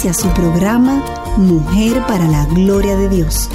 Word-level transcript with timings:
Inicia 0.00 0.14
su 0.14 0.32
programa 0.32 1.02
Mujer 1.38 2.04
para 2.06 2.28
la 2.28 2.46
Gloria 2.46 2.94
de 2.94 3.08
Dios. 3.08 3.50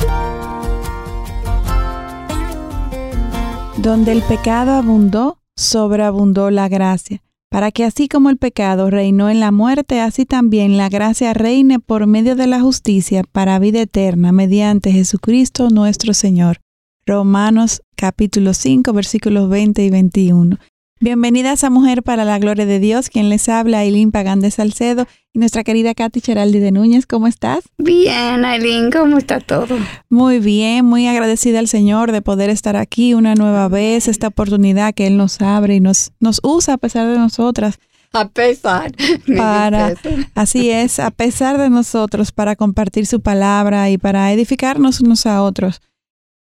Donde 3.77 4.11
el 4.11 4.21
pecado 4.23 4.73
abundó, 4.73 5.37
sobreabundó 5.55 6.51
la 6.51 6.67
gracia, 6.67 7.23
para 7.49 7.71
que 7.71 7.85
así 7.85 8.09
como 8.09 8.29
el 8.29 8.35
pecado 8.35 8.89
reinó 8.89 9.29
en 9.29 9.39
la 9.39 9.53
muerte, 9.53 10.01
así 10.01 10.25
también 10.25 10.75
la 10.75 10.89
gracia 10.89 11.34
reine 11.34 11.79
por 11.79 12.07
medio 12.07 12.35
de 12.35 12.48
la 12.48 12.59
justicia 12.59 13.23
para 13.31 13.57
vida 13.57 13.79
eterna 13.79 14.34
mediante 14.34 14.91
Jesucristo 14.91 15.70
nuestro 15.70 16.13
Señor. 16.13 16.57
Romanos 17.05 17.84
capítulo 17.95 18.53
5 18.53 18.91
versículos 18.91 19.48
20 19.48 19.81
y 19.81 19.89
21. 19.89 20.57
Bienvenidas 21.03 21.66
a 21.66 21.70
Mujer 21.70 22.02
para 22.02 22.23
la 22.23 22.39
Gloria 22.39 22.66
de 22.66 22.80
Dios, 22.80 23.09
quien 23.09 23.27
les 23.27 23.49
habla, 23.49 23.80
Aileen 23.80 24.13
Pagán 24.13 24.39
de 24.39 24.49
Salcedo 24.52 25.05
y 25.34 25.39
nuestra 25.39 25.66
querida 25.66 25.93
Katy 25.93 26.21
Cheraldi 26.21 26.59
de 26.59 26.71
Núñez. 26.71 27.05
¿Cómo 27.05 27.27
estás? 27.27 27.65
Bien, 27.77 28.46
Aileen, 28.46 28.90
¿cómo 28.90 29.18
está 29.18 29.41
todo? 29.41 29.76
Muy 30.09 30.40
bien, 30.40 30.85
muy 30.85 31.05
agradecida 31.07 31.59
al 31.59 31.68
Señor 31.68 32.13
de 32.13 32.21
poder 32.21 32.49
estar 32.49 32.77
aquí 32.77 33.15
una 33.15 33.35
nueva 33.35 33.68
vez, 33.68 34.07
esta 34.07 34.27
oportunidad 34.27 34.93
que 34.93 35.05
Él 35.05 35.18
nos 35.18 35.41
abre 35.41 35.76
y 35.76 35.81
nos, 35.81 36.13
nos 36.21 36.40
usa 36.41 36.76
a 36.76 36.77
pesar 36.77 37.05
de 37.09 37.18
nosotras. 37.18 37.79
A 38.13 38.29
pesar. 38.29 38.93
Para, 39.37 39.96
así 40.35 40.70
es, 40.70 41.01
a 41.01 41.12
pesar 41.12 41.57
de 41.57 41.70
nosotros, 41.70 42.31
para 42.31 42.55
compartir 42.55 43.07
su 43.07 43.20
palabra 43.20 43.90
y 43.90 43.98
para 43.98 44.31
edificarnos 44.31 45.01
unos 45.01 45.26
a 45.26 45.43
otros 45.43 45.81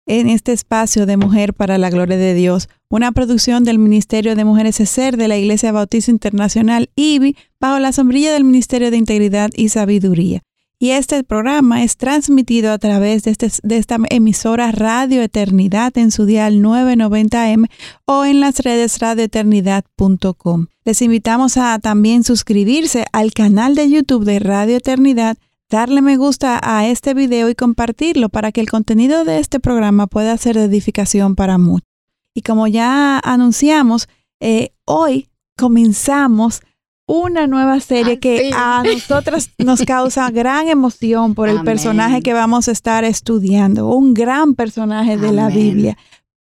en 0.07 0.29
este 0.29 0.53
espacio 0.53 1.07
de 1.07 1.17
Mujer 1.17 1.55
para 1.55 1.79
la 1.79 1.91
Gloria 1.91 2.17
de 2.17 2.35
Dios, 2.35 2.69
una 2.89 3.13
producción 3.13 3.65
del 3.65 3.79
Ministerio 3.79 4.35
de 4.37 4.45
Mujeres 4.45 4.81
ESER 4.81 5.17
de 5.17 5.29
la 5.29 5.37
Iglesia 5.37 5.73
Bautista 5.73 6.11
Internacional 6.11 6.91
IBI 6.97 7.37
bajo 7.61 7.79
la 7.79 7.93
sombrilla 7.93 8.33
del 8.33 8.45
Ministerio 8.45 8.91
de 8.91 8.97
Integridad 8.97 9.51
y 9.55 9.69
Sabiduría. 9.69 10.43
Y 10.83 10.91
este 10.91 11.23
programa 11.23 11.85
es 11.85 11.97
transmitido 11.97 12.73
a 12.73 12.79
través 12.79 13.23
de, 13.23 13.31
este, 13.31 13.49
esta 13.71 13.99
emisora 14.11 14.73
Radio 14.73 15.23
Eternidad 15.23 15.97
en 15.97 16.11
su 16.11 16.27
dial 16.27 16.57
990M 16.57 17.71
o 18.05 18.25
en 18.25 18.41
las 18.41 18.59
redes 18.59 18.99
radioeternidad.com. 18.99 20.67
Les 20.85 21.01
invitamos 21.01 21.57
a 21.57 21.79
también 21.79 22.25
suscribirse 22.25 23.05
al 23.13 23.33
canal 23.33 23.77
de 23.77 23.91
YouTube 23.91 24.25
de 24.25 24.41
Radio 24.41 24.79
Eternidad 24.79 25.37
darle 25.73 26.03
me 26.03 26.19
gusta 26.19 26.61
a 26.63 26.87
este 26.87 27.15
video 27.15 27.49
y 27.49 27.55
compartirlo 27.55 28.29
para 28.29 28.53
que 28.53 28.61
el 28.61 28.69
contenido 28.69 29.25
de 29.25 29.39
este 29.39 29.59
programa 29.59 30.07
pueda 30.07 30.37
ser 30.37 30.55
de 30.57 30.65
edificación 30.65 31.35
para 31.35 31.57
muchos. 31.57 31.89
Y 32.35 32.43
como 32.43 32.67
ya 32.67 33.19
anunciamos, 33.19 34.07
eh, 34.41 34.75
hoy 34.85 35.29
comenzamos 35.57 36.61
una 37.09 37.47
nueva 37.47 37.81
serie 37.81 38.21
que 38.21 38.51
a 38.55 38.83
nosotros 38.85 39.51
nos 39.59 39.83
causa 39.87 40.31
gran 40.31 40.69
emoción 40.69 41.35
por 41.35 41.49
el 41.49 41.63
personaje 41.63 42.23
que 42.23 42.35
vamos 42.35 42.69
a 42.69 42.73
estar 42.73 43.05
estudiando, 43.05 43.89
un 43.89 44.13
gran 44.13 44.55
personaje 44.55 45.17
de 45.17 45.33
la 45.33 45.49
Biblia, 45.49 45.97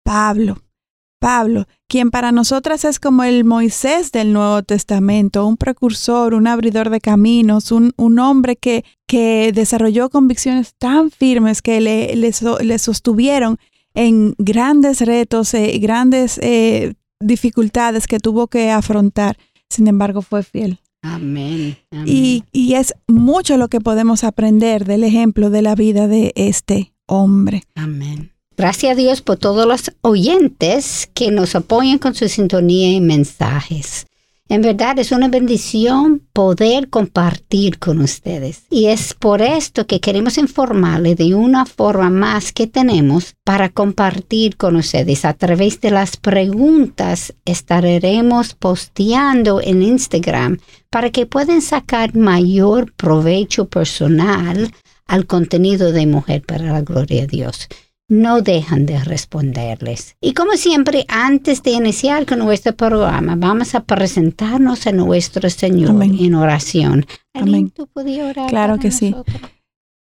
Pablo. 0.03 0.57
Pablo, 1.19 1.66
quien 1.88 2.11
para 2.11 2.31
nosotras 2.31 2.85
es 2.85 3.00
como 3.00 3.23
el 3.23 3.44
Moisés 3.44 4.11
del 4.11 4.33
Nuevo 4.33 4.63
Testamento, 4.63 5.45
un 5.47 5.57
precursor, 5.57 6.33
un 6.33 6.47
abridor 6.47 6.89
de 6.89 7.01
caminos, 7.01 7.72
un, 7.72 8.19
hombre 8.19 8.55
que, 8.55 8.85
que, 9.07 9.51
desarrolló 9.53 10.09
convicciones 10.09 10.73
tan 10.78 11.11
firmes 11.11 11.61
que 11.61 11.81
le, 11.81 12.16
le, 12.16 12.79
sostuvieron 12.79 13.57
en 13.94 14.35
grandes 14.38 15.01
retos, 15.01 15.53
eh, 15.53 15.78
grandes 15.79 16.39
eh, 16.44 16.94
dificultades 17.19 18.07
que 18.07 18.19
tuvo 18.19 18.47
que 18.47 18.69
afrontar. 18.69 19.38
Sin 19.69 19.88
embargo, 19.88 20.22
fue 20.22 20.44
fiel. 20.44 20.79
Amén. 21.01 21.78
Y, 22.05 22.44
y 22.51 22.73
es 22.73 22.94
mucho 23.07 23.57
lo 23.57 23.69
que 23.69 23.79
podemos 23.79 24.23
aprender 24.23 24.85
del 24.85 25.03
ejemplo 25.03 25.49
de 25.49 25.61
la 25.61 25.75
vida 25.75 26.07
de 26.07 26.34
este 26.35 26.94
hombre. 27.07 27.63
Amén. 27.75 28.36
Gracias 28.57 28.94
a 28.94 28.95
Dios 28.95 29.22
por 29.22 29.38
todos 29.38 29.68
los 29.68 29.91
oyentes 30.01 31.07
que 31.13 31.29
nos 31.29 31.53
apoyan 31.53 32.00
con 32.00 32.16
su 32.16 32.28
sintonía 32.28 32.91
y 32.91 33.00
mensajes. 33.00 34.07
En 34.50 34.63
verdad 34.63 34.97
es 34.97 35.12
una 35.12 35.28
bendición 35.28 36.23
poder 36.34 36.90
compartir 36.90 37.78
con 37.78 38.01
ustedes. 38.01 38.63
Y 38.72 38.88
es 38.88 39.13
por 39.13 39.44
esto 39.44 39.85
que 39.85 40.00
queremos 40.00 40.40
informarles 40.40 41.17
de 41.17 41.35
una 41.35 41.67
forma 41.67 42.09
más 42.09 42.51
que 42.51 42.66
tenemos 42.66 43.35
para 43.44 43.69
compartir 43.69 44.57
con 44.57 44.75
ustedes. 44.75 45.23
A 45.25 45.34
través 45.34 45.79
de 45.79 45.91
las 45.91 46.17
preguntas 46.17 47.35
estaremos 47.46 48.56
posteando 48.56 49.62
en 49.62 49.84
Instagram 49.84 50.57
para 50.90 51.12
que 51.12 51.28
puedan 51.28 51.62
sacar 51.62 52.16
mayor 52.16 52.91
provecho 52.94 53.67
personal 53.67 54.73
al 55.06 55.28
contenido 55.28 55.91
de 55.91 56.07
Mujer 56.07 56.41
para 56.41 56.72
la 56.72 56.81
Gloria 56.81 57.22
de 57.22 57.28
Dios 57.28 57.69
no 58.09 58.41
dejan 58.41 58.85
de 58.85 59.03
responderles. 59.03 60.16
Y 60.22 60.34
como 60.34 60.53
siempre, 60.53 61.06
antes 61.09 61.62
de 61.63 61.72
iniciar 61.72 62.25
con 62.25 62.40
nuestro 62.40 62.75
programa, 62.75 63.35
vamos 63.35 63.75
a 63.75 63.84
presentarnos 63.84 64.88
a 64.88 64.91
nuestro 64.91 65.50
Señor 65.50 66.01
en 66.03 66.35
oración. 66.35 67.06
Amén. 67.34 67.69
¿Tú 67.69 67.90
orar 67.96 68.50
claro 68.50 68.78
que 68.78 68.91
sí. 68.91 69.16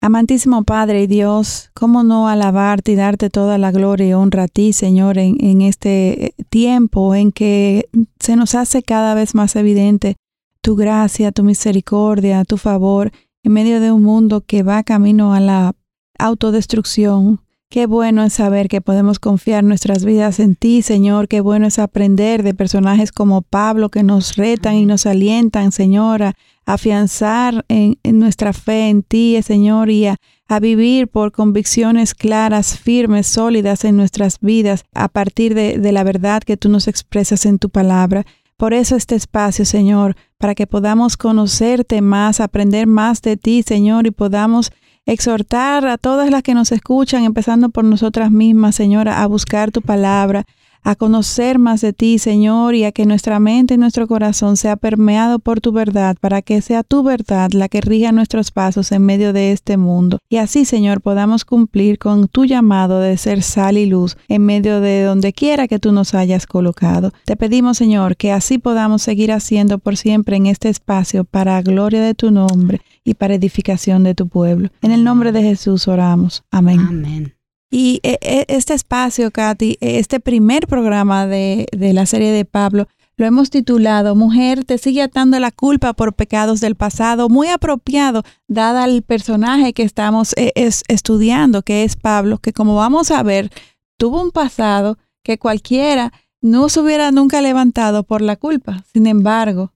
Amantísimo 0.03 0.65
Padre 0.65 1.03
y 1.03 1.06
Dios, 1.06 1.71
¿cómo 1.75 2.03
no 2.03 2.27
alabarte 2.27 2.93
y 2.93 2.95
darte 2.95 3.29
toda 3.29 3.59
la 3.59 3.71
gloria 3.71 4.09
y 4.09 4.12
honra 4.15 4.45
a 4.45 4.49
ti, 4.49 4.73
Señor, 4.73 5.19
en, 5.19 5.37
en 5.45 5.61
este 5.61 6.34
tiempo 6.49 7.15
en 7.15 7.33
que 7.33 7.91
se 8.19 8.34
nos 8.34 8.55
hace 8.55 8.83
cada 8.83 9.15
vez 9.15 9.34
más 9.34 9.56
evidente 9.56 10.17
tu 10.62 10.75
gracia, 10.75 11.33
tu 11.33 11.43
misericordia, 11.43 12.45
tu 12.45 12.56
favor, 12.56 13.12
en 13.43 13.53
medio 13.53 13.79
de 13.81 13.93
un 13.93 14.03
mundo 14.03 14.41
que 14.41 14.62
va 14.62 14.83
camino 14.84 15.34
a 15.34 15.41
la 15.41 15.75
autodestrucción, 16.19 17.41
Qué 17.72 17.86
bueno 17.86 18.25
es 18.25 18.32
saber 18.32 18.66
que 18.66 18.81
podemos 18.81 19.20
confiar 19.20 19.62
nuestras 19.62 20.04
vidas 20.04 20.41
en 20.41 20.56
ti, 20.56 20.82
Señor. 20.82 21.28
Qué 21.28 21.41
bueno 21.41 21.69
es 21.69 21.78
aprender 21.78 22.42
de 22.42 22.53
personajes 22.53 23.12
como 23.12 23.42
Pablo 23.42 23.91
que 23.91 24.03
nos 24.03 24.34
retan 24.34 24.75
y 24.75 24.86
nos 24.86 25.06
alientan, 25.06 25.70
Señor, 25.70 26.25
a 26.25 26.34
afianzar 26.66 27.64
en, 27.69 27.97
nuestra 28.03 28.53
fe 28.53 28.88
en 28.88 29.04
ti, 29.04 29.41
Señor, 29.44 29.88
y 29.88 30.06
a, 30.06 30.16
vivir 30.60 31.06
por 31.06 31.31
convicciones 31.31 32.16
claras, 32.16 32.76
firmes, 32.76 33.28
sólidas 33.28 33.84
en 33.84 33.97
nuestras 33.97 34.41
vidas 34.41 34.82
a 34.92 35.06
partir 35.06 35.54
de, 35.54 35.78
de 35.78 35.92
la 35.92 36.02
verdad 36.02 36.42
que 36.42 36.56
tú 36.56 36.70
nos 36.70 36.88
expresas 36.88 37.47
en 37.47 37.60
tu 37.60 37.70
palabra. 37.70 38.26
Por 38.56 38.75
eso 38.75 38.97
este 38.97 39.14
espacio, 39.14 39.64
Señor, 39.64 40.16
para 40.38 40.56
que 40.56 40.66
podamos 40.66 41.16
conocerte 41.16 42.00
más, 42.00 42.41
aprender 42.41 42.88
más 42.88 43.22
de 43.22 43.37
ti, 43.37 43.62
Señor, 43.62 44.08
y 44.08 44.10
podamos 44.10 44.72
exhortar 45.06 45.87
a 45.87 45.99
todas 45.99 46.31
las 46.31 46.43
que 46.43 46.55
nos 46.55 46.72
escuchan, 46.72 47.25
empezando 47.25 47.71
por 47.71 47.84
nosotras 47.84 48.31
mismas, 48.31 48.75
Señora, 48.75 49.22
a 49.22 49.27
buscar 49.27 49.71
tu 49.71 49.83
palabra, 49.83 50.44
a 50.83 50.94
conocer 50.94 51.59
más 51.59 51.81
de 51.81 51.93
ti, 51.93 52.19
Señor, 52.19 52.75
y 52.75 52.84
a 52.84 52.93
que 52.93 53.06
nuestra 53.06 53.38
mente 53.38 53.75
y 53.75 53.78
nuestro 53.78 54.06
corazón 54.06 54.56
sea 54.56 54.77
permeado 54.77 55.38
por 55.38 55.61
tu 55.61 55.72
verdad, 55.72 56.16
para 56.21 56.43
que 56.43 56.62
sea 56.62 56.82
tu 56.82 57.02
verdad 57.02 57.50
la 57.52 57.69
que 57.69 57.81
rija 57.81 58.12
nuestros 58.12 58.50
pasos 58.50 58.91
en 58.93 59.05
medio 59.05 59.32
de 59.32 59.52
este 59.52 59.76
mundo. 59.76 60.19
Y 60.29 60.37
así, 60.37 60.64
Señor, 60.64 61.00
podamos 61.00 61.44
cumplir 61.44 61.99
con 61.99 62.29
tu 62.29 62.44
llamado 62.44 63.00
de 63.00 63.17
ser 63.17 63.43
sal 63.43 63.76
y 63.76 63.87
luz 63.87 64.17
en 64.29 64.44
medio 64.47 64.81
de 64.81 65.02
donde 65.02 65.32
quiera 65.32 65.69
que 65.69 65.79
tú 65.79 65.93
nos 65.93 66.14
hayas 66.14 66.47
colocado. 66.47 67.12
Te 67.25 67.37
pedimos, 67.37 67.76
Señor, 67.76 68.17
que 68.17 68.32
así 68.32 68.58
podamos 68.58 69.02
seguir 69.02 69.32
haciendo 69.32 69.79
por 69.79 69.97
siempre 69.97 70.37
en 70.37 70.47
este 70.47 70.69
espacio 70.69 71.25
para 71.25 71.61
gloria 71.62 72.02
de 72.02 72.14
tu 72.14 72.31
nombre 72.31 72.81
y 73.05 73.14
para 73.14 73.35
edificación 73.35 74.05
de 74.05 74.14
tu 74.14 74.29
pueblo. 74.29 74.70
En 74.82 74.93
el 74.93 75.05
nombre 75.05 75.32
de 75.32 75.43
Jesús 75.43 75.88
oramos. 75.88 76.43
Amén. 76.50 76.81
Amén. 76.81 77.35
Y 77.70 78.00
eh, 78.02 78.19
eh, 78.20 78.44
este 78.49 78.75
espacio, 78.75 79.31
Katy, 79.31 79.79
este 79.81 80.19
primer 80.19 80.67
programa 80.67 81.26
de, 81.26 81.67
la 81.73 82.05
serie 82.05 82.32
de 82.32 82.44
Pablo, 82.44 82.88
lo 83.17 83.26
hemos 83.26 83.50
titulado 83.50 84.17
Mujer 84.17 84.64
te 84.64 84.79
sigue 84.79 85.02
atando 85.02 85.38
la 85.38 85.52
culpa 85.52 85.93
por 85.93 86.14
pecados 86.14 86.61
del 86.61 86.75
pasado, 86.75 87.29
muy 87.29 87.49
apropiado, 87.49 88.23
dada 88.49 88.87
el 88.87 89.02
personaje 89.02 89.73
que 89.73 89.82
estamos 89.82 90.35
eh, 90.37 90.52
estudiando, 90.88 91.62
que 91.62 91.85
es 91.85 91.97
Pablo, 91.97 92.38
que 92.38 92.52
como 92.52 92.75
vamos 92.75 93.11
a 93.11 93.23
ver, 93.23 93.50
tuvo 93.99 94.23
un 94.23 94.31
pasado 94.31 94.99
que 95.23 95.38
cualquiera 95.38 96.12
no 96.41 96.70
se 96.70 96.81
hubiera 96.81 97.12
nunca 97.12 97.43
levantado 97.43 98.02
por 98.02 98.23
la 98.23 98.37
culpa. 98.37 98.85
Sin 98.93 99.06
embargo, 99.06 99.75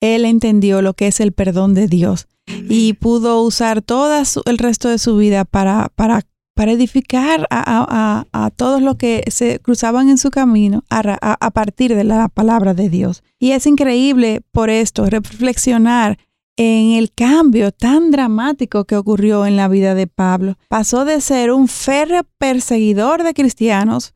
él 0.00 0.24
entendió 0.24 0.80
lo 0.82 0.94
que 0.94 1.08
es 1.08 1.20
el 1.20 1.32
perdón 1.32 1.74
de 1.74 1.86
Dios 1.86 2.26
y 2.46 2.94
pudo 2.94 3.42
usar 3.42 3.82
todo 3.82 4.22
el 4.44 4.58
resto 4.58 4.88
de 4.88 4.98
su 4.98 5.16
vida 5.16 5.44
para, 5.44 5.90
para, 5.94 6.22
para 6.54 6.72
edificar 6.72 7.46
a, 7.50 8.26
a, 8.32 8.50
todos 8.50 8.80
los 8.80 8.96
que 8.96 9.24
se 9.28 9.60
cruzaban 9.60 10.08
en 10.08 10.18
su 10.18 10.30
camino 10.30 10.84
a, 10.90 11.50
partir 11.50 11.94
de 11.94 12.04
la 12.04 12.28
palabra 12.28 12.74
de 12.74 12.88
Dios. 12.88 13.22
Y 13.38 13.52
es 13.52 13.66
increíble 13.66 14.42
por 14.52 14.70
esto 14.70 15.06
reflexionar 15.06 16.18
en 16.56 16.92
el 16.92 17.12
cambio 17.12 17.70
tan 17.70 18.10
dramático 18.10 18.84
que 18.84 18.96
ocurrió 18.96 19.44
en 19.44 19.56
la 19.56 19.68
vida 19.68 19.94
de 19.94 20.06
Pablo. 20.06 20.56
Pasó 20.68 21.04
de 21.04 21.20
ser 21.20 21.52
un 21.52 21.68
férreo 21.68 22.22
perseguidor 22.38 23.22
de 23.22 23.34
cristianos, 23.34 24.14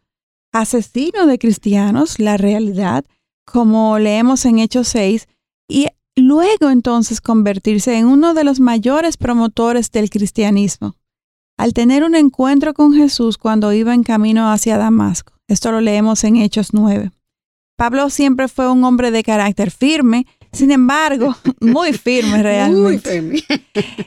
asesino 0.52 1.26
de 1.26 1.38
cristianos, 1.38 2.18
la 2.18 2.38
realidad, 2.38 3.04
como 3.44 3.98
leemos 3.98 4.46
en 4.46 4.58
Hechos 4.58 4.88
6, 4.88 5.28
y 5.68 5.88
luego 6.20 6.70
entonces 6.70 7.20
convertirse 7.20 7.96
en 7.96 8.06
uno 8.06 8.34
de 8.34 8.44
los 8.44 8.60
mayores 8.60 9.16
promotores 9.16 9.90
del 9.90 10.10
cristianismo, 10.10 10.96
al 11.56 11.72
tener 11.72 12.04
un 12.04 12.14
encuentro 12.14 12.74
con 12.74 12.94
Jesús 12.94 13.38
cuando 13.38 13.72
iba 13.72 13.94
en 13.94 14.02
camino 14.02 14.50
hacia 14.50 14.78
Damasco. 14.78 15.34
Esto 15.48 15.72
lo 15.72 15.80
leemos 15.80 16.24
en 16.24 16.36
Hechos 16.36 16.72
9. 16.72 17.10
Pablo 17.76 18.10
siempre 18.10 18.48
fue 18.48 18.70
un 18.70 18.84
hombre 18.84 19.10
de 19.10 19.22
carácter 19.22 19.70
firme, 19.70 20.26
sin 20.52 20.70
embargo, 20.70 21.34
muy 21.60 21.92
firme 21.92 22.42
realmente. 22.42 23.22
Muy 23.22 23.38
firme. 23.38 23.62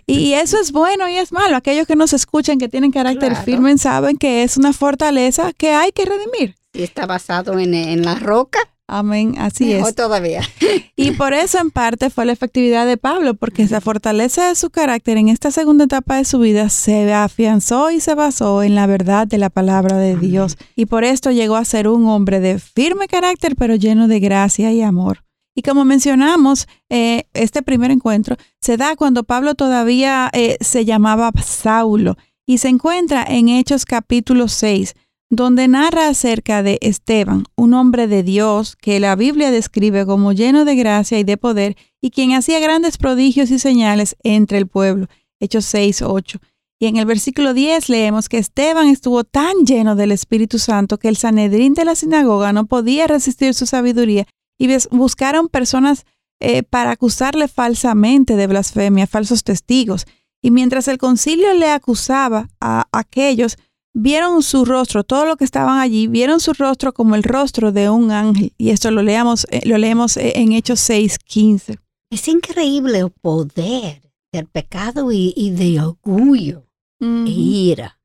y 0.06 0.33
eso 0.33 0.60
es 0.60 0.71
bueno 0.71 1.10
y 1.10 1.15
es 1.15 1.31
malo. 1.31 1.56
Aquellos 1.56 1.88
que 1.88 1.95
nos 1.95 2.13
escuchan 2.13 2.60
que 2.60 2.69
tienen 2.69 2.92
carácter 2.92 3.36
firme 3.36 3.77
saben 3.77 4.18
que 4.18 4.44
es 4.44 4.57
una 4.57 4.74
fortaleza 4.74 5.54
que 5.54 5.71
hay 5.71 5.92
que 5.92 6.06
redimir. 6.06 6.56
Y 6.74 6.83
está 6.83 7.06
basado 7.06 7.57
en, 7.60 7.74
en 7.74 8.04
la 8.04 8.15
roca 8.15 8.60
Amén, 8.88 9.35
así 9.38 9.71
es. 9.71 9.95
todavía. 9.95 10.41
Y 10.95 11.12
por 11.12 11.33
eso 11.33 11.57
en 11.59 11.71
parte 11.71 12.09
fue 12.09 12.25
la 12.25 12.33
efectividad 12.33 12.85
de 12.85 12.97
Pablo, 12.97 13.33
porque 13.33 13.63
esa 13.63 13.81
fortaleza 13.81 14.47
de 14.47 14.56
su 14.56 14.69
carácter 14.69 15.18
en 15.18 15.27
esta 15.27 15.50
segunda 15.50 15.85
etapa 15.85 16.18
de 16.18 16.25
su 16.25 16.39
vida 16.39 16.69
se 16.69 17.12
afianzó 17.13 17.89
y 17.89 18.00
se 18.00 18.13
basó 18.13 18.62
en 18.62 18.75
la 18.75 18.85
verdad 18.85 19.25
de 19.25 19.39
la 19.39 19.50
palabra 19.50 19.97
de 19.97 20.15
Dios. 20.15 20.57
Y 20.75 20.85
por 20.85 21.03
esto 21.03 21.31
llegó 21.31 21.56
a 21.56 21.65
ser 21.65 21.88
un 21.88 22.07
hombre 22.07 22.39
de 22.39 22.59
firme 22.59 23.07
carácter, 23.07 23.56
pero 23.56 23.75
lleno 23.75 24.07
de 24.07 24.19
gracia 24.19 24.71
y 24.71 24.81
amor. 24.81 25.24
Y 25.56 25.62
como 25.62 25.86
mencionamos, 25.86 26.68
eh, 26.89 27.24
este 27.33 27.62
primer 27.63 27.91
encuentro 27.91 28.38
se 28.59 28.77
da 28.77 28.95
cuando 28.95 29.24
Pablo 29.24 29.56
todavía 29.56 30.29
eh, 30.33 30.57
se 30.62 30.86
llamaba 30.86 31.31
Saulo 31.44 32.18
y 32.45 32.57
se 32.57 32.69
encuentra 32.69 33.24
en 33.27 33.50
Hechos 33.50 33.86
capítulo 33.86 34.47
6 34.47 34.95
donde 35.35 35.68
narra 35.68 36.07
acerca 36.07 36.63
de 36.63 36.77
Esteban, 36.81 37.45
un 37.56 37.74
hombre 37.74 38.07
de 38.07 38.24
Dios 38.24 38.75
que 38.75 39.00
la 39.00 39.15
Biblia 39.15 39.51
describe 39.51 40.06
como 40.06 40.31
lleno 40.31 40.65
de 40.65 40.75
gracia 40.75 41.19
y 41.19 41.24
de 41.24 41.38
poder 41.38 41.75
y 42.01 42.12
quien 42.12 42.33
hacía 42.33 42.59
grandes 42.59 42.97
prodigios 42.97 43.50
y 43.50 43.59
señales 43.59 44.15
entre 44.24 44.57
el 44.57 44.68
pueblo. 44.68 45.07
Hechos 45.39 45.65
6, 45.65 46.03
8. 46.03 46.39
Y 46.80 46.88
en 46.88 46.97
el 46.97 47.06
versículo 47.06 47.53
10 47.53 47.89
leemos 47.89 48.30
que 48.30 48.38
Esteban 48.38 48.88
estuvo 48.88 49.24
tan 49.24 49.65
lleno 49.65 49.95
del 49.95 50.12
Espíritu 50.12 50.59
Santo 50.59 50.97
que 50.97 51.07
el 51.07 51.18
Sanedrín 51.18 51.74
de 51.74 51.86
la 51.86 51.95
sinagoga 51.95 52.53
no 52.53 52.65
podía 52.65 53.07
resistir 53.07 53.53
su 53.53 53.65
sabiduría 53.65 54.27
y 54.57 54.68
buscaron 54.91 55.47
personas 55.47 56.06
eh, 56.39 56.63
para 56.63 56.91
acusarle 56.91 57.47
falsamente 57.47 58.36
de 58.36 58.47
blasfemia, 58.47 59.07
falsos 59.07 59.44
testigos. 59.44 60.06
Y 60.41 60.51
mientras 60.51 60.89
el 60.89 60.97
concilio 60.97 61.53
le 61.53 61.71
acusaba 61.71 62.50
a 62.59 62.86
aquellos, 62.91 63.57
vieron 63.93 64.43
su 64.43 64.65
rostro, 64.65 65.03
todo 65.03 65.25
lo 65.25 65.37
que 65.37 65.45
estaban 65.45 65.79
allí, 65.79 66.07
vieron 66.07 66.39
su 66.39 66.53
rostro 66.53 66.93
como 66.93 67.15
el 67.15 67.23
rostro 67.23 67.71
de 67.71 67.89
un 67.89 68.11
ángel. 68.11 68.53
Y 68.57 68.71
esto 68.71 68.91
lo 68.91 69.01
leemos, 69.01 69.45
eh, 69.49 69.61
lo 69.65 69.77
leemos 69.77 70.17
eh, 70.17 70.33
en 70.35 70.51
Hechos 70.51 70.79
6, 70.81 71.19
15. 71.19 71.77
Es 72.11 72.27
increíble 72.27 72.99
el 72.99 73.11
poder 73.11 74.01
del 74.31 74.47
pecado 74.47 75.11
y, 75.11 75.51
de 75.51 75.79
orgullo 75.79 76.67
e 76.99 77.29
ira. 77.29 77.99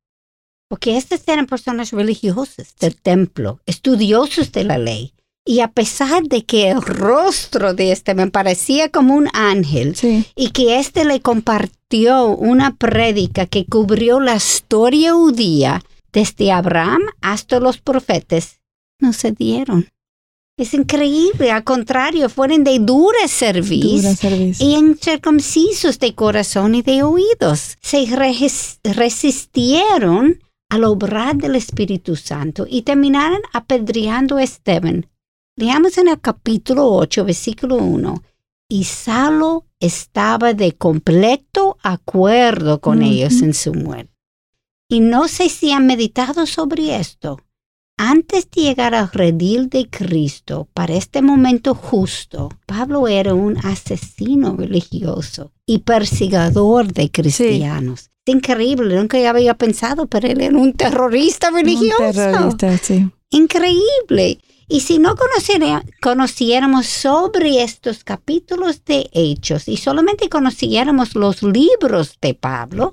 Porque 0.68 0.96
estas 0.96 1.26
eran 1.26 1.46
personas 1.46 1.92
religiosas 1.92 2.74
del 2.78 2.96
templo, 3.00 3.60
estudiosos 3.64 4.52
de 4.52 4.64
la 4.64 4.76
ley. 4.76 5.14
Y 5.46 5.60
a 5.60 5.68
pesar 5.68 6.24
de 6.24 6.44
que 6.44 6.68
el 6.68 6.82
rostro 6.82 7.72
de 7.72 7.92
este 7.92 8.14
me 8.14 8.30
parecía 8.30 8.90
como 8.90 9.14
un 9.14 9.28
ángel 9.32 9.96
y 10.36 10.50
que 10.50 10.78
este 10.78 11.06
le 11.06 11.20
una 11.90 12.76
prédica 12.76 13.46
que 13.46 13.64
cubrió 13.66 14.20
la 14.20 14.36
historia 14.36 15.14
judía 15.14 15.82
desde 16.12 16.52
Abraham 16.52 17.02
hasta 17.20 17.60
los 17.60 17.78
profetas, 17.78 18.60
no 19.00 19.12
se 19.12 19.32
dieron. 19.32 19.88
Es 20.58 20.74
increíble, 20.74 21.52
al 21.52 21.62
contrario, 21.62 22.28
fueron 22.28 22.64
de 22.64 22.78
dura 22.80 23.28
servicio 23.28 24.10
y 24.58 24.74
incircuncisos 24.74 25.98
de 26.00 26.14
corazón 26.14 26.74
y 26.74 26.82
de 26.82 27.04
oídos. 27.04 27.78
Se 27.80 28.04
resistieron 28.82 30.40
al 30.68 30.84
obrar 30.84 31.36
del 31.36 31.54
Espíritu 31.54 32.16
Santo 32.16 32.66
y 32.68 32.82
terminaron 32.82 33.40
apedreando 33.52 34.36
a 34.36 34.42
Esteban 34.42 35.06
Leamos 35.58 35.98
en 35.98 36.06
el 36.06 36.20
capítulo 36.20 36.86
8, 36.86 37.24
versículo 37.24 37.78
1. 37.78 38.22
Y 38.68 38.84
Salo 38.84 39.64
estaba 39.80 40.54
de 40.54 40.72
completo 40.72 41.78
acuerdo 41.82 42.80
con 42.80 43.02
ellos 43.02 43.42
en 43.42 43.54
su 43.54 43.74
muerte. 43.74 44.12
Y 44.88 45.00
no 45.00 45.28
sé 45.28 45.48
si 45.48 45.70
han 45.72 45.86
meditado 45.86 46.46
sobre 46.46 46.96
esto. 46.96 47.38
Antes 48.00 48.48
de 48.50 48.62
llegar 48.62 48.94
al 48.94 49.10
redil 49.10 49.68
de 49.68 49.90
Cristo, 49.90 50.68
para 50.72 50.94
este 50.94 51.20
momento 51.20 51.74
justo, 51.74 52.48
Pablo 52.64 53.08
era 53.08 53.34
un 53.34 53.58
asesino 53.58 54.56
religioso 54.56 55.52
y 55.66 55.80
perseguidor 55.80 56.92
de 56.92 57.10
cristianos. 57.10 58.10
Es 58.24 58.34
increíble, 58.34 58.94
nunca 58.94 59.28
había 59.28 59.54
pensado, 59.54 60.06
pero 60.06 60.28
él 60.28 60.40
era 60.40 60.56
un 60.56 60.74
terrorista 60.74 61.50
religioso. 61.50 62.06
Un 62.06 62.12
terrorista, 62.12 62.78
sí. 62.78 63.10
Increíble. 63.30 64.38
Y 64.68 64.80
si 64.80 64.98
no 64.98 65.14
conociéramos 66.02 66.86
sobre 66.86 67.62
estos 67.62 68.04
capítulos 68.04 68.84
de 68.84 69.08
Hechos 69.12 69.66
y 69.66 69.78
solamente 69.78 70.28
conociéramos 70.28 71.14
los 71.14 71.42
libros 71.42 72.18
de 72.20 72.34
Pablo, 72.34 72.92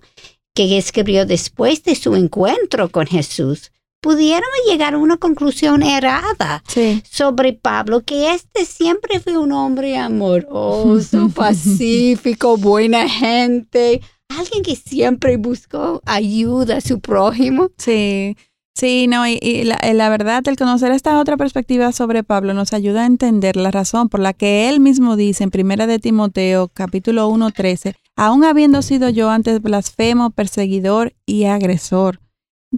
que 0.53 0.77
escribió 0.77 1.25
después 1.25 1.83
de 1.83 1.95
su 1.95 2.15
encuentro 2.15 2.89
con 2.89 3.05
Jesús, 3.05 3.73
pudiéramos 3.99 4.57
llegar 4.65 4.93
a 4.93 4.97
una 4.97 5.17
conclusión 5.17 5.83
errada 5.83 6.63
sobre 7.09 7.53
Pablo, 7.53 8.01
que 8.01 8.33
este 8.33 8.63
siempre 8.63 9.19
fue 9.19 9.37
un 9.37 9.51
hombre 9.51 9.97
amoroso, 9.97 11.29
pacífico, 11.35 12.55
buena 12.55 13.09
gente, 13.09 14.01
alguien 14.29 14.63
que 14.63 14.77
siempre 14.77 15.35
buscó 15.37 16.01
ayuda 16.05 16.77
a 16.77 16.81
su 16.81 17.01
prójimo. 17.01 17.71
Sí. 17.77 18.37
Sí, 18.77 19.07
no, 19.07 19.25
y, 19.25 19.39
eh, 19.41 19.93
la, 19.93 20.09
verdad, 20.09 20.45
el 20.49 20.57
conocer 20.57 20.91
esta 20.91 21.17
otra 21.21 21.37
perspectiva 21.37 21.93
sobre 21.93 22.25
Pablo 22.25 22.53
nos 22.53 22.73
ayuda 22.73 23.03
a 23.03 23.05
entender 23.05 23.55
la 23.55 23.71
razón 23.71 24.09
por 24.09 24.19
la 24.19 24.33
que 24.33 24.67
él 24.67 24.81
mismo 24.81 25.15
dice 25.15 25.45
en 25.45 25.51
Primera 25.51 25.87
de 25.87 25.97
Timoteo, 25.97 26.67
capítulo 26.67 27.29
1, 27.29 27.51
13, 27.51 27.95
aún 28.17 28.43
habiendo 28.43 28.81
sido 28.81 29.07
yo 29.07 29.29
antes 29.29 29.61
blasfemo, 29.61 30.31
perseguidor 30.31 31.13
y 31.25 31.45
agresor. 31.45 32.19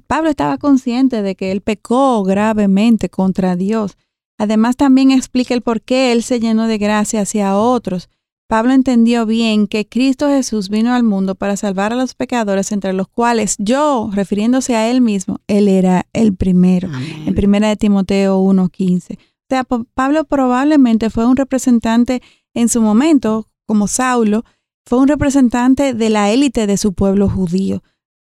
Pablo 0.05 0.29
estaba 0.29 0.59
consciente 0.59 1.23
de 1.23 1.33
que 1.33 1.51
él 1.51 1.61
pecó 1.61 2.21
gravemente 2.21 3.09
contra 3.09 3.55
Dios. 3.55 3.97
Además, 4.37 4.75
también 4.75 5.09
explica 5.09 5.55
el 5.55 5.63
por 5.63 5.81
qué 5.81 6.11
él 6.11 6.21
se 6.21 6.39
llenó 6.39 6.67
de 6.67 6.77
gracia 6.77 7.21
hacia 7.21 7.57
otros 7.57 8.07
Pablo 8.47 8.71
entendió 8.71 9.25
bien 9.25 9.67
que 9.67 9.87
Cristo 9.87 10.29
Jesús 10.29 10.69
vino 10.69 10.93
al 10.93 11.03
mundo 11.03 11.35
para 11.35 11.57
salvar 11.57 11.91
a 11.91 11.97
los 11.97 12.15
pecadores, 12.15 12.71
entre 12.71 12.93
los 12.93 13.09
cuales 13.09 13.57
yo, 13.59 14.09
refiriéndose 14.13 14.75
a 14.75 14.89
él 14.89 15.01
mismo, 15.01 15.41
él 15.47 15.67
era 15.67 16.05
el 16.13 16.33
primero. 16.33 16.89
En 17.25 17.35
primera 17.35 17.67
de 17.67 17.75
Timoteo 17.75 18.39
1:15. 18.39 19.17
O 19.17 19.49
sea, 19.49 19.65
Pablo 19.93 20.23
probablemente 20.23 21.09
fue 21.09 21.25
un 21.25 21.35
representante 21.35 22.21
en 22.53 22.69
su 22.69 22.81
momento, 22.81 23.47
como 23.65 23.87
Saulo, 23.87 24.45
fue 24.85 24.99
un 24.99 25.09
representante 25.09 25.93
de 25.93 26.09
la 26.09 26.31
élite 26.31 26.67
de 26.67 26.77
su 26.77 26.93
pueblo 26.93 27.29
judío. 27.29 27.83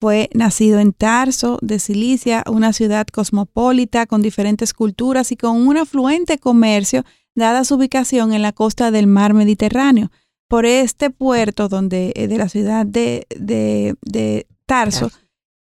Fue 0.01 0.29
nacido 0.33 0.79
en 0.79 0.93
Tarso, 0.93 1.59
de 1.61 1.77
Cilicia, 1.77 2.43
una 2.47 2.73
ciudad 2.73 3.05
cosmopolita 3.05 4.07
con 4.07 4.23
diferentes 4.23 4.73
culturas 4.73 5.31
y 5.31 5.37
con 5.37 5.67
un 5.67 5.77
afluente 5.77 6.39
comercio 6.39 7.03
dada 7.39 7.63
su 7.63 7.75
ubicación 7.75 8.33
en 8.33 8.43
la 8.43 8.51
costa 8.51 8.91
del 8.91 9.07
mar 9.07 9.33
Mediterráneo. 9.33 10.11
Por 10.47 10.65
este 10.65 11.09
puerto 11.09 11.69
donde, 11.69 12.11
eh, 12.15 12.27
de 12.27 12.37
la 12.37 12.49
ciudad 12.49 12.85
de, 12.85 13.25
de, 13.29 14.47
Tarso 14.65 15.09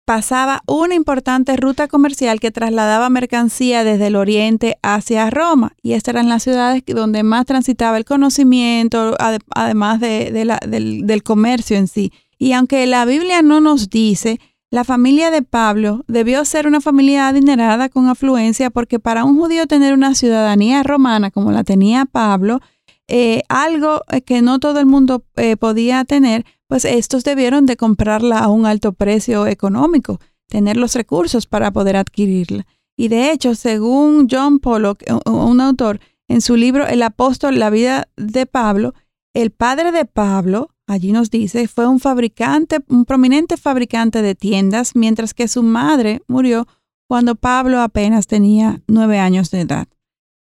pasaba 0.03 0.63
una 0.65 0.95
importante 0.95 1.55
ruta 1.57 1.87
comercial 1.87 2.39
que 2.39 2.49
trasladaba 2.49 3.09
mercancía 3.09 3.83
desde 3.83 4.07
el 4.07 4.15
oriente 4.15 4.77
hacia 4.81 5.29
Roma. 5.29 5.73
Y 5.83 5.93
estas 5.93 6.15
eran 6.15 6.29
las 6.29 6.43
ciudades 6.43 6.83
donde 6.87 7.21
más 7.21 7.45
transitaba 7.45 7.97
el 7.97 8.05
conocimiento, 8.05 9.15
además 9.53 9.99
de, 9.99 10.31
del, 10.31 11.05
del 11.05 11.23
comercio 11.23 11.77
en 11.77 11.87
sí. 11.87 12.11
Y 12.37 12.53
aunque 12.53 12.85
la 12.87 13.05
Biblia 13.05 13.41
no 13.41 13.61
nos 13.61 13.89
dice 13.89 14.39
la 14.75 14.83
familia 14.83 15.31
de 15.31 15.41
Pablo 15.41 16.03
debió 16.09 16.43
ser 16.43 16.67
una 16.67 16.81
familia 16.81 17.29
adinerada 17.29 17.87
con 17.87 18.09
afluencia 18.09 18.69
porque 18.69 18.99
para 18.99 19.23
un 19.23 19.37
judío 19.37 19.67
tener 19.67 19.93
una 19.93 20.15
ciudadanía 20.15 20.83
romana 20.83 21.31
como 21.31 21.53
la 21.53 21.63
tenía 21.63 22.03
Pablo 22.03 22.59
eh, 23.07 23.43
algo 23.47 24.01
eh, 24.11 24.19
que 24.21 24.41
no 24.41 24.59
todo 24.59 24.81
el 24.81 24.85
mundo 24.85 25.23
eh, 25.37 25.55
podía 25.55 26.03
tener, 26.03 26.45
pues 26.67 26.83
estos 26.83 27.23
debieron 27.23 27.65
de 27.65 27.77
comprarla 27.77 28.39
a 28.39 28.49
un 28.49 28.65
alto 28.65 28.91
precio 28.91 29.47
económico, 29.47 30.19
tener 30.49 30.75
los 30.75 30.93
recursos 30.93 31.47
para 31.47 31.71
poder 31.71 31.95
adquirirla. 31.95 32.67
Y 32.97 33.07
de 33.07 33.31
hecho, 33.31 33.55
según 33.55 34.27
John 34.29 34.59
Pollock, 34.59 35.03
un 35.25 35.61
autor, 35.61 36.01
en 36.27 36.41
su 36.41 36.57
libro 36.57 36.85
El 36.85 37.01
apóstol, 37.01 37.59
la 37.59 37.69
vida 37.69 38.09
de 38.17 38.45
Pablo, 38.45 38.93
el 39.33 39.51
padre 39.51 39.93
de 39.93 40.03
Pablo, 40.03 40.74
allí 40.87 41.11
nos 41.11 41.29
dice, 41.31 41.67
fue 41.67 41.87
un 41.87 41.99
fabricante, 41.99 42.79
un 42.87 43.05
prominente 43.05 43.57
fabricante 43.57 44.21
de 44.21 44.35
tiendas, 44.35 44.95
mientras 44.95 45.33
que 45.33 45.47
su 45.47 45.63
madre 45.63 46.21
murió 46.27 46.67
cuando 47.07 47.35
Pablo 47.35 47.81
apenas 47.81 48.27
tenía 48.27 48.81
nueve 48.87 49.19
años 49.19 49.51
de 49.51 49.61
edad. 49.61 49.87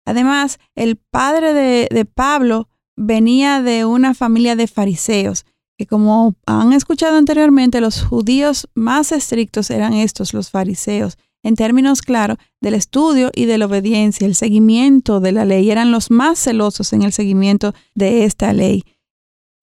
Además, 0.05 0.59
el 0.75 0.97
padre 0.97 1.53
de, 1.53 2.05
Pablo 2.05 2.67
venía 2.95 3.61
de 3.61 3.85
una 3.85 4.13
familia 4.13 4.55
de 4.55 4.67
fariseos, 4.67 5.45
que 5.77 5.87
como 5.87 6.35
han 6.45 6.73
escuchado 6.73 7.17
anteriormente, 7.17 7.81
los 7.81 8.03
judíos 8.03 8.69
más 8.75 9.11
estrictos 9.11 9.69
eran 9.69 9.93
estos, 9.93 10.33
los 10.33 10.51
fariseos, 10.51 11.17
en 11.41 11.55
términos 11.55 12.01
claros 12.01 12.37
del 12.61 12.73
estudio 12.73 13.31
y 13.35 13.45
de 13.45 13.57
la 13.57 13.65
obediencia, 13.65 14.25
el 14.25 14.35
seguimiento 14.35 15.19
de 15.19 15.33
la 15.33 15.45
ley, 15.45 15.71
eran 15.71 15.91
los 15.91 16.09
más 16.09 16.39
celosos 16.39 16.93
en 16.93 17.01
el 17.01 17.11
seguimiento 17.11 17.73
de 17.95 18.23
esta 18.23 18.53
ley. 18.53 18.83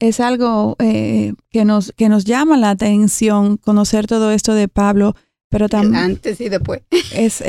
Es 0.00 0.18
algo 0.18 0.76
eh, 0.80 1.34
que, 1.50 1.64
nos, 1.64 1.92
que 1.96 2.08
nos 2.08 2.24
llama 2.24 2.56
la 2.56 2.70
atención 2.70 3.56
conocer 3.56 4.06
todo 4.06 4.32
esto 4.32 4.54
de 4.54 4.66
Pablo, 4.66 5.14
pero 5.48 5.68
también... 5.68 6.02
Antes 6.02 6.40
y 6.40 6.48
después. 6.48 6.82
Es, 7.12 7.44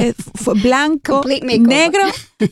blanco, 0.61 1.23
negro 1.25 2.03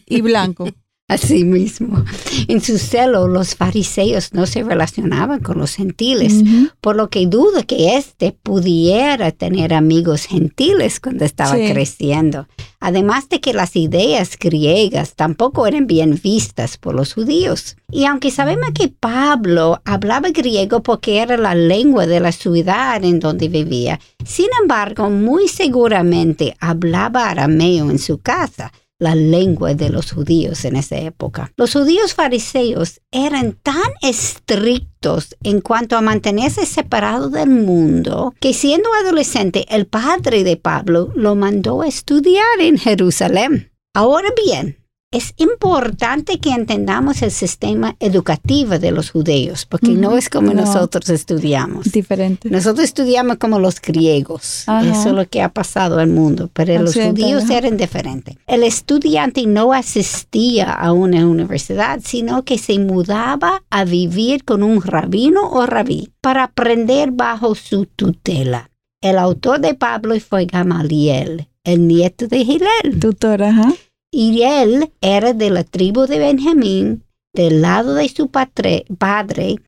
y 0.07 0.21
blanco. 0.21 0.65
Así 1.09 1.43
mismo. 1.43 2.05
En 2.47 2.61
su 2.61 2.77
celo, 2.77 3.27
los 3.27 3.55
fariseos 3.55 4.31
no 4.35 4.45
se 4.45 4.61
relacionaban 4.61 5.39
con 5.39 5.57
los 5.57 5.73
gentiles, 5.73 6.43
por 6.81 6.95
lo 6.95 7.09
que 7.09 7.25
dudo 7.25 7.65
que 7.65 7.97
éste 7.97 8.31
pudiera 8.43 9.31
tener 9.31 9.73
amigos 9.73 10.25
gentiles 10.25 10.99
cuando 10.99 11.25
estaba 11.25 11.55
creciendo. 11.55 12.47
Además 12.79 13.27
de 13.27 13.41
que 13.41 13.53
las 13.53 13.75
ideas 13.75 14.37
griegas 14.39 15.15
tampoco 15.15 15.65
eran 15.65 15.87
bien 15.87 16.19
vistas 16.23 16.77
por 16.77 16.93
los 16.93 17.15
judíos. 17.15 17.75
Y 17.91 18.05
aunque 18.05 18.29
sabemos 18.29 18.69
que 18.75 18.89
Pablo 18.89 19.81
hablaba 19.85 20.29
griego 20.29 20.83
porque 20.83 21.23
era 21.23 21.37
la 21.37 21.55
lengua 21.55 22.05
de 22.05 22.19
la 22.19 22.31
ciudad 22.31 23.03
en 23.03 23.19
donde 23.19 23.47
vivía, 23.47 23.99
sin 24.23 24.49
embargo, 24.61 25.09
muy 25.09 25.47
seguramente 25.47 26.55
hablaba 26.59 27.31
arameo 27.31 27.89
en 27.89 27.97
su 27.97 28.19
casa 28.19 28.71
la 28.99 29.15
lengua 29.15 29.73
de 29.73 29.89
los 29.89 30.11
judíos 30.11 30.65
en 30.65 30.75
esa 30.75 30.97
época. 30.97 31.51
Los 31.55 31.73
judíos 31.73 32.13
fariseos 32.13 33.01
eran 33.11 33.53
tan 33.53 33.91
estrictos 34.01 35.35
en 35.41 35.61
cuanto 35.61 35.97
a 35.97 36.01
mantenerse 36.01 36.65
separado 36.65 37.29
del 37.29 37.49
mundo 37.49 38.33
que 38.39 38.53
siendo 38.53 38.89
adolescente 39.01 39.65
el 39.69 39.87
padre 39.87 40.43
de 40.43 40.57
Pablo 40.57 41.11
lo 41.15 41.35
mandó 41.35 41.81
a 41.81 41.87
estudiar 41.87 42.59
en 42.59 42.77
Jerusalén. 42.77 43.71
Ahora 43.93 44.29
bien, 44.45 44.78
es 45.11 45.33
importante 45.37 46.39
que 46.39 46.51
entendamos 46.51 47.23
el 47.23 47.31
sistema 47.31 47.95
educativo 47.99 48.77
de 48.77 48.91
los 48.91 49.09
judíos, 49.09 49.65
porque 49.65 49.89
no 49.89 50.15
es 50.15 50.29
como 50.29 50.53
nosotros 50.53 51.09
estudiamos. 51.09 51.91
Diferente. 51.91 52.47
Nosotros 52.49 52.83
estudiamos 52.83 53.37
como 53.37 53.57
los 53.57 53.81
griegos. 53.81 54.65
Eso 54.83 55.09
es 55.09 55.13
lo 55.13 55.27
que 55.27 55.41
ha 55.41 55.49
pasado 55.49 55.97
al 55.97 56.09
mundo, 56.09 56.51
pero 56.53 56.79
los 56.83 56.93
judíos 56.93 57.49
eran 57.49 57.77
diferentes. 57.77 58.37
El 58.45 58.63
estudiante 58.63 59.47
no 59.47 59.73
asistía 59.73 60.71
a 60.71 60.93
una 60.93 61.25
universidad, 61.25 62.01
sino 62.03 62.43
que 62.43 62.59
se 62.59 62.77
mudaba 62.77 63.63
a 63.71 63.85
vivir 63.85 64.43
con 64.43 64.61
un 64.61 64.79
rabino 64.79 65.49
o 65.49 65.65
rabí 65.65 66.11
para 66.21 66.43
aprender 66.43 67.09
bajo 67.11 67.55
su 67.55 67.87
tutela. 67.87 68.69
El 69.01 69.17
autor 69.17 69.59
de 69.59 69.73
Pablo 69.73 70.19
fue 70.19 70.45
Gamaliel, 70.45 71.47
el 71.63 71.87
nieto 71.87 72.27
de 72.27 72.45
Gilel. 72.45 72.99
Tutor, 72.99 73.41
ajá 73.41 73.73
y 74.11 74.41
él 74.43 74.91
era 75.01 75.33
de 75.33 75.49
la 75.49 75.63
tribu 75.63 76.05
de 76.05 76.19
Benjamín, 76.19 77.03
del 77.33 77.61
lado 77.61 77.93
de 77.93 78.09
su 78.09 78.29
padre, 78.29 78.85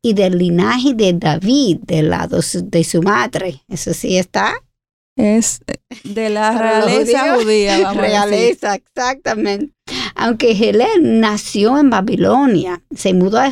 y 0.01 0.13
del 0.13 0.38
linaje 0.38 0.93
de 0.93 1.13
David, 1.13 1.79
del 1.81 2.10
lado 2.10 2.39
de 2.63 2.83
su 2.83 3.01
madre. 3.01 3.62
¿Eso 3.69 3.93
sí 3.93 4.17
está? 4.17 4.53
Es 5.17 5.60
de 6.03 6.29
la 6.29 6.57
realeza 6.57 7.36
judía. 7.36 7.79
Vamos 7.79 8.01
realeza, 8.01 8.75
exactamente. 8.75 9.74
Aunque 10.15 10.51
Helen 10.51 11.19
nació 11.19 11.77
en 11.77 11.89
Babilonia, 11.89 12.81
se 12.95 13.13
mudó 13.13 13.39
a 13.39 13.51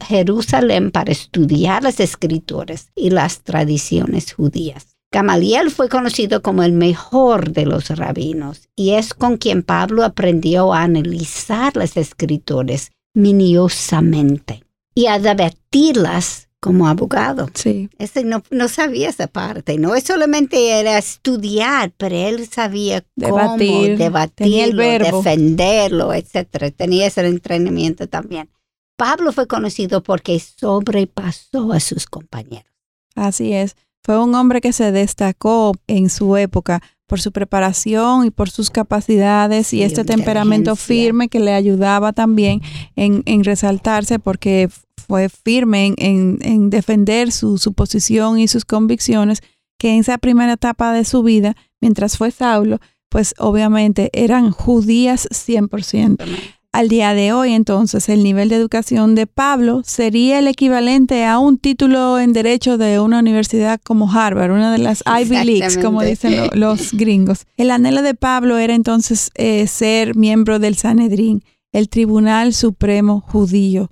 Jerusalén 0.00 0.90
para 0.90 1.12
estudiar 1.12 1.82
las 1.82 2.00
escrituras 2.00 2.90
y 2.94 3.10
las 3.10 3.42
tradiciones 3.42 4.32
judías. 4.32 4.91
Gamaliel 5.12 5.70
fue 5.70 5.90
conocido 5.90 6.40
como 6.40 6.62
el 6.62 6.72
mejor 6.72 7.52
de 7.52 7.66
los 7.66 7.90
rabinos 7.90 8.68
y 8.74 8.92
es 8.92 9.12
con 9.12 9.36
quien 9.36 9.62
Pablo 9.62 10.04
aprendió 10.04 10.72
a 10.72 10.82
analizar 10.82 11.76
las 11.76 11.98
escrituras 11.98 12.90
minuciosamente 13.14 14.64
y 14.94 15.06
a 15.06 15.18
debatirlas 15.18 16.48
como 16.60 16.88
abogado. 16.88 17.50
Sí. 17.52 17.90
Ese 17.98 18.24
no, 18.24 18.42
no, 18.50 18.68
sabía 18.68 19.10
esa 19.10 19.26
parte, 19.26 19.76
no 19.78 19.94
es 19.94 20.04
solamente 20.04 20.80
era 20.80 20.96
estudiar, 20.96 21.92
pero 21.98 22.16
él 22.16 22.48
sabía 22.48 23.04
Debatir, 23.14 23.68
cómo 23.68 23.96
debatirlo, 23.98 24.82
defenderlo, 24.82 26.14
etcétera. 26.14 26.70
Tenía 26.70 27.08
ese 27.08 27.26
entrenamiento 27.26 28.08
también. 28.08 28.48
Pablo 28.96 29.32
fue 29.32 29.46
conocido 29.46 30.02
porque 30.02 30.38
sobrepasó 30.38 31.72
a 31.72 31.80
sus 31.80 32.06
compañeros. 32.06 32.72
Así 33.14 33.52
es. 33.52 33.76
Fue 34.04 34.22
un 34.22 34.34
hombre 34.34 34.60
que 34.60 34.72
se 34.72 34.90
destacó 34.92 35.72
en 35.86 36.10
su 36.10 36.36
época 36.36 36.82
por 37.06 37.20
su 37.20 37.30
preparación 37.30 38.24
y 38.24 38.30
por 38.30 38.48
sus 38.48 38.70
capacidades 38.70 39.72
y 39.74 39.82
este 39.82 40.04
temperamento 40.04 40.76
firme 40.76 41.28
que 41.28 41.40
le 41.40 41.52
ayudaba 41.52 42.12
también 42.12 42.62
en, 42.96 43.44
resaltarse 43.44 44.18
porque 44.18 44.70
fue 44.96 45.28
firme 45.28 45.94
en, 45.98 46.70
defender 46.70 47.30
su, 47.30 47.58
su, 47.58 47.74
posición 47.74 48.38
y 48.38 48.48
sus 48.48 48.64
convicciones 48.64 49.42
que 49.78 49.92
en 49.92 50.00
esa 50.00 50.16
primera 50.16 50.54
etapa 50.54 50.92
de 50.92 51.04
su 51.04 51.22
vida, 51.22 51.54
mientras 51.80 52.16
fue 52.16 52.30
Saulo, 52.30 52.78
pues 53.08 53.34
obviamente 53.38 54.08
eran 54.14 54.50
judías 54.50 55.28
100%. 55.30 56.24
Al 56.72 56.88
día 56.88 57.12
de 57.12 57.34
hoy, 57.34 57.52
entonces, 57.52 58.08
el 58.08 58.24
nivel 58.24 58.48
de 58.48 58.56
educación 58.56 59.14
de 59.14 59.26
Pablo 59.26 59.82
sería 59.84 60.38
el 60.38 60.48
equivalente 60.48 61.26
a 61.26 61.38
un 61.38 61.58
título 61.58 62.18
en 62.18 62.32
derecho 62.32 62.78
de 62.78 62.98
una 62.98 63.18
universidad 63.18 63.78
como 63.84 64.10
Harvard, 64.10 64.50
una 64.50 64.72
de 64.72 64.78
las 64.78 65.04
Ivy 65.06 65.44
Leagues, 65.44 65.76
como 65.76 66.00
dicen 66.00 66.48
los 66.54 66.92
gringos. 66.94 67.44
El 67.58 67.70
anhelo 67.70 68.00
de 68.00 68.14
Pablo 68.14 68.56
era 68.56 68.74
entonces 68.74 69.30
eh, 69.34 69.66
ser 69.66 70.16
miembro 70.16 70.58
del 70.58 70.76
Sanedrín, 70.76 71.44
el 71.72 71.90
Tribunal 71.90 72.54
Supremo 72.54 73.20
Judío. 73.20 73.90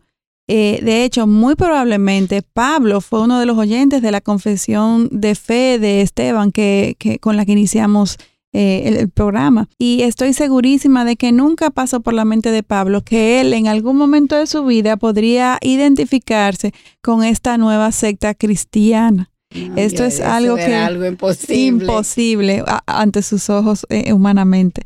Eh, 0.48 0.80
de 0.82 1.04
hecho, 1.04 1.26
muy 1.26 1.56
probablemente 1.56 2.40
Pablo 2.40 3.02
fue 3.02 3.20
uno 3.20 3.38
de 3.38 3.44
los 3.44 3.58
oyentes 3.58 4.00
de 4.00 4.10
la 4.10 4.22
confesión 4.22 5.10
de 5.12 5.34
fe 5.34 5.78
de 5.78 6.00
Esteban 6.00 6.50
que, 6.50 6.96
que 6.98 7.18
con 7.18 7.36
la 7.36 7.44
que 7.44 7.52
iniciamos 7.52 8.16
eh, 8.52 8.98
el, 8.98 9.08
programa. 9.10 9.68
Y 9.78 10.02
estoy 10.02 10.32
segurísima 10.32 11.04
de 11.04 11.14
que 11.14 11.30
nunca 11.30 11.70
pasó 11.70 12.00
por 12.00 12.14
la 12.14 12.24
mente 12.24 12.50
de 12.50 12.64
Pablo 12.64 13.02
que 13.02 13.40
él 13.40 13.52
en 13.52 13.68
algún 13.68 13.96
momento 13.96 14.34
de 14.34 14.48
su 14.48 14.64
vida 14.64 14.96
podría 14.96 15.58
identificarse 15.60 16.72
con 17.00 17.22
esta 17.22 17.58
nueva 17.58 17.92
secta 17.92 18.34
cristiana. 18.34 19.30
Esto 19.76 20.04
es 20.04 20.20
algo 20.20 20.56
que 20.56 20.74
algo 20.74 21.04
imposible, 21.04 21.66
imposible 21.66 22.64
ante 22.86 23.22
sus 23.22 23.50
ojos 23.50 23.86
eh, 23.88 24.12
humanamente. 24.12 24.82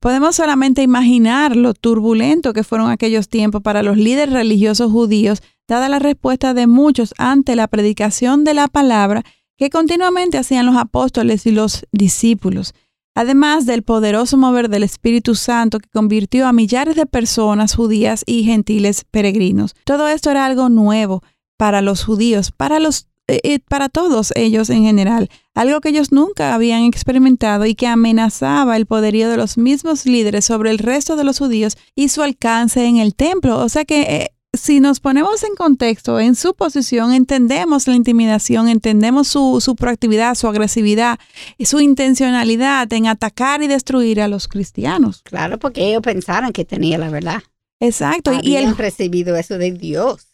Podemos 0.00 0.36
solamente 0.36 0.82
imaginar 0.82 1.56
lo 1.56 1.74
turbulento 1.74 2.52
que 2.52 2.62
fueron 2.62 2.88
aquellos 2.88 3.28
tiempos 3.28 3.62
para 3.62 3.82
los 3.82 3.96
líderes 3.96 4.32
religiosos 4.32 4.92
judíos, 4.92 5.42
dada 5.66 5.88
la 5.88 5.98
respuesta 5.98 6.54
de 6.54 6.68
muchos 6.68 7.14
ante 7.18 7.56
la 7.56 7.66
predicación 7.66 8.44
de 8.44 8.54
la 8.54 8.68
palabra 8.68 9.24
que 9.56 9.70
continuamente 9.70 10.38
hacían 10.38 10.66
los 10.66 10.76
apóstoles 10.76 11.46
y 11.46 11.50
los 11.50 11.84
discípulos 11.90 12.74
además 13.18 13.66
del 13.66 13.82
poderoso 13.82 14.36
mover 14.36 14.68
del 14.68 14.84
Espíritu 14.84 15.34
Santo 15.34 15.80
que 15.80 15.88
convirtió 15.88 16.46
a 16.46 16.52
millares 16.52 16.94
de 16.94 17.04
personas 17.04 17.74
judías 17.74 18.22
y 18.26 18.44
gentiles 18.44 19.04
peregrinos. 19.10 19.74
Todo 19.84 20.06
esto 20.06 20.30
era 20.30 20.46
algo 20.46 20.68
nuevo 20.68 21.24
para 21.56 21.82
los 21.82 22.04
judíos, 22.04 22.52
para 22.52 22.78
los 22.78 23.08
eh, 23.26 23.40
eh, 23.42 23.58
para 23.58 23.88
todos 23.88 24.32
ellos 24.36 24.70
en 24.70 24.84
general, 24.84 25.28
algo 25.54 25.80
que 25.80 25.88
ellos 25.88 26.12
nunca 26.12 26.54
habían 26.54 26.84
experimentado 26.84 27.66
y 27.66 27.74
que 27.74 27.88
amenazaba 27.88 28.76
el 28.76 28.86
poderío 28.86 29.28
de 29.28 29.36
los 29.36 29.58
mismos 29.58 30.06
líderes 30.06 30.44
sobre 30.44 30.70
el 30.70 30.78
resto 30.78 31.16
de 31.16 31.24
los 31.24 31.40
judíos 31.40 31.76
y 31.96 32.10
su 32.10 32.22
alcance 32.22 32.86
en 32.86 32.98
el 32.98 33.16
templo. 33.16 33.58
O 33.58 33.68
sea 33.68 33.84
que 33.84 34.02
eh, 34.02 34.30
si 34.58 34.80
nos 34.80 35.00
ponemos 35.00 35.42
en 35.44 35.54
contexto, 35.54 36.20
en 36.20 36.34
su 36.34 36.54
posición, 36.54 37.12
entendemos 37.12 37.86
la 37.86 37.94
intimidación, 37.94 38.68
entendemos 38.68 39.28
su, 39.28 39.60
su 39.60 39.76
proactividad, 39.76 40.34
su 40.34 40.46
agresividad, 40.46 41.18
y 41.56 41.66
su 41.66 41.80
intencionalidad 41.80 42.92
en 42.92 43.06
atacar 43.06 43.62
y 43.62 43.66
destruir 43.68 44.20
a 44.20 44.28
los 44.28 44.48
cristianos. 44.48 45.22
Claro, 45.22 45.58
porque 45.58 45.88
ellos 45.88 46.02
pensaron 46.02 46.52
que 46.52 46.64
tenía 46.64 46.98
la 46.98 47.10
verdad. 47.10 47.42
Exacto. 47.80 48.32
y 48.42 48.56
el 48.56 48.76
recibido 48.76 49.36
eso 49.36 49.56
de 49.58 49.72
Dios. 49.72 50.26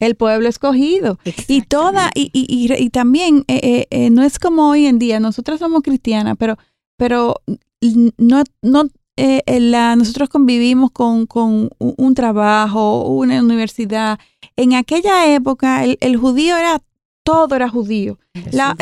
El 0.00 0.14
pueblo 0.14 0.48
escogido. 0.48 1.18
Y 1.46 1.62
toda, 1.62 2.10
y, 2.14 2.30
y, 2.32 2.72
y, 2.72 2.90
también 2.90 3.44
eh, 3.48 3.60
eh, 3.62 3.86
eh, 3.90 4.10
no 4.10 4.22
es 4.22 4.38
como 4.38 4.70
hoy 4.70 4.86
en 4.86 4.98
día, 4.98 5.20
nosotros 5.20 5.58
somos 5.58 5.82
cristianas, 5.82 6.36
pero, 6.38 6.56
pero 6.96 7.36
no, 8.16 8.42
no 8.62 8.88
la, 9.46 9.96
nosotros 9.96 10.28
convivimos 10.28 10.90
con, 10.90 11.26
con, 11.26 11.70
un 11.78 12.14
trabajo, 12.14 13.06
una 13.08 13.40
universidad. 13.40 14.18
En 14.56 14.74
aquella 14.74 15.32
época 15.32 15.84
el, 15.84 15.98
el 16.00 16.16
judío 16.16 16.56
era 16.56 16.80
todo 17.22 17.54
era 17.54 17.68
judío. 17.68 18.18
La, 18.52 18.76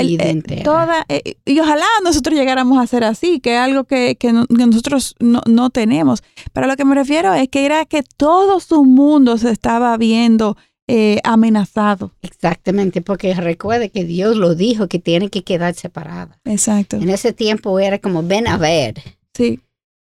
toda, 0.65 1.07
y 1.45 1.61
ojalá 1.61 1.87
nosotros 2.05 2.39
llegáramos 2.39 2.79
a 2.79 2.87
ser 2.87 3.05
así, 3.05 3.41
que 3.41 3.55
es 3.55 3.61
algo 3.61 3.85
que, 3.85 4.17
que, 4.17 4.33
nosotros 4.33 5.15
no, 5.19 5.41
no, 5.47 5.71
tenemos. 5.71 6.23
Pero 6.53 6.67
lo 6.67 6.77
que 6.77 6.85
me 6.85 6.95
refiero 6.95 7.33
es 7.35 7.49
que 7.49 7.65
era 7.65 7.85
que 7.85 8.03
todo 8.03 8.61
su 8.61 8.85
mundo 8.85 9.39
se 9.39 9.51
estaba 9.51 9.97
viendo 9.97 10.57
eh, 10.87 11.21
amenazado. 11.25 12.13
Exactamente, 12.23 13.03
porque 13.03 13.35
recuerde 13.35 13.91
que 13.91 14.05
Dios 14.05 14.37
lo 14.37 14.55
dijo 14.55 14.89
que 14.89 14.99
tiene 14.99 15.29
que 15.29 15.45
quedar 15.45 15.75
separada. 15.75 16.39
Exacto. 16.45 16.97
En 16.97 17.09
ese 17.09 17.33
tiempo 17.33 17.79
era 17.81 17.99
como 17.99 18.23
ven 18.23 18.47
a 18.49 18.59
ver. 18.59 18.95
Sí. 19.35 19.61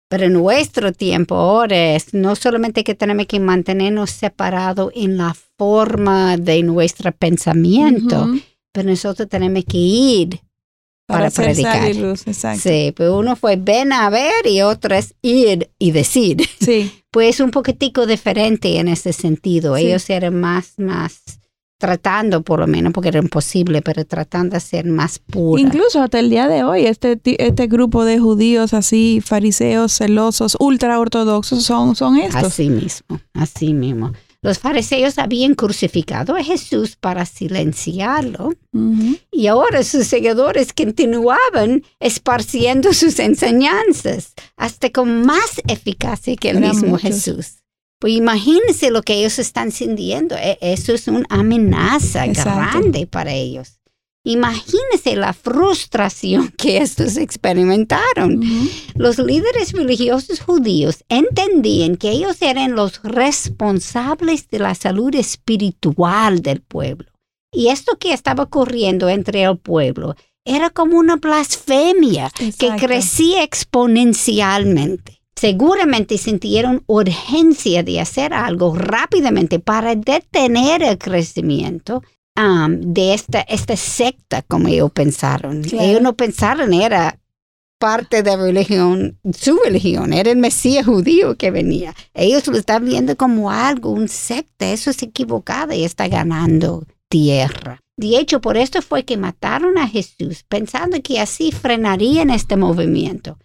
Pero 0.10 0.26
en 0.26 0.34
nuestro 0.34 0.94
tiempo 0.94 1.36
ahora 1.36 1.96
es 1.96 2.14
no 2.14 2.36
solamente 2.36 2.84
que 2.84 2.96
tenemos 2.96 3.26
que 3.28 3.40
mantenernos 3.40 4.10
separados 4.10 4.92
en 4.96 5.18
la 5.18 5.36
forma 5.58 6.38
de 6.38 6.64
nuestro 6.64 7.12
pensamiento, 7.12 8.30
pero 8.72 8.90
nosotros 8.90 9.28
tenemos 9.28 9.66
que 9.66 9.78
ir 9.78 10.42
para, 11.08 11.30
predicar. 11.30 11.92
Sí, 12.58 12.94
pues 12.96 13.10
uno 13.10 13.36
fue 13.36 13.56
ven 13.56 13.92
a 13.92 14.10
ver 14.10 14.46
y 14.46 14.62
otro 14.62 14.96
es 14.96 15.16
ir 15.22 15.72
y 15.80 15.92
decir. 15.92 16.48
Sí. 16.60 16.92
Pues 17.10 17.40
un 17.40 17.52
poquitico 17.52 18.06
diferente 18.06 18.78
en 18.78 18.90
ese 18.90 19.14
sentido. 19.14 19.78
Ellos 19.78 20.10
eran 20.10 20.40
más, 20.40 20.74
más 20.78 21.40
tratando, 21.77 22.41
por 22.41 22.60
lo 22.60 22.67
menos, 22.67 22.93
porque 22.93 23.10
era 23.10 23.19
imposible, 23.19 23.81
pero 23.81 24.05
tratando 24.05 24.55
de 24.55 24.60
ser 24.60 24.86
más 24.86 25.19
puros. 25.19 25.62
Incluso 25.62 26.01
hasta 26.01 26.19
el 26.19 26.29
día 26.29 26.48
de 26.48 26.63
hoy, 26.63 26.86
este, 26.86 27.19
este 27.24 27.67
grupo 27.67 28.03
de 28.03 28.19
judíos 28.19 28.74
así, 28.74 29.22
fariseos, 29.24 29.98
celosos, 29.98 30.57
ultra 30.60 31.00
ortodoxos, 31.00 31.63
son, 31.63 31.96
son 31.96 32.17
estos. 32.17 32.43
Así 32.43 32.69
mismo, 32.69 33.19
así 33.34 33.74
mismo. 33.74 34.13
Los 34.41 34.60
fariseos 34.60 35.17
habían 35.17 35.55
crucificado 35.55 36.36
a 36.36 36.43
Jesús 36.43 36.96
para 36.96 37.25
silenciarlo 37.25 38.53
y 39.31 39.48
ahora 39.48 39.84
sus 39.84 40.05
seguidores 40.05 40.74
continuaban 40.74 41.84
esparciendo 42.00 42.93
sus 42.93 43.17
enseñanzas 43.19 44.34
hasta 44.55 44.91
con 44.91 45.25
más 45.25 45.62
eficacia 45.67 46.36
que 46.36 46.51
el 46.51 46.62
mismo 46.62 46.98
Jesús. 46.98 47.63
Pues 48.00 48.13
imagínense 48.13 48.92
lo 48.92 49.01
que 49.01 49.16
ellos 49.16 49.39
están 49.39 49.72
sintiendo. 49.72 50.36
E, 50.36 50.58
eso 50.62 50.94
es 50.94 51.08
una 51.08 51.25
amenaza 51.30 52.27
grande 52.27 53.08
para 53.08 53.34
ellos. 53.34 53.80
Imagínense 54.27 55.16
la 55.16 55.32
frustración 55.32 56.50
que 56.58 56.80
estos 56.80 57.16
experimentaron. 57.16 58.42
Los 58.96 59.20
líderes 59.20 59.72
religiosos 59.72 60.42
judíos 60.42 61.06
entendían 61.08 61.96
que 61.96 62.12
ellos 62.12 62.42
eran 62.42 62.75
los 62.75 63.01
responsables 63.04 64.50
de 64.50 64.60
la 64.60 64.75
salud 64.75 65.16
espiritual 65.16 66.42
del 66.42 66.62
pueblo. 66.62 67.10
Y 67.54 67.70
esto 67.70 67.98
que 67.98 68.12
estaba 68.12 68.44
ocurriendo 68.44 69.08
entre 69.08 69.44
el 69.44 69.58
pueblo 69.58 70.16
era 70.44 70.70
como 70.70 70.98
una 70.98 71.16
blasfemia 71.16 72.30
que 72.58 72.70
crecía 72.77 73.44
exponencialmente. 73.44 75.17
Seguramente 75.38 76.17
sintieron 76.17 76.84
urgencia 76.88 77.84
de 77.84 78.00
hacer 78.00 78.34
algo 78.34 78.74
rápidamente 78.75 79.60
para 79.60 79.94
detener 79.94 80.82
el 80.82 80.98
crecimiento 80.98 82.01
de 82.36 83.13
esta, 83.13 83.41
esta 83.41 83.75
secta, 83.75 84.41
como 84.41 84.67
ellos 84.67 84.91
pensaron. 84.91 85.62
Ellos 85.72 86.01
no 86.01 86.16
pensaron 86.16 86.74
era 86.74 87.20
parte 87.79 88.24
de 88.24 88.35
religión, 88.35 89.20
su 89.31 89.59
religión, 89.64 90.12
era 90.12 90.31
el 90.31 90.38
Mesías 90.38 90.88
judío 90.88 91.35
que 91.35 91.51
venía. 91.51 91.94
Ellos 92.16 92.48
lo 92.48 92.57
están 92.57 92.85
viendo 92.85 93.16
como 93.16 93.51
algo, 93.51 93.92
un 93.92 94.07
secta, 94.07 94.72
eso 94.72 94.90
es 94.90 95.03
equivocado 95.03 95.72
y 95.74 95.83
está 95.83 96.07
ganando 96.07 96.88
tierra. 97.09 97.79
De 97.96 98.18
hecho, 98.18 98.42
por 98.42 98.57
esto 98.57 98.81
fue 98.81 99.05
que 99.05 99.18
mataron 99.18 99.77
a 99.77 99.88
Jesús, 99.88 100.44
pensando 100.48 101.00
que 101.03 101.20
así 101.20 101.51
frenarían 101.51 102.31
este 102.31 102.57
movimiento 102.57 103.38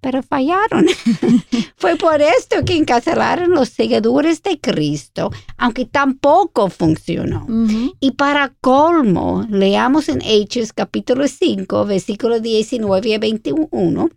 pero 0.00 0.22
fallaron. 0.22 0.86
Fue 1.76 1.96
por 1.96 2.20
esto 2.20 2.64
que 2.64 2.76
encarcelaron 2.76 3.50
los 3.50 3.68
seguidores 3.68 4.42
de 4.42 4.60
Cristo, 4.60 5.30
aunque 5.56 5.84
tampoco 5.84 6.70
funcionó. 6.70 7.46
Y 8.00 8.12
para 8.12 8.54
colmo, 8.60 9.46
leamos 9.48 10.08
en 10.08 10.22
Hechos 10.22 10.72
capítulo 10.72 11.26
5, 11.26 11.84
versículos 11.84 12.42
19 12.42 13.14
a 13.14 13.18
21, 13.18 14.10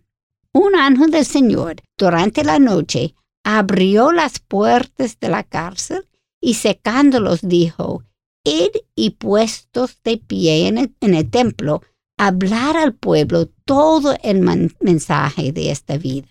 un 0.54 0.74
ángel 0.76 1.10
del 1.10 1.24
Señor 1.24 1.76
durante 1.96 2.44
la 2.44 2.58
noche 2.58 3.14
abrió 3.44 4.12
las 4.12 4.38
puertas 4.38 5.18
de 5.18 5.28
la 5.28 5.42
cárcel 5.42 6.06
y 6.40 6.54
secándolos 6.54 7.40
dijo, 7.42 8.04
id 8.44 8.70
y 8.94 9.10
puestos 9.10 9.98
de 10.02 10.18
pie 10.18 10.68
en 10.68 11.14
el 11.14 11.30
templo, 11.30 11.82
hablar 12.26 12.76
al 12.76 12.94
pueblo 12.94 13.48
todo 13.64 14.16
el 14.22 14.40
mensaje 14.80 15.50
de 15.50 15.72
esta 15.72 15.96
vida. 15.98 16.28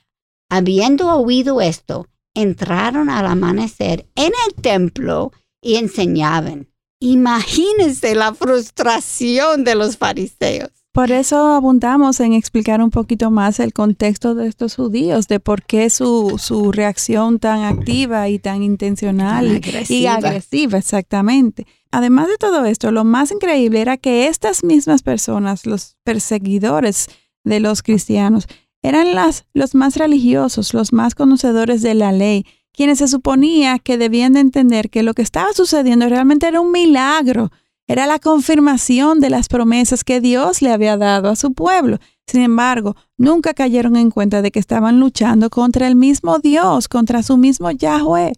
Habiendo 0.49 1.13
oído 1.13 1.59
esto, 1.59 2.07
entraron 2.33 3.09
al 3.09 3.25
amanecer 3.25 4.07
en 4.15 4.31
el 4.47 4.61
templo 4.61 5.33
y 5.61 5.75
enseñaban. 5.75 6.69
Imagínense 7.01 8.15
la 8.15 8.33
frustración 8.33 9.65
de 9.65 9.75
los 9.75 9.97
fariseos. 9.97 10.71
Por 10.93 11.11
eso 11.11 11.53
abundamos 11.53 12.19
en 12.19 12.33
explicar 12.33 12.81
un 12.81 12.89
poquito 12.89 13.31
más 13.31 13.61
el 13.61 13.71
contexto 13.71 14.35
de 14.35 14.47
estos 14.47 14.75
judíos, 14.75 15.29
de 15.29 15.39
por 15.39 15.63
qué 15.63 15.89
su, 15.89 16.35
su 16.37 16.73
reacción 16.73 17.39
tan 17.39 17.63
activa 17.63 18.27
y 18.27 18.39
tan 18.39 18.61
intencional 18.61 19.61
y 19.87 20.05
agresiva, 20.05 20.77
exactamente. 20.77 21.65
Además 21.91 22.27
de 22.27 22.37
todo 22.37 22.65
esto, 22.65 22.91
lo 22.91 23.05
más 23.05 23.31
increíble 23.31 23.79
era 23.79 23.95
que 23.95 24.27
estas 24.27 24.65
mismas 24.65 25.01
personas, 25.01 25.65
los 25.65 25.95
perseguidores 26.03 27.07
de 27.45 27.61
los 27.61 27.83
cristianos, 27.83 28.47
eran 28.81 29.15
las, 29.15 29.45
los 29.53 29.75
más 29.75 29.95
religiosos, 29.95 30.73
los 30.73 30.91
más 30.91 31.15
conocedores 31.15 31.81
de 31.81 31.93
la 31.93 32.11
ley, 32.11 32.45
quienes 32.73 32.97
se 32.97 33.07
suponía 33.07 33.79
que 33.79 33.97
debían 33.97 34.33
de 34.33 34.41
entender 34.41 34.89
que 34.89 35.03
lo 35.03 35.13
que 35.13 35.21
estaba 35.21 35.53
sucediendo 35.53 36.09
realmente 36.09 36.47
era 36.47 36.59
un 36.59 36.71
milagro, 36.71 37.49
era 37.91 38.07
la 38.07 38.19
confirmación 38.19 39.19
de 39.19 39.29
las 39.29 39.47
promesas 39.47 40.03
que 40.03 40.21
Dios 40.21 40.61
le 40.61 40.71
había 40.71 40.97
dado 40.97 41.29
a 41.29 41.35
su 41.35 41.53
pueblo. 41.53 41.97
Sin 42.25 42.41
embargo, 42.41 42.95
nunca 43.17 43.53
cayeron 43.53 43.95
en 43.95 44.11
cuenta 44.11 44.41
de 44.41 44.51
que 44.51 44.59
estaban 44.59 44.99
luchando 44.99 45.49
contra 45.49 45.87
el 45.87 45.95
mismo 45.95 46.39
Dios, 46.39 46.87
contra 46.87 47.23
su 47.23 47.37
mismo 47.37 47.71
Yahweh 47.71 48.33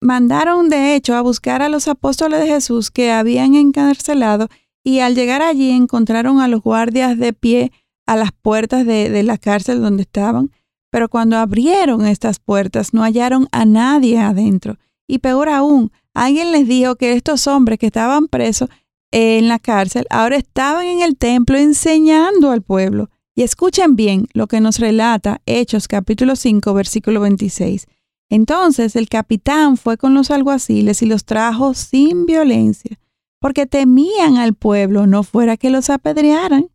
mandaron 0.00 0.68
de 0.68 0.94
hecho 0.94 1.14
a 1.16 1.22
buscar 1.22 1.62
a 1.62 1.68
los 1.68 1.88
apóstoles 1.88 2.40
de 2.40 2.46
Jesús 2.46 2.90
que 2.90 3.10
habían 3.10 3.54
encarcelado 3.54 4.48
y 4.84 5.00
al 5.00 5.14
llegar 5.14 5.42
allí 5.42 5.70
encontraron 5.70 6.40
a 6.40 6.48
los 6.48 6.62
guardias 6.62 7.18
de 7.18 7.32
pie 7.32 7.72
a 8.06 8.16
las 8.16 8.30
puertas 8.32 8.86
de, 8.86 9.22
la 9.22 9.36
cárcel 9.36 9.82
donde 9.82 10.02
estaban, 10.02 10.50
pero 10.90 11.08
cuando 11.08 11.36
abrieron 11.36 12.06
estas 12.06 12.38
puertas 12.38 12.94
no 12.94 13.02
hallaron 13.02 13.48
a 13.52 13.66
nadie 13.66 14.18
adentro. 14.18 14.78
Y 15.08 15.18
peor 15.18 15.48
aún, 15.48 15.90
alguien 16.14 16.52
les 16.52 16.68
dijo 16.68 16.94
que 16.96 17.14
estos 17.14 17.48
hombres 17.48 17.78
que 17.78 17.86
estaban 17.86 18.28
presos 18.28 18.68
en 19.10 19.48
la 19.48 19.58
cárcel 19.58 20.06
ahora 20.10 20.36
estaban 20.36 20.86
en 20.86 21.00
el 21.00 21.16
templo 21.16 21.56
enseñando 21.56 22.50
al 22.52 22.62
pueblo. 22.62 23.10
Y 23.34 23.42
escuchen 23.42 23.96
bien 23.96 24.26
lo 24.34 24.46
que 24.46 24.60
nos 24.60 24.78
relata 24.78 25.40
Hechos 25.46 25.88
capítulo 25.88 26.36
5 26.36 26.74
versículo 26.74 27.20
26. 27.20 27.86
Entonces 28.30 28.96
el 28.96 29.08
capitán 29.08 29.76
fue 29.76 29.96
con 29.96 30.12
los 30.12 30.30
alguaciles 30.30 31.02
y 31.02 31.06
los 31.06 31.24
trajo 31.24 31.72
sin 31.72 32.26
violencia, 32.26 32.98
porque 33.40 33.66
temían 33.66 34.36
al 34.36 34.54
pueblo, 34.54 35.06
no 35.06 35.22
fuera 35.22 35.56
que 35.56 35.70
los 35.70 35.88
apedrearan. 35.88 36.68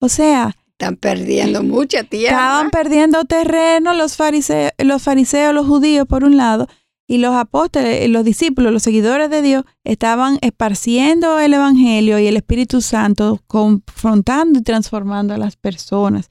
O 0.00 0.08
sea, 0.08 0.56
están 0.72 0.96
perdiendo 0.96 1.62
mucha 1.62 2.02
tierra. 2.02 2.36
Estaban 2.36 2.70
perdiendo 2.70 3.24
terreno 3.24 3.94
los 3.94 4.16
fariseos, 4.16 4.72
los 4.78 5.02
fariseos, 5.02 5.54
los 5.54 5.66
judíos 5.66 6.06
por 6.06 6.24
un 6.24 6.36
lado, 6.36 6.66
y 7.06 7.18
los 7.18 7.34
apóstoles, 7.34 8.08
los 8.10 8.24
discípulos, 8.24 8.72
los 8.72 8.82
seguidores 8.82 9.30
de 9.30 9.42
Dios, 9.42 9.64
estaban 9.84 10.38
esparciendo 10.40 11.38
el 11.38 11.54
Evangelio 11.54 12.18
y 12.18 12.26
el 12.26 12.36
Espíritu 12.36 12.80
Santo, 12.80 13.40
confrontando 13.46 14.58
y 14.58 14.62
transformando 14.62 15.34
a 15.34 15.38
las 15.38 15.56
personas, 15.56 16.30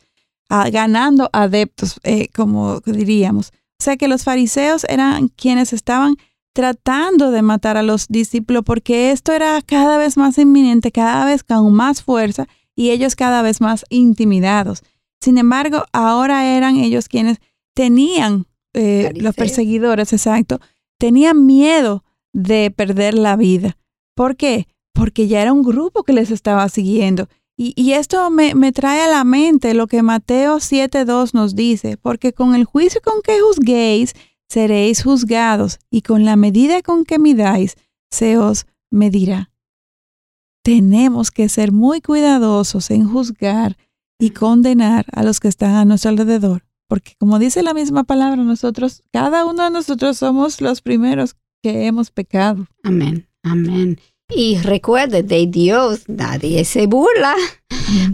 ganando 0.50 1.30
adeptos, 1.32 2.00
eh, 2.04 2.28
como 2.36 2.82
diríamos. 2.82 3.54
O 3.80 3.84
sea 3.84 3.98
que 3.98 4.08
los 4.08 4.24
fariseos 4.24 4.86
eran 4.90 5.30
quienes 5.30 5.74
estaban 5.74 6.18
tratando 6.54 7.32
de 7.32 7.42
matar 7.42 7.76
a 7.76 7.84
los 7.84 8.08
discípulos 8.08 8.64
porque 8.66 9.12
esto 9.12 9.34
era 9.34 9.62
cada 9.62 9.98
vez 9.98 10.16
más 10.16 10.38
inminente, 10.38 10.92
cada 10.92 11.26
vez 11.26 11.44
con 11.44 11.74
más 11.74 12.02
fuerza 12.02 12.48
y 12.76 12.92
ellos 12.92 13.16
cada 13.16 13.42
vez 13.42 13.60
más 13.60 13.84
intimidados. 13.90 14.82
Sin 15.20 15.38
embargo, 15.38 15.86
ahora 15.92 16.46
eran 16.46 16.78
ellos 16.78 17.10
quienes 17.10 17.40
tenían, 17.74 18.46
eh, 18.76 19.12
los 19.16 19.36
perseguidores, 19.36 20.14
exacto, 20.14 20.60
tenían 21.00 21.46
miedo 21.46 22.04
de 22.34 22.72
perder 22.72 23.14
la 23.16 23.36
vida. 23.36 23.78
¿Por 24.16 24.36
qué? 24.36 24.68
Porque 24.94 25.28
ya 25.28 25.42
era 25.42 25.54
un 25.54 25.64
grupo 25.64 26.04
que 26.04 26.14
les 26.14 26.32
estaba 26.32 26.68
siguiendo. 26.70 27.28
Y, 27.58 27.94
esto 27.94 28.30
me, 28.32 28.54
me, 28.54 28.74
trae 28.74 29.02
a 29.02 29.08
la 29.08 29.24
mente 29.24 29.74
lo 29.74 29.88
que 29.88 30.04
Mateo 30.04 30.58
7.2 30.58 31.34
nos 31.34 31.56
dice, 31.56 31.96
porque 31.96 32.34
con 32.34 32.54
el 32.54 32.66
juicio 32.66 33.00
con 33.02 33.22
que 33.22 33.40
juzguéis, 33.40 34.14
seréis 34.50 35.04
juzgados, 35.04 35.80
y 35.90 36.02
con 36.02 36.26
la 36.26 36.36
medida 36.36 36.82
con 36.82 37.06
que 37.06 37.18
midáis, 37.18 37.78
se 38.12 38.38
os 38.38 38.66
medirá. 38.92 39.52
Tenemos 40.66 41.32
que 41.32 41.48
ser 41.48 41.72
muy 41.72 42.02
cuidadosos 42.02 42.92
en 42.92 43.08
juzgar 43.08 43.78
y 44.20 44.32
condenar 44.32 45.06
a 45.14 45.24
los 45.24 45.40
que 45.40 45.48
están 45.48 45.76
a 45.76 45.86
nuestro 45.86 46.10
alrededor, 46.10 46.65
porque 46.88 47.14
como 47.18 47.40
dice 47.40 47.64
la 47.64 47.74
misma 47.74 48.04
palabra, 48.04 48.38
nosotros, 48.38 49.04
cada 49.12 49.46
uno 49.46 49.64
de 49.64 49.72
nosotros 49.72 50.18
somos 50.18 50.62
los 50.62 50.82
primeros 50.82 51.36
que 51.62 51.88
hemos 51.88 52.12
pecado. 52.12 52.68
Amén, 52.84 53.28
amén. 53.44 54.00
Y 54.30 54.58
recuerde, 54.58 55.22
de 55.22 55.46
Dios 55.46 56.06
nadie 56.08 56.66
se 56.66 56.88
burla, 56.88 57.36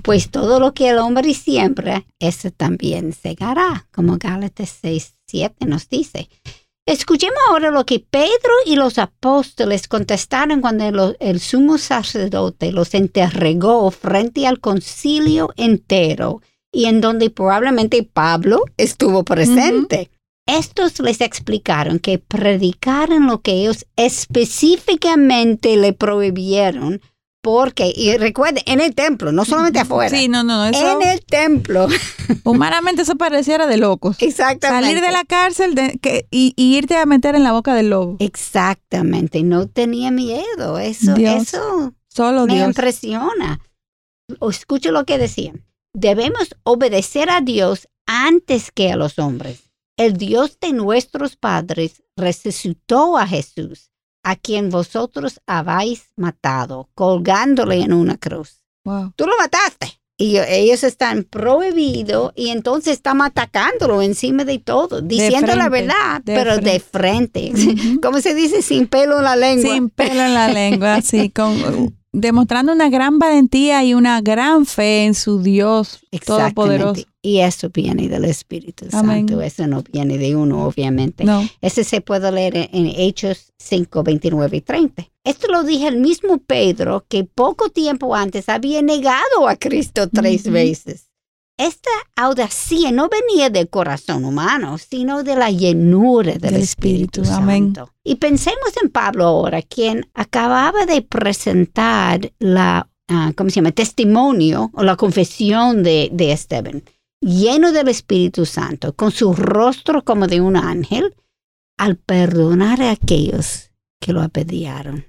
pues 0.04 0.30
todo 0.30 0.60
lo 0.60 0.74
que 0.74 0.90
el 0.90 0.98
hombre 0.98 1.34
siembra, 1.34 2.06
ese 2.20 2.52
también 2.52 3.14
segará, 3.14 3.88
como 3.94 4.18
Gálatas 4.18 4.78
6, 4.82 5.16
7 5.28 5.66
nos 5.66 5.88
dice. 5.88 6.30
Escuchemos 6.86 7.38
ahora 7.48 7.72
lo 7.72 7.86
que 7.86 8.00
Pedro 8.00 8.52
y 8.66 8.76
los 8.76 8.98
apóstoles 8.98 9.88
contestaron 9.88 10.62
cuando 10.62 11.16
el, 11.20 11.40
sumo 11.40 11.78
sacerdote 11.78 12.72
los 12.72 12.94
entregó 12.94 13.92
frente 13.92 14.48
al 14.48 14.60
concilio 14.60 15.54
entero 15.56 16.42
y 16.72 16.86
en 16.86 17.02
donde 17.02 17.30
probablemente 17.30 18.04
Pablo 18.04 18.64
estuvo 18.78 19.24
presente. 19.24 20.10
Estos 20.48 21.00
les 21.00 21.22
explicaron 21.22 22.00
que 22.00 22.18
predicaran 22.18 23.28
lo 23.28 23.42
que 23.42 23.54
ellos 23.54 23.86
específicamente 23.96 25.78
le 25.78 25.94
prohibieron 25.94 27.02
porque, 27.42 27.92
y 27.96 28.16
recuerden, 28.18 28.64
en 28.68 28.82
el 28.82 28.94
templo, 28.94 29.32
no 29.32 29.46
solamente 29.46 29.80
afuera. 29.80 30.16
Sí, 30.16 30.28
no, 30.28 30.44
no, 30.44 30.64
En 30.68 31.02
el 31.02 31.26
templo. 31.26 31.88
Humanamente 32.44 33.02
eso 33.02 33.16
pareciera 33.16 33.66
de 33.66 33.78
locos. 33.78 34.18
Exactamente. 34.20 34.86
Salir 34.86 35.04
de 35.04 35.12
la 35.12 35.24
cárcel 35.26 35.74
y, 36.30 36.54
irte 36.56 36.98
a 36.98 37.06
meter 37.08 37.34
en 37.34 37.44
la 37.44 37.52
boca 37.52 37.74
del 37.74 37.90
lobo. 37.90 38.18
Exactamente. 38.20 39.42
No 39.42 39.68
tenía 39.68 40.12
miedo. 40.12 40.78
Eso, 40.78 41.16
eso 41.16 41.94
Solo 42.10 42.46
me 42.46 42.56
Dios. 42.56 42.68
impresiona. 42.68 43.60
Escuche 44.48 44.92
lo 44.92 45.06
que 45.06 45.18
decían. 45.18 45.66
Debemos 45.94 46.56
obedecer 46.64 47.30
a 47.30 47.42
Dios 47.42 47.90
antes 48.06 48.72
que 48.72 48.92
a 48.92 48.96
los 48.96 49.20
hombres. 49.20 49.72
El 49.98 50.14
Dios 50.14 50.58
de 50.60 50.72
nuestros 50.72 51.36
padres 51.36 52.02
resucitó 52.16 53.18
a 53.18 53.28
Jesús 53.28 53.92
a 54.24 54.36
quien 54.36 54.70
vosotros 54.70 55.42
habéis 55.48 56.06
matado, 56.16 56.90
colgándole 56.94 57.82
en 57.82 57.94
una 57.94 58.18
cruz. 58.18 58.64
Tú 59.16 59.26
lo 59.28 59.38
mataste. 59.38 60.00
Y 60.18 60.38
ellos 60.38 60.84
están 60.84 61.24
prohibidos 61.24 62.32
y 62.36 62.50
entonces 62.50 62.94
están 62.94 63.24
atacándolo 63.24 64.04
encima 64.04 64.46
de 64.46 64.60
todo, 64.60 65.02
diciendo 65.02 65.56
la 65.56 65.68
verdad, 65.68 66.22
pero 66.24 66.60
de 66.60 66.80
frente. 66.80 67.52
¿Cómo 68.04 68.22
se 68.22 68.36
dice? 68.36 68.62
Sin 68.62 68.86
pelo 68.86 69.18
en 69.18 69.24
la 69.24 69.36
lengua. 69.36 69.74
Sin 69.74 69.90
pelo 69.90 70.22
en 70.22 70.34
la 70.36 70.48
lengua, 70.48 71.02
sí, 71.02 71.32
con, 71.32 71.98
demostrando 72.14 72.74
una 72.74 72.90
gran 72.90 73.20
valentía 73.20 73.84
y 73.84 73.94
una 73.94 74.22
gran 74.22 74.66
fe 74.66 75.06
en 75.06 75.14
su 75.14 75.42
Dios 75.42 76.00
todopoderoso. 76.26 77.04
Y 77.22 77.40
eso 77.40 77.70
viene 77.70 78.10
del 78.10 78.26
Espíritu 78.26 78.90
Santo, 78.90 79.42
eso 79.42 79.68
no 79.68 79.84
viene 79.84 80.18
de 80.18 80.36
uno, 80.36 80.66
obviamente. 80.66 81.24
No. 81.24 81.48
Ese 81.62 81.84
se 81.84 82.02
puede 82.02 82.32
leer 82.32 82.70
en 82.74 82.88
Hechos 82.88 83.54
5, 83.60 84.04
29 84.04 84.58
y 84.58 84.62
30. 84.62 85.08
Esto 85.24 85.48
lo 85.52 85.64
dije 85.64 85.88
el 85.88 85.98
mismo 85.98 86.40
Pedro 86.40 87.06
que 87.08 87.24
poco 87.24 87.70
tiempo 87.70 88.16
antes 88.16 88.50
había 88.50 88.82
negado 88.82 89.48
a 89.48 89.56
Cristo 89.56 90.10
tres 90.10 90.50
veces. 90.50 91.11
Esta 91.58 91.92
audacia 92.16 92.92
no 92.92 93.08
venía 93.08 93.50
del 93.50 93.70
corazón 93.70 94.26
humano, 94.26 94.78
sino 94.78 95.24
de 95.24 95.36
la 95.36 95.52
llenura 95.52 96.34
del, 96.34 96.56
Espíritu, 96.56 97.24
Santo. 97.24 97.92
Y 98.04 98.16
pensemos 98.16 98.74
en 98.82 98.90
Pablo 98.90 99.26
ahora, 99.26 99.62
quien 99.62 100.10
acababa 100.16 100.88
de 100.88 101.04
presentar 101.04 102.32
la, 102.40 102.90
uh, 103.12 103.34
¿cómo 103.36 103.50
se 103.50 103.58
llama?, 103.58 103.72
testimonio 103.72 104.72
o 104.74 104.84
la 104.84 104.96
confesión 104.96 105.84
de, 105.84 106.10
de 106.12 106.32
Esteban, 106.32 106.84
lleno 107.22 107.72
del 107.72 107.90
Espíritu 107.90 108.48
Santo, 108.48 108.94
con 108.94 109.12
su 109.12 109.34
rostro 109.34 110.04
como 110.04 110.26
de 110.26 110.42
un 110.42 110.56
ángel, 110.56 111.14
al 111.78 111.96
perdonar 111.96 112.82
a 112.82 112.92
aquellos 112.92 113.72
que 114.00 114.14
lo 114.14 114.22
apedrearon. 114.22 115.06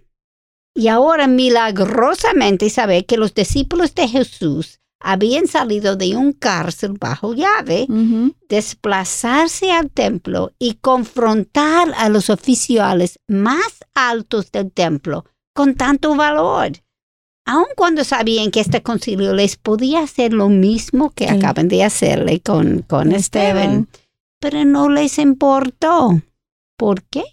Y 0.74 0.88
ahora 0.88 1.26
milagrosamente 1.26 2.68
sabe 2.70 3.04
que 3.06 3.16
los 3.16 3.34
discípulos 3.34 3.94
de 3.94 4.08
Jesús 4.08 4.81
habían 5.02 5.46
salido 5.46 5.96
de 5.96 6.16
un 6.16 6.32
cárcel 6.32 6.92
bajo 6.98 7.34
llave, 7.34 7.86
desplazarse 8.48 9.72
al 9.72 9.90
templo 9.90 10.52
y 10.58 10.74
confrontar 10.74 11.92
a 11.96 12.08
los 12.08 12.30
oficiales 12.30 13.18
más 13.28 13.84
altos 13.94 14.50
del 14.52 14.70
templo 14.72 15.24
con 15.54 15.74
tanto 15.74 16.14
valor. 16.14 16.72
Aun 17.44 17.66
cuando 17.76 18.04
sabían 18.04 18.50
que 18.50 18.60
este 18.60 18.82
concilio 18.82 19.34
les 19.34 19.56
podía 19.56 20.00
hacer 20.00 20.32
lo 20.32 20.48
mismo 20.48 21.10
que 21.10 21.28
acaban 21.28 21.68
de 21.68 21.82
hacerle 21.82 22.40
con, 22.40 22.82
con 22.82 23.12
Esteban, 23.12 23.88
pero 24.40 24.64
no 24.64 24.88
les 24.88 25.18
importó. 25.18 26.22
¿Por 26.76 27.02
qué? 27.02 27.24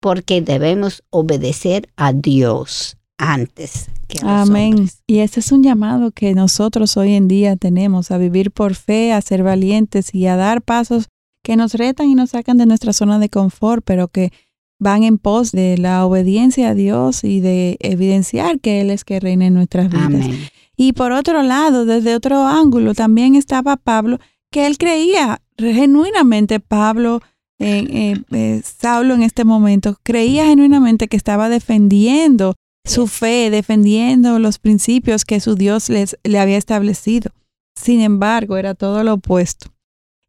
Porque 0.00 0.40
debemos 0.40 1.02
obedecer 1.10 1.90
a 1.96 2.12
Dios 2.12 2.96
antes 3.18 3.88
que 4.08 4.18
a 4.22 4.42
Amén. 4.42 4.88
Y 5.06 5.18
ese 5.18 5.40
es 5.40 5.52
un 5.52 5.62
llamado 5.62 6.10
que 6.10 6.34
nosotros 6.34 6.96
hoy 6.96 7.14
en 7.14 7.28
día 7.28 7.56
tenemos 7.56 8.10
a 8.10 8.18
vivir 8.18 8.50
por 8.50 8.74
fe, 8.74 9.12
a 9.12 9.20
ser 9.20 9.42
valientes 9.42 10.14
y 10.14 10.26
a 10.26 10.36
dar 10.36 10.62
pasos 10.62 11.08
que 11.42 11.56
nos 11.56 11.74
retan 11.74 12.08
y 12.08 12.14
nos 12.14 12.30
sacan 12.30 12.56
de 12.56 12.66
nuestra 12.66 12.92
zona 12.92 13.18
de 13.18 13.28
confort, 13.28 13.84
pero 13.84 14.08
que 14.08 14.32
van 14.78 15.04
en 15.04 15.18
pos 15.18 15.52
de 15.52 15.78
la 15.78 16.04
obediencia 16.04 16.70
a 16.70 16.74
Dios 16.74 17.24
y 17.24 17.40
de 17.40 17.76
evidenciar 17.80 18.60
que 18.60 18.80
Él 18.80 18.90
es 18.90 19.04
que 19.04 19.20
reina 19.20 19.46
en 19.46 19.54
nuestras 19.54 19.88
vidas. 19.88 20.06
Amén. 20.06 20.48
Y 20.76 20.92
por 20.92 21.12
otro 21.12 21.42
lado, 21.42 21.84
desde 21.84 22.14
otro 22.14 22.46
ángulo, 22.46 22.94
también 22.94 23.36
estaba 23.36 23.76
Pablo, 23.76 24.18
que 24.50 24.66
él 24.66 24.76
creía 24.76 25.40
genuinamente, 25.56 26.60
Pablo, 26.60 27.20
en 27.58 28.24
eh, 28.32 28.62
Saulo 28.64 29.14
en 29.14 29.22
este 29.22 29.44
momento, 29.44 29.98
creía 30.02 30.46
genuinamente 30.46 31.06
que 31.06 31.16
estaba 31.16 31.48
defendiendo 31.48 32.54
su 32.84 33.06
fe, 33.06 33.50
defendiendo 33.50 34.38
los 34.38 34.58
principios 34.58 35.24
que 35.24 35.40
su 35.40 35.54
Dios 35.54 35.88
les, 35.88 36.18
le 36.22 36.38
había 36.38 36.58
establecido. 36.58 37.30
Sin 37.74 38.00
embargo, 38.00 38.56
era 38.56 38.74
todo 38.74 39.02
lo 39.02 39.14
opuesto. 39.14 39.68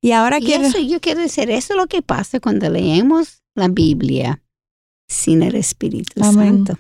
Y 0.01 0.11
ahora 0.11 0.39
quiero... 0.39 0.63
Eso, 0.63 0.79
yo 0.79 0.99
quiero 0.99 1.21
decir, 1.21 1.49
eso 1.49 1.73
es 1.73 1.77
lo 1.77 1.87
que 1.87 2.01
pasa 2.01 2.39
cuando 2.39 2.69
leemos 2.69 3.43
la 3.55 3.67
Biblia 3.67 4.41
sin 5.09 5.43
el 5.43 5.55
Espíritu 5.55 6.23
Santo. 6.23 6.79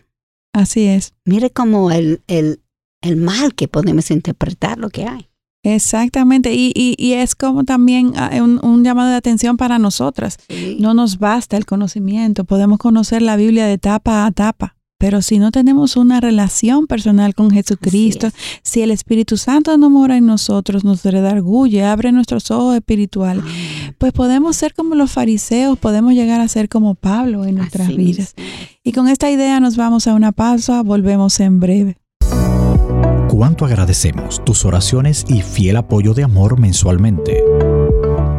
Así 0.53 0.85
es. 0.85 1.13
Mire 1.25 1.49
cómo 1.49 1.91
el, 1.91 2.21
el, 2.27 2.61
el, 3.01 3.17
mal 3.17 3.53
que 3.55 3.67
podemos 3.67 4.09
interpretar 4.11 4.77
lo 4.77 4.89
que 4.89 5.05
hay. 5.05 5.29
Exactamente, 5.63 6.53
y, 6.53 6.71
y, 6.75 7.13
es 7.13 7.33
como 7.33 7.63
también 7.63 8.13
ah, 8.17 8.29
un, 8.39 8.63
un, 8.63 8.83
llamado 8.83 9.09
de 9.09 9.15
atención 9.15 9.57
para 9.57 9.79
nosotras. 9.79 10.37
No 10.79 10.93
nos 10.93 11.17
basta 11.17 11.57
el 11.57 11.65
conocimiento, 11.65 12.45
podemos 12.45 12.77
conocer 12.77 13.23
la 13.23 13.35
Biblia 13.35 13.65
de 13.65 13.79
tapa 13.79 14.27
a 14.27 14.31
tapa. 14.31 14.75
Pero 14.97 15.21
si 15.21 15.39
no 15.39 15.51
tenemos 15.51 15.97
una 15.97 16.21
relación 16.21 16.87
personal 16.87 17.35
con 17.35 17.51
Jesucristo, 17.51 18.29
si 18.63 18.81
el 18.81 18.91
Espíritu 18.91 19.35
Santo 19.37 19.77
no 19.77 19.89
mora 19.89 20.17
en 20.17 20.25
nosotros, 20.25 20.83
nos 20.85 21.03
redarguye, 21.03 21.83
abre 21.83 22.11
nuestros 22.11 22.49
ojos 22.49 22.75
espirituales, 22.75 23.43
pues 23.97 24.13
podemos 24.13 24.55
ser 24.55 24.73
como 24.73 24.95
los 24.95 25.11
fariseos, 25.11 25.77
podemos 25.77 26.13
llegar 26.13 26.39
a 26.39 26.47
ser 26.47 26.69
como 26.69 26.95
Pablo 26.95 27.45
en 27.45 27.55
nuestras 27.55 27.95
vidas. 27.95 28.35
Y 28.83 28.93
con 28.93 29.07
esta 29.07 29.29
idea 29.29 29.59
nos 29.59 29.75
vamos 29.75 30.07
a 30.07 30.13
una 30.13 30.31
pausa, 30.31 30.81
volvemos 30.81 31.39
en 31.39 31.59
breve. 31.59 31.97
Cuánto 33.27 33.65
agradecemos 33.65 34.43
tus 34.45 34.63
oraciones 34.63 35.25
y 35.27 35.41
fiel 35.41 35.75
apoyo 35.75 36.13
de 36.13 36.23
amor 36.23 36.57
mensualmente 36.57 37.43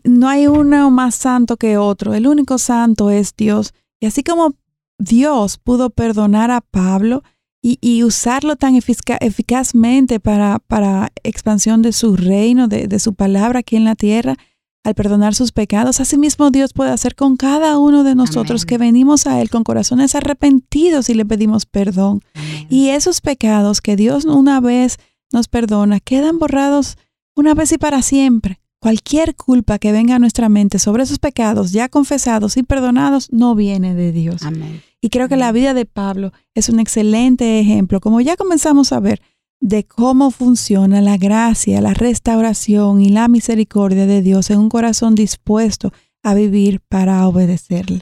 No 0.05 0.29
hay 0.29 0.47
uno 0.47 0.89
más 0.89 1.15
santo 1.15 1.57
que 1.57 1.77
otro. 1.77 2.13
El 2.13 2.27
único 2.27 2.57
santo 2.59 3.09
es 3.09 3.35
Dios. 3.35 3.73
Y 3.99 4.05
así 4.05 4.23
como 4.23 4.53
Dios 4.97 5.57
pudo 5.57 5.89
perdonar 5.89 6.49
a 6.49 6.61
Pablo, 6.61 7.23
y, 7.61 8.03
usarlo 8.03 8.55
tan 8.55 8.75
eficazmente 8.75 10.19
para, 10.19 10.59
para 10.59 11.11
expansión 11.23 11.81
de 11.81 11.91
su 11.91 12.15
reino, 12.15 12.67
de, 12.67 12.99
su 12.99 13.13
palabra 13.13 13.59
aquí 13.59 13.75
en 13.75 13.83
la 13.83 13.95
tierra, 13.95 14.37
al 14.83 14.95
perdonar 14.95 15.35
sus 15.35 15.51
pecados. 15.51 15.99
Asimismo, 15.99 16.49
Dios 16.49 16.71
puede 16.71 16.91
hacer 16.91 17.15
con 17.15 17.35
cada 17.35 17.77
uno 17.77 18.03
de 18.05 18.15
nosotros 18.15 18.65
que 18.65 18.77
venimos 18.77 19.27
a 19.27 19.41
Él 19.41 19.49
con 19.49 19.65
corazones 19.65 20.15
arrepentidos 20.15 21.09
y 21.09 21.13
le 21.13 21.25
pedimos 21.25 21.65
perdón. 21.65 22.21
Y 22.69 22.89
esos 22.89 23.19
pecados 23.19 23.81
que 23.81 23.97
Dios 23.97 24.23
una 24.23 24.61
vez 24.61 24.97
nos 25.33 25.49
perdona 25.49 25.99
quedan 25.99 26.39
borrados 26.39 26.97
una 27.35 27.53
vez 27.53 27.73
y 27.73 27.77
para 27.77 28.01
siempre. 28.01 28.61
Cualquier 28.87 29.35
culpa 29.35 29.79
que 29.79 29.91
venga 29.91 30.15
a 30.15 30.19
nuestra 30.19 30.47
mente 30.47 30.79
sobre 30.79 31.03
esos 31.03 31.19
pecados 31.19 31.73
ya 31.73 31.89
confesados 31.89 32.55
y 32.55 32.63
perdonados 32.63 33.27
no 33.33 33.53
viene 33.53 33.93
de 33.93 34.13
Dios. 34.13 34.43
Amén. 34.43 34.81
Y 35.01 35.09
creo 35.09 35.27
que 35.27 35.35
la 35.35 35.51
vida 35.51 35.73
de 35.73 35.85
Pablo 35.85 36.31
es 36.55 36.69
un 36.69 36.79
excelente 36.79 37.59
ejemplo, 37.59 37.99
como 37.99 38.21
ya 38.21 38.37
comenzamos 38.37 38.93
a 38.93 39.01
ver, 39.01 39.21
de 39.59 39.83
cómo 39.83 40.31
funciona 40.31 41.01
la 41.01 41.17
gracia, 41.17 41.81
la 41.81 41.93
restauración 41.93 43.01
y 43.01 43.09
la 43.09 43.27
misericordia 43.27 44.05
de 44.05 44.21
Dios 44.21 44.49
en 44.51 44.59
un 44.59 44.69
corazón 44.69 45.15
dispuesto 45.15 45.91
a 46.23 46.33
vivir 46.33 46.79
para 46.79 47.27
obedecerle. 47.27 48.01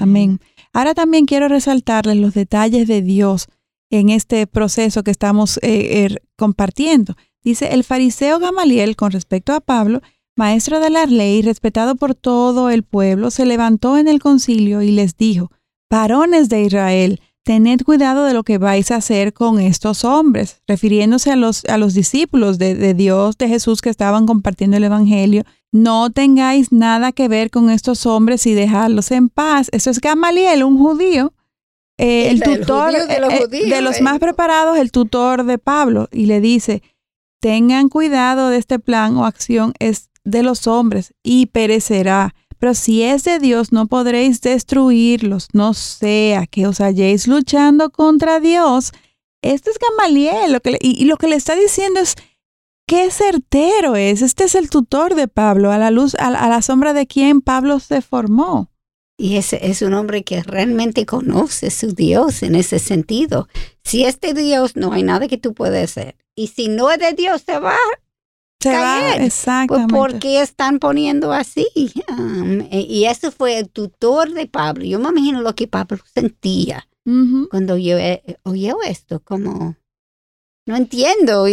Amén. 0.00 0.40
Ahora 0.72 0.94
también 0.94 1.26
quiero 1.26 1.46
resaltarles 1.46 2.16
los 2.16 2.34
detalles 2.34 2.88
de 2.88 3.02
Dios 3.02 3.46
en 3.88 4.08
este 4.08 4.48
proceso 4.48 5.04
que 5.04 5.12
estamos 5.12 5.60
eh, 5.62 6.02
er, 6.02 6.24
compartiendo. 6.34 7.14
Dice, 7.42 7.72
el 7.72 7.84
fariseo 7.84 8.38
Gamaliel, 8.38 8.96
con 8.96 9.10
respecto 9.10 9.52
a 9.52 9.60
Pablo, 9.60 10.00
maestro 10.36 10.80
de 10.80 10.90
la 10.90 11.06
ley, 11.06 11.42
respetado 11.42 11.96
por 11.96 12.14
todo 12.14 12.70
el 12.70 12.82
pueblo, 12.84 13.30
se 13.30 13.44
levantó 13.44 13.98
en 13.98 14.08
el 14.08 14.20
concilio 14.20 14.82
y 14.82 14.92
les 14.92 15.16
dijo, 15.16 15.50
varones 15.90 16.48
de 16.48 16.62
Israel, 16.62 17.20
tened 17.42 17.80
cuidado 17.82 18.24
de 18.24 18.34
lo 18.34 18.44
que 18.44 18.58
vais 18.58 18.90
a 18.90 18.96
hacer 18.96 19.32
con 19.32 19.60
estos 19.60 20.04
hombres, 20.04 20.62
refiriéndose 20.66 21.32
a 21.32 21.36
los, 21.36 21.64
a 21.64 21.76
los 21.76 21.94
discípulos 21.94 22.58
de, 22.58 22.94
Dios, 22.94 23.36
de 23.36 23.48
Jesús 23.48 23.80
que 23.80 23.90
estaban 23.90 24.26
compartiendo 24.26 24.76
el 24.76 24.84
Evangelio. 24.84 25.44
No 25.72 26.10
tengáis 26.10 26.70
nada 26.70 27.12
que 27.12 27.28
ver 27.28 27.50
con 27.50 27.70
estos 27.70 28.06
hombres 28.06 28.46
y 28.46 28.54
dejadlos 28.54 29.10
en 29.10 29.28
paz. 29.28 29.68
Eso 29.72 29.90
es 29.90 30.00
Gamaliel, 30.00 30.62
un 30.62 30.78
judío, 30.78 31.32
eh, 31.98 32.30
el 32.30 32.42
tutor 32.42 32.92
de 32.92 33.20
los, 33.20 33.32
eh, 33.32 33.48
de 33.48 33.80
los 33.82 34.00
más 34.00 34.18
preparados, 34.18 34.78
el 34.78 34.92
tutor 34.92 35.44
de 35.44 35.58
Pablo, 35.58 36.08
y 36.12 36.26
le 36.26 36.40
dice, 36.40 36.82
tengan 37.42 37.88
cuidado 37.88 38.48
de 38.48 38.56
este 38.56 38.78
plan 38.78 39.16
o 39.16 39.26
acción, 39.26 39.74
es 39.80 40.08
de 40.24 40.42
los 40.42 40.66
hombres 40.66 41.12
y 41.22 41.46
perecerá 41.46 42.34
pero 42.62 42.74
si 42.74 43.02
es 43.02 43.24
de 43.24 43.40
Dios, 43.40 43.72
no 43.72 43.88
podréis 43.88 44.40
destruirlos, 44.40 45.48
no 45.52 45.74
sea 45.74 46.46
que 46.46 46.68
os 46.68 46.80
halléis 46.80 47.26
luchando 47.26 47.90
contra 47.90 48.38
Dios. 48.38 48.92
Este 49.42 49.72
es 49.72 49.78
Gamaliel, 49.80 50.52
lo 50.52 50.60
que 50.60 50.78
y, 50.80 51.04
lo 51.06 51.16
que 51.16 51.26
le 51.26 51.34
está 51.34 51.56
diciendo 51.56 51.98
es, 51.98 52.14
qué 52.86 53.10
certero 53.10 53.96
es. 53.96 54.22
Este 54.22 54.44
es 54.44 54.54
el 54.54 54.70
tutor 54.70 55.16
de 55.16 55.26
Pablo, 55.26 55.72
a 55.72 55.78
la 55.78 55.90
luz, 55.90 56.14
a, 56.20 56.30
la 56.30 56.62
sombra 56.62 56.92
de 56.92 57.08
quien 57.08 57.40
Pablo 57.40 57.80
se 57.80 58.00
formó. 58.00 58.70
Y 59.18 59.38
ese 59.38 59.58
es 59.68 59.82
un 59.82 59.94
hombre 59.94 60.22
que 60.22 60.44
realmente 60.44 61.04
conoce 61.04 61.68
su 61.68 61.92
Dios 61.92 62.44
en 62.44 62.54
ese 62.54 62.78
sentido. 62.78 63.48
Si 63.82 64.04
es 64.04 64.20
de 64.20 64.34
Dios, 64.34 64.76
no 64.76 64.92
hay 64.92 65.02
nada 65.02 65.26
que 65.26 65.36
tú 65.36 65.52
puedas 65.52 65.90
hacer. 65.90 66.14
Y 66.36 66.48
si 66.48 66.68
no 66.68 66.90
es 66.90 66.98
de 66.98 67.12
Dios, 67.12 67.44
te 67.44 67.58
va 67.58 67.76
se 68.62 68.70
va, 68.70 69.14
pues, 69.16 69.26
exactamente. 69.26 69.94
¿Por 69.94 70.18
qué 70.18 70.40
están 70.40 70.78
poniendo 70.78 71.32
así? 71.32 71.66
Um, 72.08 72.60
e, 72.70 72.86
y 72.88 73.06
eso 73.06 73.32
fue 73.32 73.58
el 73.58 73.68
tutor 73.68 74.32
de 74.32 74.46
Pablo. 74.46 74.84
Yo 74.84 75.00
me 75.00 75.08
imagino 75.08 75.42
lo 75.42 75.54
que 75.54 75.66
Pablo 75.66 75.98
sentía 76.14 76.86
cuando 77.50 77.76
yo, 77.76 77.98
eh, 77.98 78.22
oyó 78.44 78.76
esto, 78.82 79.20
como... 79.20 79.76
No 80.64 80.76
entiendo. 80.76 81.46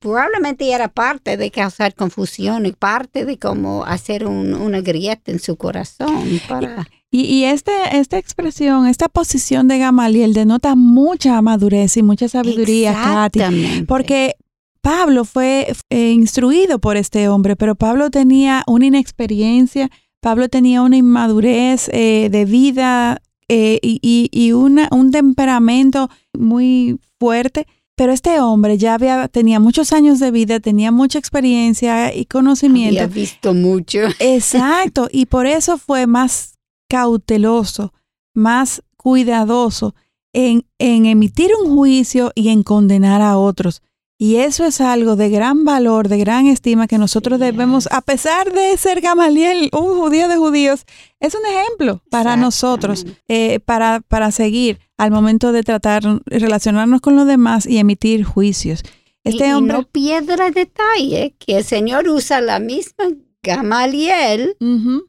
Probablemente 0.00 0.68
era 0.72 0.88
parte 0.88 1.36
de 1.36 1.52
causar 1.52 1.94
confusión 1.94 2.66
y 2.66 2.72
parte 2.72 3.24
de 3.24 3.38
cómo 3.38 3.84
hacer 3.84 4.26
una 4.26 4.80
grieta 4.80 5.30
en 5.30 5.38
su 5.38 5.56
corazón 5.56 6.40
para... 6.48 6.88
Y, 7.14 7.24
y 7.24 7.44
este, 7.44 7.72
esta 7.92 8.16
expresión, 8.16 8.86
esta 8.86 9.08
posición 9.08 9.68
de 9.68 9.78
Gamaliel 9.78 10.32
denota 10.32 10.74
mucha 10.74 11.40
madurez 11.42 11.98
y 11.98 12.02
mucha 12.02 12.26
sabiduría, 12.26 12.94
Katy. 12.94 13.84
Porque 13.86 14.34
Pablo 14.80 15.24
fue 15.24 15.72
eh, 15.90 16.10
instruido 16.10 16.78
por 16.80 16.96
este 16.96 17.28
hombre, 17.28 17.54
pero 17.54 17.76
Pablo 17.76 18.10
tenía 18.10 18.64
una 18.66 18.86
inexperiencia, 18.86 19.90
Pablo 20.20 20.48
tenía 20.48 20.82
una 20.82 20.96
inmadurez 20.96 21.88
eh, 21.92 22.28
de 22.30 22.44
vida 22.46 23.20
eh, 23.48 23.78
y, 23.82 24.52
una, 24.52 24.88
un 24.90 25.10
temperamento 25.10 26.10
muy 26.36 26.98
fuerte. 27.20 27.66
Pero 27.94 28.12
este 28.12 28.40
hombre 28.40 28.78
ya 28.78 28.94
había, 28.94 29.28
tenía 29.28 29.60
muchos 29.60 29.92
años 29.92 30.18
de 30.18 30.30
vida, 30.30 30.60
tenía 30.60 30.90
mucha 30.90 31.18
experiencia 31.18 32.12
y 32.12 32.24
conocimiento. 32.24 33.02
Había 33.02 33.14
visto 33.14 33.52
mucho. 33.52 34.00
Exacto, 34.18 35.08
y 35.12 35.26
por 35.26 35.46
eso 35.46 35.76
fue 35.76 36.06
más 36.06 36.51
cauteloso, 36.92 37.94
más 38.34 38.82
cuidadoso 38.98 39.94
en, 40.34 40.66
en 40.78 41.06
emitir 41.06 41.50
un 41.64 41.74
juicio 41.74 42.32
y 42.34 42.50
en 42.50 42.62
condenar 42.62 43.22
a 43.22 43.38
otros. 43.38 43.80
Y 44.18 44.36
eso 44.36 44.66
es 44.66 44.82
algo 44.82 45.16
de 45.16 45.30
gran 45.30 45.64
valor, 45.64 46.08
de 46.08 46.18
gran 46.18 46.48
estima 46.48 46.86
que 46.86 46.98
nosotros 46.98 47.40
debemos, 47.40 47.88
a 47.90 48.02
pesar 48.02 48.52
de 48.52 48.76
ser 48.76 49.00
Gamaliel, 49.00 49.70
un 49.72 49.98
judío 49.98 50.28
de 50.28 50.36
judíos, 50.36 50.84
es 51.18 51.34
un 51.34 51.40
ejemplo 51.46 52.02
para 52.10 52.36
nosotros, 52.36 53.06
eh, 53.26 53.58
para, 53.60 54.00
para 54.00 54.30
seguir 54.30 54.78
al 54.98 55.12
momento 55.12 55.50
de 55.50 55.62
tratar, 55.62 56.02
relacionarnos 56.26 57.00
con 57.00 57.16
los 57.16 57.26
demás 57.26 57.66
y 57.66 57.78
emitir 57.78 58.22
juicios. 58.22 58.82
Este 59.24 59.54
hombre, 59.54 59.78
no 59.78 59.84
piedra 59.84 60.50
detalle 60.50 61.34
que 61.38 61.56
el 61.56 61.64
Señor 61.64 62.06
usa 62.06 62.42
la 62.42 62.58
misma 62.58 63.06
Gamaliel, 63.42 64.56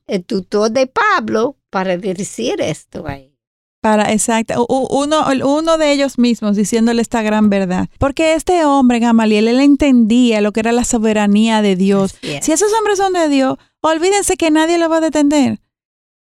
el 0.08 0.26
tutor 0.26 0.72
de 0.72 0.88
Pablo, 0.88 1.58
para 1.74 1.98
decir 1.98 2.62
esto 2.62 3.08
ahí. 3.08 3.34
Para, 3.82 4.14
exacto, 4.14 4.66
uno, 4.70 5.26
uno 5.44 5.78
de 5.80 5.92
ellos 5.92 6.20
mismos 6.20 6.56
diciéndole 6.56 7.02
esta 7.02 7.24
gran 7.24 7.50
verdad. 7.50 7.90
Porque 7.98 8.36
este 8.36 8.64
hombre, 8.64 9.00
Gamaliel, 9.00 9.48
él 9.48 9.60
entendía 9.60 10.40
lo 10.40 10.52
que 10.54 10.60
era 10.60 10.72
la 10.72 10.86
soberanía 10.86 11.64
de 11.64 11.76
Dios. 11.76 12.16
Si 12.42 12.52
esos 12.52 12.72
hombres 12.78 13.00
son 13.00 13.12
de 13.12 13.28
Dios, 13.28 13.58
olvídense 13.82 14.38
que 14.38 14.52
nadie 14.52 14.78
lo 14.78 14.88
va 14.88 14.98
a 14.98 15.02
detener. 15.02 15.60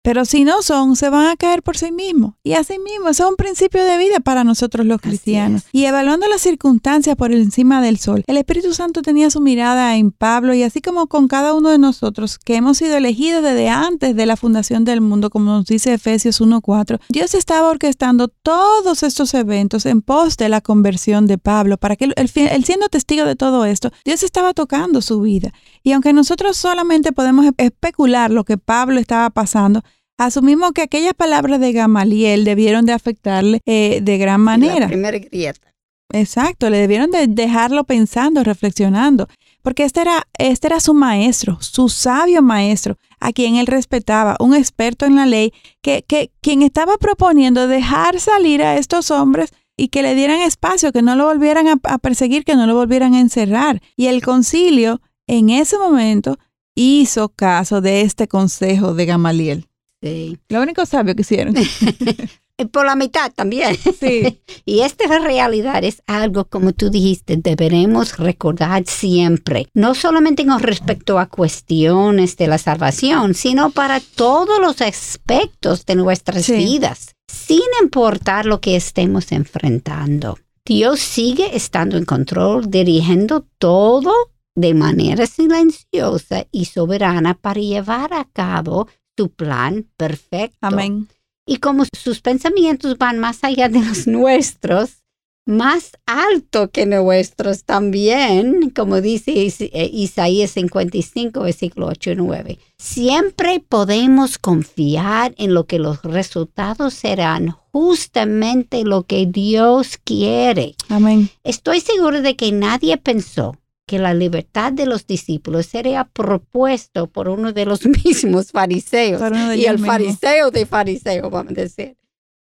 Pero 0.08 0.24
si 0.24 0.46
no 0.46 0.62
son, 0.62 0.96
se 0.96 1.10
van 1.10 1.26
a 1.26 1.36
caer 1.36 1.62
por 1.62 1.78
sí 1.78 1.92
mismos. 1.92 2.36
Y 2.42 2.54
así 2.54 2.80
mismo, 2.80 3.10
eso 3.10 3.26
es 3.26 3.30
un 3.30 3.36
principio 3.36 3.84
de 3.84 3.98
vida 3.98 4.22
para 4.22 4.46
nosotros 4.46 4.86
los 4.86 5.02
cristianos. 5.02 5.64
Y 5.74 5.84
evaluando 5.84 6.30
las 6.30 6.40
circunstancias 6.40 7.18
por 7.18 7.34
encima 7.34 7.82
del 7.82 7.98
sol, 7.98 8.24
el 8.26 8.38
Espíritu 8.38 8.74
Santo 8.74 9.02
tenía 9.02 9.30
su 9.30 9.42
mirada 9.42 9.98
en 9.98 10.12
Pablo 10.12 10.54
y 10.54 10.64
así 10.64 10.80
como 10.80 11.08
con 11.08 11.28
cada 11.28 11.54
uno 11.54 11.72
de 11.72 11.78
nosotros 11.78 12.40
que 12.40 12.56
hemos 12.56 12.78
sido 12.78 12.96
elegidos 12.96 13.44
desde 13.44 13.68
antes 13.68 14.16
de 14.16 14.26
la 14.26 14.38
fundación 14.38 14.86
del 14.86 15.02
mundo, 15.02 15.30
como 15.30 15.52
nos 15.52 15.66
dice 15.66 15.94
Efesios 15.94 16.40
1.4, 16.40 17.02
Dios 17.10 17.34
estaba 17.34 17.68
orquestando 17.68 18.30
todos 18.30 19.04
estos 19.04 19.34
eventos 19.34 19.86
en 19.86 20.02
pos 20.02 20.38
de 20.38 20.48
la 20.48 20.62
conversión 20.62 21.28
de 21.28 21.38
Pablo, 21.38 21.78
para 21.78 21.98
que 21.98 22.06
él, 22.06 22.14
él 22.16 22.64
siendo 22.64 22.88
testigo 22.88 23.26
de 23.26 23.36
todo 23.36 23.66
esto, 23.66 23.92
Dios 24.06 24.24
estaba 24.24 24.54
tocando 24.54 25.02
su 25.02 25.20
vida. 25.20 25.52
Y 25.84 25.92
aunque 25.92 26.14
nosotros 26.14 26.56
solamente 26.56 27.12
podemos 27.12 27.46
especular 27.58 28.32
lo 28.32 28.46
que 28.46 28.58
Pablo 28.58 29.02
estaba 29.02 29.30
pasando, 29.32 29.84
Asumimos 30.18 30.72
que 30.72 30.82
aquellas 30.82 31.14
palabras 31.14 31.60
de 31.60 31.74
Gamaliel 31.74 32.44
debieron 32.44 32.86
de 32.86 32.94
afectarle 32.94 33.62
eh, 33.66 34.00
de 34.02 34.18
gran 34.18 34.42
manera. 34.42 34.82
La 34.82 34.88
primera 34.88 35.20
grieta. 35.20 35.74
Exacto, 36.12 36.70
le 36.70 36.78
debieron 36.78 37.12
de 37.12 37.28
dejarlo 37.28 37.84
pensando, 37.84 38.44
reflexionando, 38.44 39.28
porque 39.62 39.84
este 39.84 40.02
era, 40.02 40.26
este 40.38 40.68
era 40.68 40.80
su 40.80 40.94
maestro, 40.94 41.58
su 41.62 41.90
sabio 41.90 42.42
maestro, 42.42 42.98
a 43.20 43.34
quien 43.34 43.56
él 43.58 43.68
respetaba, 43.68 44.38
un 44.40 44.56
experto 44.56 45.06
en 45.06 45.18
la 45.18 45.26
ley, 45.26 45.52
que, 45.82 46.06
que 46.08 46.32
quien 46.42 46.62
estaba 46.62 46.98
proponiendo 46.98 47.68
dejar 47.68 48.20
salir 48.20 48.64
a 48.64 48.78
estos 48.78 49.12
hombres 49.12 49.52
y 49.78 49.90
que 49.90 50.02
le 50.02 50.16
dieran 50.16 50.42
espacio, 50.42 50.92
que 50.92 51.04
no 51.04 51.16
lo 51.16 51.26
volvieran 51.26 51.68
a, 51.68 51.98
perseguir, 52.00 52.44
que 52.44 52.56
no 52.56 52.66
lo 52.66 52.74
volvieran 52.74 53.14
a 53.14 53.20
encerrar. 53.20 53.82
Y 53.96 54.08
el 54.08 54.24
concilio 54.24 55.02
en 55.28 55.52
ese 55.52 55.78
momento 55.78 56.38
hizo 56.76 57.30
caso 57.30 57.80
de 57.80 58.02
este 58.02 58.28
consejo 58.28 58.96
de 58.96 59.06
Gamaliel. 59.06 59.67
Sí. 60.02 60.38
Lo 60.50 60.62
único 60.62 60.86
sabio 60.86 61.16
que 61.16 61.22
hicieron. 61.22 61.56
Por 62.72 62.88
la 62.88 62.96
mitad 62.96 63.32
también. 63.34 63.78
Sí. 64.00 64.42
y 64.66 64.80
esta 64.80 65.20
realidad 65.20 65.84
es 65.84 66.02
algo, 66.08 66.46
como 66.46 66.74
tú 66.74 66.90
dijiste, 66.90 67.38
deberemos 67.38 68.18
recordar 68.18 68.84
siempre, 68.88 69.68
no 69.74 69.94
solamente 69.94 70.46
con 70.46 70.60
respecto 70.60 71.20
a 71.20 71.28
cuestiones 71.28 72.36
de 72.38 72.48
la 72.48 72.58
salvación, 72.58 73.36
sino 73.36 73.70
para 73.70 74.00
todos 74.00 74.60
los 74.60 74.82
aspectos 74.82 75.86
de 75.86 75.96
nuestras 75.96 76.48
vidas, 76.50 77.16
sin 77.28 77.62
importar 77.82 78.46
lo 78.46 78.60
que 78.60 78.76
estemos 78.76 79.32
enfrentando. 79.32 80.38
Dios 80.66 81.00
sigue 81.00 81.56
estando 81.56 81.96
en 81.96 82.06
control, 82.06 82.70
dirigiendo 82.70 83.46
todo 83.58 84.12
de 84.56 84.74
manera 84.74 85.28
silenciosa 85.28 86.48
y 86.52 86.66
soberana 86.66 87.36
para 87.36 87.62
llevar 87.62 88.14
a 88.14 88.26
cabo 88.26 88.88
su 89.18 89.30
plan 89.30 89.88
perfecto. 89.98 90.58
Amén. 90.62 91.08
Y 91.46 91.58
como 91.58 91.86
sus 91.98 92.22
pensamientos 92.22 92.98
van 92.98 93.20
más 93.20 93.44
allá 93.44 93.70
de 93.70 93.82
los 93.82 94.06
nuestros, 94.08 95.04
más 95.48 95.92
alto 96.06 96.70
que 96.72 96.86
nuestros 96.86 97.64
también, 97.64 98.70
como 98.72 99.00
dice 99.00 99.32
eh, 99.32 99.90
Isaías 99.94 100.52
55, 100.52 101.40
versículo 101.40 101.88
8 101.88 102.12
y 102.12 102.16
9. 102.18 102.60
Siempre 102.78 103.62
podemos 103.62 104.38
confiar 104.38 105.34
en 105.38 105.54
lo 105.54 105.66
que 105.66 105.80
los 105.80 106.04
resultados 106.04 106.94
serán 106.94 107.56
justamente 107.72 108.84
lo 108.84 109.04
que 109.04 109.26
Dios 109.26 109.98
quiere. 110.04 110.76
Amén. 110.90 111.30
Estoy 111.46 111.80
seguro 111.80 112.22
de 112.22 112.36
que 112.36 112.52
nadie 112.52 112.98
pensó 112.98 113.56
que 113.88 113.98
la 113.98 114.14
libertad 114.14 114.74
de 114.74 114.86
los 114.86 115.08
discípulos 115.08 115.66
sería 115.66 116.04
propuesto 116.04 117.08
por 117.08 117.30
uno 117.30 117.54
de 117.54 117.66
los 117.66 117.86
mismos 118.06 118.52
fariseos 118.52 119.22
y 119.56 119.66
el 119.66 119.80
fariseo 119.80 120.52
de 120.52 120.66
fariseo, 120.66 121.30
vamos 121.30 121.54
a 121.54 121.62
decir. 121.62 121.98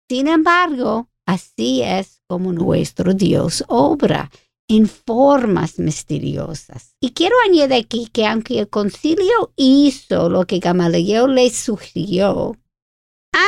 Sin 0.09 0.27
embargo, 0.27 1.09
así 1.25 1.81
es 1.81 2.21
como 2.27 2.51
nuestro 2.53 3.13
Dios 3.13 3.63
obra 3.67 4.29
en 4.67 4.87
formas 4.87 5.79
misteriosas. 5.79 6.95
Y 6.99 7.11
quiero 7.11 7.35
añadir 7.47 7.85
aquí 7.85 8.09
que 8.11 8.25
aunque 8.25 8.59
el 8.59 8.69
concilio 8.69 9.53
hizo 9.55 10.29
lo 10.29 10.45
que 10.45 10.59
Gamaliel 10.59 11.33
les 11.33 11.55
sugirió, 11.55 12.57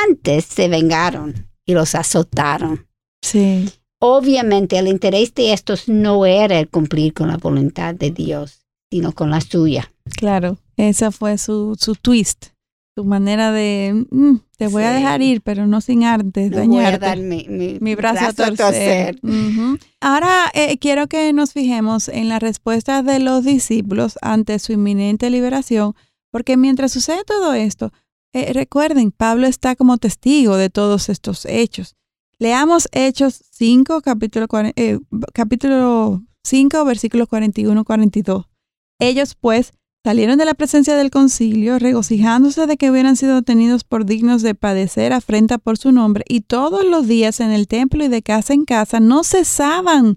antes 0.08 0.46
se 0.46 0.68
vengaron 0.68 1.50
y 1.66 1.74
los 1.74 1.94
azotaron. 1.94 2.88
Sí. 3.22 3.70
Obviamente 4.02 4.78
el 4.78 4.88
interés 4.88 5.34
de 5.34 5.52
estos 5.52 5.86
no 5.86 6.24
era 6.24 6.58
el 6.58 6.68
cumplir 6.68 7.12
con 7.12 7.28
la 7.28 7.36
voluntad 7.36 7.94
de 7.94 8.10
Dios, 8.10 8.64
sino 8.90 9.12
con 9.12 9.30
la 9.30 9.42
suya. 9.42 9.92
Claro, 10.16 10.56
esa 10.78 11.10
fue 11.10 11.36
su, 11.36 11.76
su 11.78 11.94
twist, 11.96 12.46
su 12.96 13.04
manera 13.04 13.52
de, 13.52 14.06
mm, 14.10 14.36
te 14.56 14.68
voy 14.68 14.84
a 14.84 14.92
dejar 14.92 15.20
ir, 15.20 15.42
pero 15.42 15.66
no 15.66 15.82
sin 15.82 16.04
antes 16.04 16.50
dañarte. 16.50 17.16
mi, 17.80 17.94
brazo, 17.94 18.24
a 18.24 18.32
torcer. 18.32 19.20
Ahora 20.00 20.50
eh, 20.54 20.78
quiero 20.78 21.06
que 21.06 21.32
nos 21.34 21.52
fijemos 21.52 22.08
en 22.08 22.30
la 22.30 22.38
respuesta 22.38 23.02
de 23.02 23.20
los 23.20 23.44
discípulos 23.44 24.18
ante 24.22 24.58
su 24.60 24.72
inminente 24.72 25.28
liberación, 25.28 25.94
porque 26.30 26.56
mientras 26.56 26.92
sucede 26.92 27.22
todo 27.24 27.52
esto, 27.52 27.92
eh, 28.32 28.54
recuerden, 28.54 29.10
Pablo 29.10 29.46
está 29.46 29.76
como 29.76 29.98
testigo 29.98 30.56
de 30.56 30.70
todos 30.70 31.10
estos 31.10 31.44
hechos. 31.44 31.96
Leamos 32.40 32.88
Hechos 32.92 33.44
5, 33.50 34.00
capítulo, 34.00 34.46
eh, 34.74 34.98
capítulo 35.34 36.22
5, 36.42 36.86
versículos 36.86 37.28
41-42. 37.28 38.46
Ellos 38.98 39.34
pues 39.34 39.74
salieron 40.02 40.38
de 40.38 40.46
la 40.46 40.54
presencia 40.54 40.96
del 40.96 41.10
concilio, 41.10 41.78
regocijándose 41.78 42.66
de 42.66 42.78
que 42.78 42.90
hubieran 42.90 43.16
sido 43.16 43.42
tenidos 43.42 43.84
por 43.84 44.06
dignos 44.06 44.40
de 44.40 44.54
padecer 44.54 45.12
afrenta 45.12 45.58
por 45.58 45.76
su 45.76 45.92
nombre, 45.92 46.24
y 46.26 46.40
todos 46.40 46.82
los 46.86 47.06
días 47.06 47.40
en 47.40 47.50
el 47.50 47.68
templo 47.68 48.02
y 48.06 48.08
de 48.08 48.22
casa 48.22 48.54
en 48.54 48.64
casa 48.64 49.00
no 49.00 49.22
cesaban, 49.22 50.16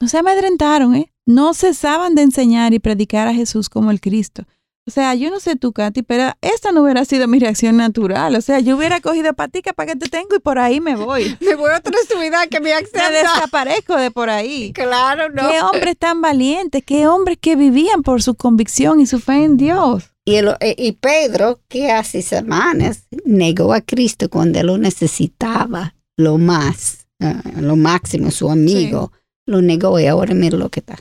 no 0.00 0.06
se 0.06 0.18
amedrentaron, 0.18 0.94
¿eh? 0.94 1.12
no 1.26 1.54
cesaban 1.54 2.14
de 2.14 2.22
enseñar 2.22 2.72
y 2.72 2.78
predicar 2.78 3.26
a 3.26 3.34
Jesús 3.34 3.68
como 3.68 3.90
el 3.90 4.00
Cristo. 4.00 4.44
O 4.86 4.90
sea, 4.90 5.14
yo 5.14 5.30
no 5.30 5.40
sé 5.40 5.56
tú, 5.56 5.72
Katy, 5.72 6.02
pero 6.02 6.32
esta 6.42 6.70
no 6.70 6.82
hubiera 6.82 7.06
sido 7.06 7.26
mi 7.26 7.38
reacción 7.38 7.78
natural. 7.78 8.34
O 8.34 8.40
sea, 8.42 8.60
yo 8.60 8.76
hubiera 8.76 9.00
cogido 9.00 9.32
patica 9.32 9.72
para 9.72 9.92
que 9.92 9.98
te 9.98 10.10
tengo 10.10 10.36
y 10.36 10.40
por 10.40 10.58
ahí 10.58 10.78
me 10.82 10.94
voy. 10.94 11.38
me 11.40 11.54
voy 11.54 11.70
a 11.70 11.78
otra 11.78 11.96
ciudad 12.06 12.48
que 12.50 12.60
me 12.60 12.74
acceda. 12.74 13.08
Me 13.08 13.16
desaparezco 13.16 13.96
de 13.96 14.10
por 14.10 14.28
ahí. 14.28 14.74
Claro, 14.74 15.30
no. 15.30 15.48
Qué 15.48 15.62
hombres 15.62 15.96
tan 15.96 16.20
valientes, 16.20 16.82
qué 16.84 17.06
hombres 17.06 17.38
que 17.40 17.56
vivían 17.56 18.02
por 18.02 18.22
su 18.22 18.34
convicción 18.34 19.00
y 19.00 19.06
su 19.06 19.20
fe 19.20 19.44
en 19.44 19.56
Dios. 19.56 20.10
Y, 20.26 20.36
eh, 20.36 20.74
y 20.76 20.92
Pedro, 20.92 21.60
que 21.68 21.90
hace 21.90 22.20
semanas 22.20 23.06
negó 23.24 23.72
a 23.72 23.80
Cristo 23.80 24.28
cuando 24.28 24.62
lo 24.62 24.76
necesitaba, 24.76 25.94
lo 26.18 26.36
más, 26.36 27.06
eh, 27.20 27.34
lo 27.56 27.76
máximo, 27.76 28.30
su 28.30 28.50
amigo, 28.50 29.12
lo 29.46 29.62
negó 29.62 29.98
y 29.98 30.06
ahora 30.06 30.34
mira 30.34 30.58
lo 30.58 30.68
que 30.68 30.80
está. 30.80 30.98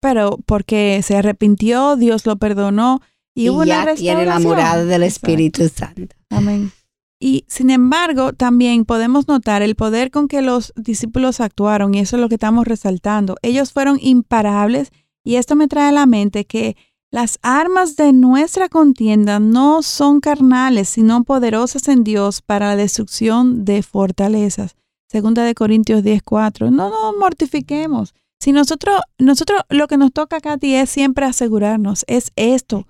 Pero 0.00 0.38
porque 0.46 1.02
se 1.02 1.16
arrepintió, 1.16 1.96
Dios 1.96 2.24
lo 2.24 2.36
perdonó 2.36 3.02
y, 3.36 3.50
hubo 3.50 3.64
ya 3.64 3.94
tiene 3.94 4.24
la 4.24 4.40
morada 4.40 4.84
del 4.84 5.02
Espíritu 5.02 5.68
Santo. 5.68 6.16
Amén. 6.30 6.72
Y 7.20 7.44
sin 7.48 7.70
embargo, 7.70 8.32
también 8.32 8.84
podemos 8.84 9.28
notar 9.28 9.62
el 9.62 9.74
poder 9.74 10.10
con 10.10 10.26
que 10.26 10.40
los 10.40 10.72
discípulos 10.74 11.40
actuaron, 11.40 11.94
y 11.94 12.00
eso 12.00 12.16
es 12.16 12.22
lo 12.22 12.28
que 12.28 12.36
estamos 12.36 12.66
resaltando. 12.66 13.36
Ellos 13.42 13.72
fueron 13.72 13.98
imparables, 14.00 14.90
y 15.22 15.36
esto 15.36 15.54
me 15.54 15.68
trae 15.68 15.90
a 15.90 15.92
la 15.92 16.06
mente 16.06 16.46
que 16.46 16.76
las 17.10 17.38
armas 17.42 17.96
de 17.96 18.12
nuestra 18.12 18.68
contienda 18.68 19.38
no 19.38 19.82
son 19.82 20.20
carnales, 20.20 20.88
sino 20.88 21.22
poderosas 21.24 21.88
en 21.88 22.04
Dios 22.04 22.40
para 22.40 22.68
la 22.68 22.76
destrucción 22.76 23.64
de 23.64 23.82
fortalezas. 23.82 24.76
Segunda 25.10 25.44
de 25.44 25.54
Corintios 25.54 26.02
10:4. 26.02 26.70
No 26.70 26.90
nos 26.90 27.16
mortifiquemos. 27.18 28.14
Si 28.40 28.52
nosotros, 28.52 29.00
nosotros 29.18 29.60
lo 29.68 29.88
que 29.88 29.96
nos 29.96 30.12
toca, 30.12 30.40
Katy, 30.40 30.74
es 30.74 30.90
siempre 30.90 31.26
asegurarnos, 31.26 32.04
es 32.06 32.32
esto, 32.36 32.86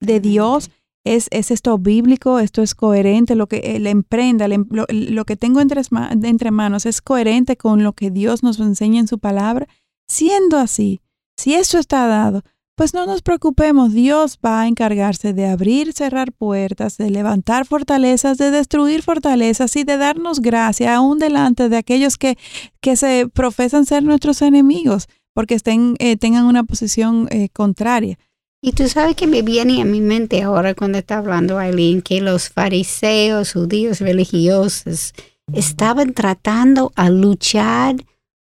de 0.00 0.20
Dios. 0.20 0.70
Es, 1.04 1.28
es, 1.30 1.52
esto 1.52 1.78
bíblico, 1.78 2.40
esto 2.40 2.62
es 2.62 2.74
coherente, 2.74 3.36
lo 3.36 3.46
que 3.46 3.58
eh, 3.58 3.78
le 3.78 3.90
emprenda, 3.90 4.48
lo, 4.48 5.24
que 5.24 5.36
tengo 5.36 5.60
entre, 5.60 5.82
entre 6.24 6.50
manos 6.50 6.84
es 6.84 7.00
coherente 7.00 7.56
con 7.56 7.84
lo 7.84 7.92
que 7.92 8.10
Dios 8.10 8.42
nos 8.42 8.58
enseña 8.58 9.00
en 9.00 9.06
su 9.06 9.20
palabra. 9.20 9.68
Siendo 10.08 10.58
así, 10.58 11.00
si 11.36 11.54
eso 11.54 11.78
está 11.78 12.08
dado, 12.08 12.42
pues 12.76 12.92
no 12.92 13.06
nos 13.06 13.22
preocupemos, 13.22 13.94
Dios 13.94 14.38
va 14.44 14.60
a 14.60 14.68
encargarse 14.68 15.32
de 15.32 15.46
abrir, 15.46 15.94
cerrar 15.94 16.32
puertas, 16.32 16.98
de 16.98 17.10
levantar 17.10 17.64
fortalezas, 17.66 18.36
de 18.36 18.50
destruir 18.50 19.02
fortalezas 19.02 19.74
y 19.76 19.84
de 19.84 19.96
darnos 19.96 20.40
gracia 20.40 20.94
aún 20.94 21.18
delante 21.18 21.70
de 21.70 21.78
aquellos 21.78 22.18
que, 22.18 22.36
que 22.82 22.96
se 22.96 23.28
profesan 23.32 23.86
ser 23.86 24.02
nuestros 24.02 24.42
enemigos, 24.42 25.08
porque 25.32 25.54
estén, 25.54 25.96
eh, 26.00 26.18
tengan 26.18 26.44
una 26.44 26.64
posición 26.64 27.28
eh, 27.30 27.48
contraria. 27.48 28.18
Y 28.62 28.72
tú 28.72 28.88
sabes 28.88 29.14
que 29.16 29.26
me 29.26 29.42
viene 29.42 29.82
a 29.82 29.84
mi 29.84 30.00
mente 30.00 30.42
ahora 30.42 30.74
cuando 30.74 30.98
está 30.98 31.18
hablando 31.18 31.58
Aileen 31.58 32.02
que 32.02 32.20
los 32.20 32.48
fariseos, 32.48 33.52
judíos 33.52 34.00
religiosos, 34.00 35.12
estaban 35.52 36.14
tratando 36.14 36.92
a 36.96 37.10
luchar 37.10 37.96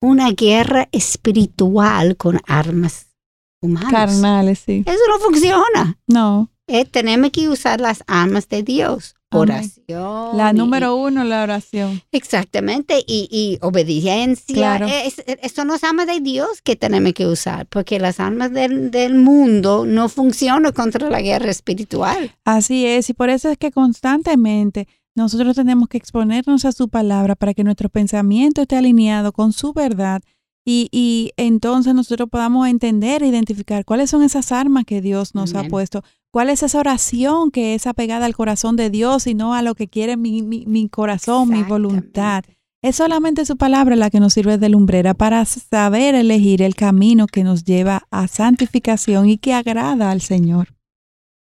una 0.01 0.31
guerra 0.33 0.89
espiritual 0.93 2.17
con 2.17 2.41
armas 2.47 3.09
humanas. 3.61 3.91
Carnales, 3.91 4.63
sí. 4.65 4.83
Eso 4.87 5.01
no 5.09 5.19
funciona. 5.19 5.99
No. 6.07 6.51
Eh, 6.67 6.85
tenemos 6.85 7.31
que 7.31 7.49
usar 7.49 7.81
las 7.81 8.03
armas 8.07 8.49
de 8.49 8.63
Dios 8.63 9.18
oración. 9.31 10.37
La 10.37 10.53
número 10.53 10.97
uno, 10.97 11.25
la 11.25 11.43
oración. 11.43 12.03
Exactamente, 12.13 13.03
y, 13.07 13.59
obediencia. 13.61 14.55
Claro. 14.55 14.87
eso 14.89 15.65
no 15.65 15.75
es 15.75 15.85
armas 15.85 16.07
de 16.07 16.21
Dios 16.21 16.63
que 16.63 16.77
tenemos 16.77 17.13
que 17.13 17.27
usar, 17.27 17.67
porque 17.67 17.99
las 17.99 18.21
armas 18.21 18.53
del, 18.53 18.91
del, 18.91 19.15
mundo 19.15 19.85
no 19.87 20.09
funcionan 20.09 20.73
contra 20.73 21.11
la 21.11 21.21
guerra 21.21 21.51
espiritual. 21.51 22.35
Así 22.45 22.87
es, 22.87 23.11
y 23.11 23.15
por 23.15 23.31
eso 23.31 23.51
es 23.51 23.59
que 23.59 23.71
constantemente 23.71 24.89
nosotros 25.15 25.57
tenemos 25.57 25.89
que 25.89 25.99
exponernos 25.99 26.65
a 26.65 26.73
su 26.73 26.89
palabra 26.89 27.35
para 27.35 27.53
que 27.53 27.65
nuestro 27.65 27.89
pensamiento 27.89 28.63
esté 28.63 28.77
alineado 28.77 29.33
con 29.33 29.53
su 29.53 29.73
verdad. 29.73 30.23
Y, 30.65 30.89
y 30.93 31.33
entonces 31.37 31.95
nosotros 31.95 32.29
podamos 32.31 32.69
entender 32.69 33.23
e 33.23 33.29
identificar 33.29 33.85
cuáles 33.85 34.11
son 34.11 34.23
esas 34.23 34.53
armas 34.53 34.85
que 34.85 35.01
Dios 35.01 35.35
nos 35.35 35.55
ha 35.55 35.65
puesto 35.65 36.05
¿Cuál 36.31 36.51
es 36.51 36.63
esa 36.63 36.79
oración 36.79 37.51
que 37.51 37.75
es 37.75 37.87
apegada 37.87 38.27
al 38.27 38.37
corazón 38.37 38.77
de 38.77 38.91
Dios 38.91 39.27
y 39.27 39.35
no 39.35 39.55
a 39.55 39.63
lo 39.63 39.75
que 39.75 39.89
quiere 39.89 40.17
mi, 40.17 40.43
mi, 40.43 40.67
mi 40.67 40.89
corazón, 40.89 41.49
mi 41.49 41.63
voluntad? 41.63 42.45
Es 42.83 42.97
solamente 42.97 43.45
su 43.45 43.57
palabra 43.57 43.97
la 43.97 44.11
que 44.11 44.21
nos 44.21 44.35
sirve 44.35 44.59
de 44.59 44.69
lumbrera 44.69 45.15
para 45.15 45.45
saber 45.45 46.15
elegir 46.15 46.63
el 46.63 46.77
camino 46.77 47.27
que 47.27 47.45
nos 47.45 47.65
lleva 47.65 48.07
a 48.11 48.29
santificación 48.29 49.29
y 49.29 49.39
que 49.39 49.55
agrada 49.55 50.11
al 50.11 50.21
Señor. 50.21 50.75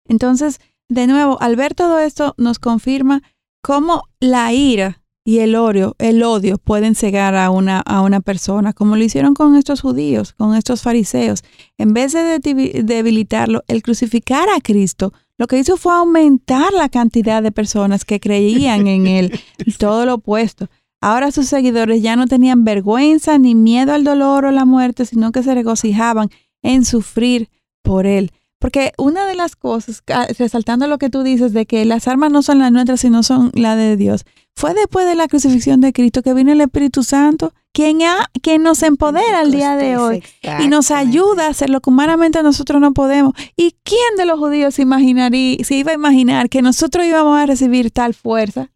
Entonces, 0.06 0.60
de 0.88 1.06
nuevo, 1.06 1.40
al 1.40 1.56
ver 1.56 1.74
todo 1.74 1.98
esto, 1.98 2.34
nos 2.36 2.58
confirma 2.58 3.22
cómo 3.62 4.02
la 4.20 4.52
ira 4.52 5.02
y 5.24 5.38
el 5.38 5.56
odio, 5.56 5.96
el 5.98 6.22
odio 6.22 6.58
pueden 6.58 6.94
cegar 6.94 7.34
a 7.34 7.50
una, 7.50 7.80
a 7.80 8.02
una 8.02 8.20
persona, 8.20 8.74
como 8.74 8.96
lo 8.96 9.02
hicieron 9.02 9.32
con 9.34 9.56
estos 9.56 9.80
judíos, 9.80 10.34
con 10.34 10.54
estos 10.54 10.82
fariseos. 10.82 11.42
En 11.78 11.94
vez 11.94 12.12
de 12.12 12.38
debilitarlo, 12.84 13.62
el 13.66 13.82
crucificar 13.82 14.48
a 14.54 14.60
Cristo 14.60 15.14
lo 15.36 15.46
que 15.46 15.58
hizo 15.58 15.76
fue 15.76 15.94
aumentar 15.94 16.72
la 16.72 16.88
cantidad 16.88 17.42
de 17.42 17.50
personas 17.50 18.04
que 18.04 18.20
creían 18.20 18.86
en 18.86 19.06
él, 19.06 19.40
todo 19.78 20.06
lo 20.06 20.14
opuesto. 20.14 20.68
Ahora 21.00 21.32
sus 21.32 21.46
seguidores 21.46 22.02
ya 22.02 22.16
no 22.16 22.26
tenían 22.26 22.64
vergüenza 22.64 23.38
ni 23.38 23.54
miedo 23.54 23.92
al 23.92 24.04
dolor 24.04 24.44
o 24.44 24.50
la 24.50 24.64
muerte, 24.64 25.04
sino 25.04 25.32
que 25.32 25.42
se 25.42 25.54
regocijaban 25.54 26.30
en 26.62 26.84
sufrir 26.84 27.50
por 27.82 28.06
él. 28.06 28.30
Porque 28.58 28.92
una 28.96 29.26
de 29.26 29.34
las 29.34 29.56
cosas, 29.56 30.02
resaltando 30.38 30.86
lo 30.86 30.96
que 30.96 31.10
tú 31.10 31.22
dices 31.22 31.52
de 31.52 31.66
que 31.66 31.84
las 31.84 32.08
armas 32.08 32.30
no 32.30 32.42
son 32.42 32.58
las 32.58 32.72
nuestras, 32.72 33.00
sino 33.00 33.22
son 33.22 33.50
las 33.52 33.76
de 33.76 33.96
Dios, 33.98 34.24
fue 34.56 34.74
después 34.74 35.06
de 35.06 35.14
la 35.16 35.28
crucifixión 35.28 35.80
de 35.80 35.92
Cristo 35.92 36.22
que 36.22 36.32
vino 36.34 36.52
el 36.52 36.60
Espíritu 36.60 37.02
Santo, 37.02 37.52
quien, 37.72 38.02
ha, 38.02 38.30
quien 38.40 38.62
nos 38.62 38.82
empodera 38.82 39.40
al 39.40 39.50
día 39.50 39.76
de 39.76 39.96
hoy 39.96 40.22
y 40.60 40.68
nos 40.68 40.92
ayuda 40.92 41.46
a 41.46 41.50
hacer 41.50 41.70
lo 41.70 41.80
que 41.80 41.90
humanamente 41.90 42.42
nosotros 42.42 42.80
no 42.80 42.94
podemos. 42.94 43.34
¿Y 43.56 43.76
quién 43.82 44.16
de 44.16 44.26
los 44.26 44.38
judíos 44.38 44.74
se, 44.74 44.82
imaginaría, 44.82 45.56
se 45.64 45.74
iba 45.74 45.90
a 45.90 45.94
imaginar 45.94 46.48
que 46.48 46.62
nosotros 46.62 47.04
íbamos 47.04 47.36
a 47.36 47.46
recibir 47.46 47.90
tal 47.90 48.14
fuerza? 48.14 48.70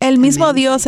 El 0.00 0.18
mismo 0.18 0.52
Dios 0.52 0.84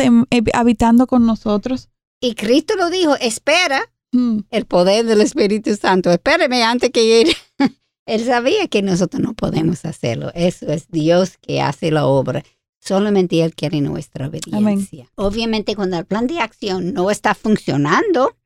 habitando 0.53 1.07
con 1.07 1.25
nosotros. 1.25 1.89
Y 2.21 2.35
Cristo 2.35 2.75
lo 2.75 2.89
dijo, 2.89 3.15
espera 3.15 3.81
mm. 4.11 4.39
el 4.51 4.65
poder 4.65 5.05
del 5.05 5.21
Espíritu 5.21 5.75
Santo, 5.75 6.11
espéreme 6.11 6.63
antes 6.63 6.91
que 6.91 7.21
ir. 7.21 7.35
Él 8.05 8.23
sabía 8.23 8.67
que 8.67 8.81
nosotros 8.81 9.21
no 9.21 9.33
podemos 9.33 9.83
hacerlo. 9.85 10.31
Eso 10.35 10.67
es 10.67 10.87
Dios 10.89 11.37
que 11.41 11.61
hace 11.61 11.89
la 11.89 12.05
obra. 12.05 12.43
Solamente 12.85 13.41
Él 13.41 13.55
quiere 13.55 13.81
nuestra 13.81 14.27
obediencia. 14.27 15.09
Obviamente 15.15 15.75
cuando 15.75 15.97
el 15.97 16.05
plan 16.05 16.27
de 16.27 16.39
acción 16.39 16.93
no 16.93 17.09
está 17.09 17.33
funcionando, 17.33 18.37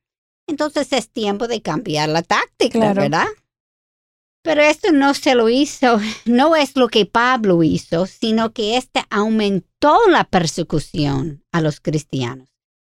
entonces 0.47 0.93
es 0.93 1.09
tiempo 1.09 1.47
de 1.47 1.61
cambiar 1.61 2.07
la 2.07 2.23
táctica, 2.23 2.93
¿verdad? 2.93 3.27
Pero 4.41 4.61
esto 4.61 4.93
no 4.93 5.13
se 5.13 5.35
lo 5.35 5.49
hizo, 5.49 5.99
no 6.25 6.55
es 6.55 6.77
lo 6.77 6.87
que 6.87 7.05
Pablo 7.05 7.63
hizo, 7.63 8.05
sino 8.05 8.53
que 8.53 8.77
este 8.77 9.01
aumentó 9.09 9.99
la 10.07 10.23
persecución 10.23 11.43
a 11.51 11.59
los 11.59 11.81
cristianos. 11.81 12.47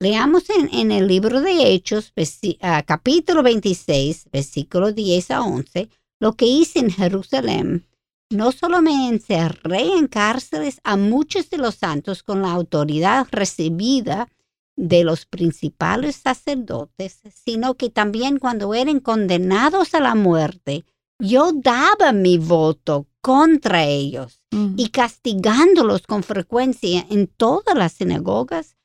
Leamos 0.02 0.44
en, 0.50 0.92
el 0.92 1.08
libro 1.08 1.42
de 1.42 1.74
Hechos, 1.74 2.14
ah, 2.62 2.84
capítulo 2.86 3.44
26, 3.44 4.30
versículo 4.32 4.94
10 4.94 5.32
a 5.32 5.42
11, 5.42 5.90
lo 6.22 6.36
que 6.36 6.46
hice 6.46 6.80
en 6.80 6.92
Jerusalén. 6.92 7.89
No 8.32 8.52
solo 8.52 8.82
me 8.82 9.10
encerré 9.10 9.98
en 9.98 10.08
cárceles 10.08 10.80
a 10.84 10.98
muchos 10.98 11.50
de 11.50 11.58
los 11.58 11.76
santos 11.76 12.22
con 12.22 12.44
la 12.44 12.52
autoridad 12.52 13.28
recibida 13.32 14.30
de 14.76 15.04
los 15.04 15.26
principales 15.26 16.16
sacerdotes, 16.16 17.22
sino 17.34 17.74
que 17.74 17.90
también 17.90 18.38
cuando 18.38 18.74
eran 18.74 19.00
condenados 19.00 19.94
a 19.94 20.00
la 20.00 20.16
muerte, 20.16 20.86
yo 21.20 21.52
daba 21.54 22.14
mi 22.14 22.38
voto 22.38 23.08
contra 23.22 23.84
ellos 23.84 24.42
mm. 24.52 24.76
y 24.78 24.90
castigándolos 24.90 26.04
con 26.08 26.24
frecuencia 26.24 27.06
en 27.10 27.28
todas 27.28 27.76
las 27.76 27.94
sinagogas, 27.94 28.78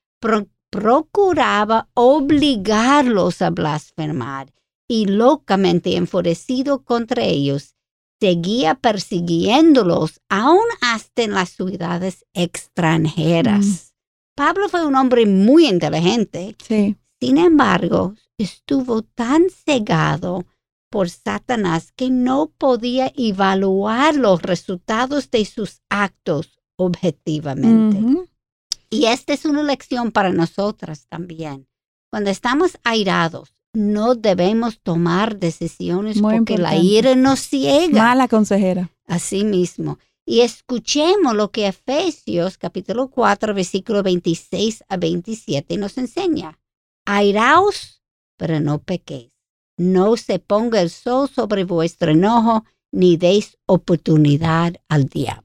procuraba 0.71 1.89
obligarlos 1.95 3.41
a 3.43 3.51
blasfemar 3.51 4.53
y 4.89 5.07
locamente 5.07 5.97
enfurecido 5.97 6.83
contra 6.83 7.23
ellos, 7.23 7.77
seguía 8.21 8.75
persiguiéndolos 8.75 10.21
aún 10.29 10.65
hasta 10.81 11.23
en 11.23 11.33
las 11.33 11.51
ciudades 11.51 12.25
extranjeras. 12.33 13.67
Mm. 13.67 13.95
Pablo 14.37 14.69
fue 14.69 14.85
un 14.85 14.97
hombre 14.97 15.27
muy 15.27 15.67
inteligente. 15.69 16.57
Sin 17.21 17.39
embargo, 17.39 18.15
estuvo 18.39 19.03
tan 19.03 19.45
cegado 19.49 20.45
por 20.91 21.11
Satanás 21.11 21.93
que 21.93 22.11
no 22.11 22.53
podía 22.57 23.13
evaluar 23.17 24.15
los 24.17 24.43
resultados 24.43 25.31
de 25.31 25.45
sus 25.45 25.83
actos 25.89 26.61
objetivamente. 26.77 28.29
Y 28.91 29.07
esta 29.07 29.33
es 29.33 29.45
una 29.45 29.63
lección 29.63 30.13
para 30.13 30.31
nosotras 30.31 31.07
también. 31.09 31.69
Cuando 32.11 32.31
estamos 32.31 32.79
airados, 32.85 33.54
no 33.75 34.15
debemos 34.15 34.81
tomar 34.81 35.39
decisiones 35.39 36.21
porque 36.21 36.59
la 36.59 36.77
ira 36.77 37.15
nos 37.15 37.41
ciega. 37.41 38.03
Mala 38.03 38.29
consejera. 38.29 38.91
Así 39.07 39.45
mismo. 39.45 39.99
Y 40.27 40.41
escuchemos 40.41 41.35
lo 41.35 41.51
que 41.51 41.67
Efesios 41.67 42.57
capítulo 42.57 43.09
4, 43.09 43.55
versículo 43.55 44.03
26 44.03 44.85
a 44.89 44.97
27 44.97 45.77
nos 45.77 45.99
enseña. 45.99 46.59
Airaos, 47.05 48.03
pero 48.39 48.61
no 48.61 48.79
pequéis 48.79 49.35
no 49.77 50.17
se 50.17 50.39
ponga 50.39 50.81
el 50.81 50.91
sol 50.91 51.29
sobre 51.29 51.65
vuestro 51.65 52.13
enojo, 52.13 52.65
ni 52.93 53.17
deis 53.17 53.59
oportunidad 53.67 54.75
al 54.89 55.07
diablo. 55.07 55.44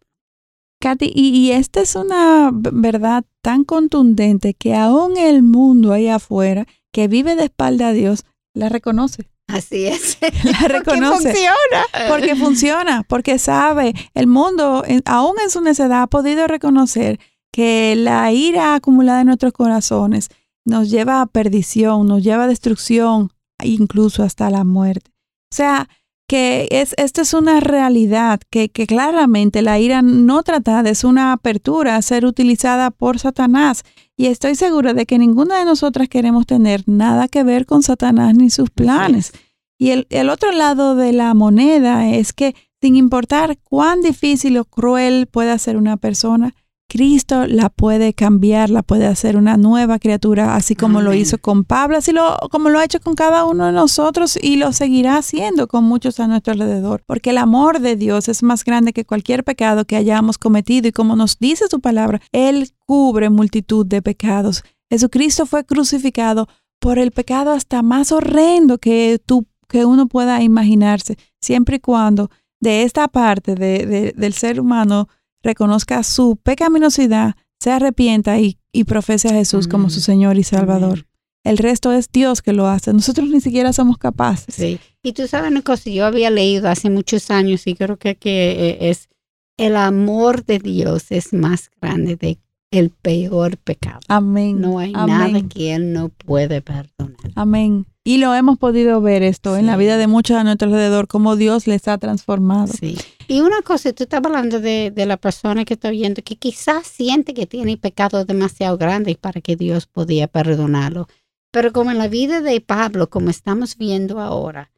Katy, 0.80 1.12
y, 1.14 1.52
esta 1.52 1.82
es 1.82 1.96
una 1.96 2.52
verdad 2.54 3.26
tan 3.42 3.66
contundente 3.66 4.54
que 4.54 4.76
aún 4.76 5.18
el 5.18 5.44
mundo 5.44 5.92
ahí 5.92 6.08
afuera, 6.08 6.66
que 6.94 7.08
vive 7.08 7.36
de 7.36 7.46
espalda 7.46 7.90
a 7.90 7.92
Dios, 7.92 8.24
la 8.54 8.70
reconoce. 8.70 9.30
Así 9.48 9.88
es. 9.88 10.20
La 10.44 10.68
reconoce. 10.68 11.02
Porque 11.02 11.34
funciona. 11.34 11.86
Porque 12.08 12.36
funciona, 12.36 13.04
porque 13.08 13.40
sabe, 13.40 13.96
el 14.14 14.28
mundo, 14.28 14.84
aún 15.06 15.36
en 15.44 15.50
su 15.50 15.62
necedad, 15.62 16.04
ha 16.04 16.08
podido 16.08 16.46
reconocer 16.48 17.20
que 17.52 17.96
la 17.98 18.32
ira 18.32 18.76
acumulada 18.76 19.22
en 19.22 19.28
nuestros 19.28 19.54
corazones 19.54 20.30
nos 20.66 20.92
lleva 20.92 21.22
a 21.22 21.26
perdición, 21.26 22.08
nos 22.08 22.24
lleva 22.24 22.44
a 22.44 22.48
destrucción, 22.48 23.32
incluso 23.64 24.24
hasta 24.24 24.52
la 24.52 24.64
muerte. 24.64 25.12
O 25.52 25.56
sea, 25.56 25.90
que 26.30 26.68
es, 26.70 26.94
esto 26.98 27.22
es 27.22 27.34
una 27.34 27.60
realidad, 27.60 28.40
que, 28.52 28.70
que 28.70 28.86
claramente 28.86 29.64
la 29.64 29.80
ira 29.80 30.04
no 30.04 30.44
tratada 30.44 30.88
es 30.88 31.04
una 31.04 31.34
apertura 31.34 31.96
a 31.96 32.04
ser 32.04 32.24
utilizada 32.24 32.92
por 32.92 33.18
Satanás. 33.18 33.84
Y 34.16 34.28
estoy 34.28 34.54
segura 34.54 34.94
de 34.94 35.08
que 35.08 35.18
ninguna 35.18 35.58
de 35.58 35.66
nosotras 35.66 36.08
queremos 36.08 36.46
tener 36.46 36.84
nada 36.86 37.28
que 37.30 37.44
ver 37.44 37.66
con 37.66 37.82
Satanás 37.82 38.36
ni 38.36 38.52
sus 38.52 38.70
planes. 38.70 39.32
Y 39.80 39.90
el, 39.90 40.06
el 40.12 40.30
otro 40.30 40.52
lado 40.52 40.96
de 40.96 41.14
la 41.14 41.34
moneda 41.34 42.08
es 42.08 42.32
que 42.32 42.54
sin 42.80 42.96
importar 42.96 43.58
cuán 43.64 44.02
difícil 44.02 44.56
o 44.60 44.66
cruel 44.66 45.26
pueda 45.26 45.58
ser 45.58 45.78
una 45.78 45.98
persona, 45.98 46.54
Cristo 46.90 47.46
la 47.46 47.70
puede 47.70 48.14
cambiar, 48.16 48.72
la 48.72 48.82
puede 48.82 49.06
hacer 49.06 49.38
una 49.38 49.58
nueva 49.58 50.00
criatura, 50.00 50.56
así 50.56 50.76
como 50.76 51.02
lo 51.02 51.14
hizo 51.14 51.38
con 51.38 51.64
Pablo, 51.64 51.98
así 51.98 52.12
lo, 52.12 52.36
como 52.52 52.70
lo 52.70 52.80
ha 52.80 52.84
hecho 52.84 53.00
con 53.00 53.14
cada 53.14 53.46
uno 53.46 53.68
de 53.68 53.72
nosotros 53.72 54.38
y 54.42 54.56
lo 54.56 54.74
seguirá 54.74 55.18
haciendo 55.18 55.68
con 55.68 55.84
muchos 55.84 56.20
a 56.20 56.28
nuestro 56.28 56.54
alrededor, 56.54 57.04
porque 57.06 57.30
el 57.30 57.38
amor 57.38 57.80
de 57.80 57.96
Dios 57.96 58.28
es 58.28 58.42
más 58.42 58.66
grande 58.66 58.92
que 58.92 59.06
cualquier 59.06 59.44
pecado 59.44 59.86
que 59.86 59.96
hayamos 59.96 60.40
cometido 60.40 60.88
y 60.88 60.92
como 60.92 61.16
nos 61.16 61.38
dice 61.38 61.66
su 61.70 61.80
palabra, 61.80 62.22
Él 62.32 62.72
cubre 62.88 63.30
multitud 63.30 63.86
de 63.86 64.02
pecados. 64.02 64.64
Jesucristo 64.90 65.46
fue 65.46 65.66
crucificado 65.66 66.48
por 66.80 66.98
el 66.98 67.12
pecado 67.12 67.52
hasta 67.52 67.84
más 67.84 68.12
horrendo 68.12 68.80
que, 68.80 69.22
tú, 69.24 69.46
que 69.68 69.86
uno 69.86 70.08
pueda 70.08 70.42
imaginarse, 70.42 71.20
siempre 71.40 71.76
y 71.76 71.80
cuando 71.80 72.32
de 72.60 72.82
esta 72.82 73.08
parte 73.08 73.56
del 73.56 74.34
ser 74.34 74.60
humano 74.60 75.08
reconozca 75.44 76.04
su 76.04 76.38
pecaminosidad, 76.38 77.36
se 77.60 77.72
arrepienta 77.72 78.40
y, 78.40 78.60
y 78.72 78.84
profese 78.86 79.30
a 79.30 79.34
Jesús 79.34 79.68
como 79.68 79.90
su 79.90 80.00
Señor 80.00 80.38
y 80.38 80.44
Salvador. 80.44 81.06
El 81.44 81.58
resto 81.58 81.92
es 81.92 82.12
Dios 82.12 82.42
que 82.42 82.54
lo 82.54 82.68
hace. 82.68 82.94
Nosotros 82.94 83.30
ni 83.30 83.42
siquiera 83.42 83.74
somos 83.74 83.98
capaces. 83.98 84.56
Sí. 84.56 84.80
Y 85.02 85.14
tú 85.14 85.28
sabes 85.28 85.52
una 85.52 85.62
cosa, 85.62 85.90
yo 85.90 86.06
había 86.06 86.30
leído 86.30 86.70
hace 86.70 86.90
muchos 86.90 87.32
años 87.32 87.66
y 87.66 87.76
creo 87.76 87.98
que, 87.98 88.16
que 88.16 88.52
eh, 88.52 88.90
es 88.90 89.10
el 89.58 89.76
amor 89.76 90.46
de 90.46 90.60
Dios 90.60 91.08
es 91.10 91.34
más 91.34 91.70
grande 91.82 92.16
de 92.16 92.40
el 92.72 92.92
peor 92.92 93.58
pecado. 93.58 94.00
Amén. 94.08 94.62
No 94.62 94.80
hay 94.80 94.92
nada 94.92 95.42
que 95.48 95.74
Él 95.74 95.94
no 95.94 96.10
puede 96.10 96.62
perdonar. 96.62 97.32
Amén. 97.36 97.86
Y 98.04 98.18
lo 98.18 98.34
hemos 98.34 98.58
podido 98.58 99.02
ver 99.02 99.24
esto 99.24 99.58
en 99.58 99.66
la 99.66 99.78
vida 99.78 99.98
de 99.98 100.08
muchos 100.08 100.38
a 100.38 100.44
nuestro 100.44 100.68
alrededor, 100.68 101.08
cómo 101.08 101.36
Dios 101.36 101.68
les 101.68 101.88
ha 101.88 101.98
transformado. 101.98 102.68
Sí. 102.68 102.98
Y 103.28 103.42
una 103.42 103.62
cosa, 103.62 103.94
tú 103.94 104.04
estás 104.04 104.22
hablando 104.24 104.60
de, 104.60 104.92
la 104.96 105.18
persona 105.18 105.66
que 105.66 105.76
está 105.76 105.90
oyendo 105.90 106.24
que 106.24 106.36
quizás 106.36 106.88
siente 106.88 107.34
que 107.34 107.46
tiene 107.46 107.78
pecados 107.78 108.26
demasiado 108.26 108.78
grandes 108.78 109.18
para 109.18 109.42
que 109.42 109.56
Dios 109.56 109.86
podía 109.86 110.28
perdonarlo. 110.28 111.08
Pero 111.52 111.72
como 111.72 111.92
en 111.92 111.98
la 111.98 112.08
vida 112.08 112.42
de 112.42 112.62
Pablo, 112.62 113.10
como 113.10 113.30
estamos 113.30 113.78
viendo 113.78 114.20
ahora, 114.20 114.72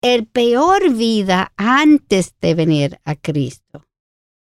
el 0.00 0.26
peor 0.26 0.92
vida 0.92 1.52
antes 1.56 2.34
de 2.40 2.54
venir 2.54 3.00
a 3.04 3.16
Cristo 3.16 3.87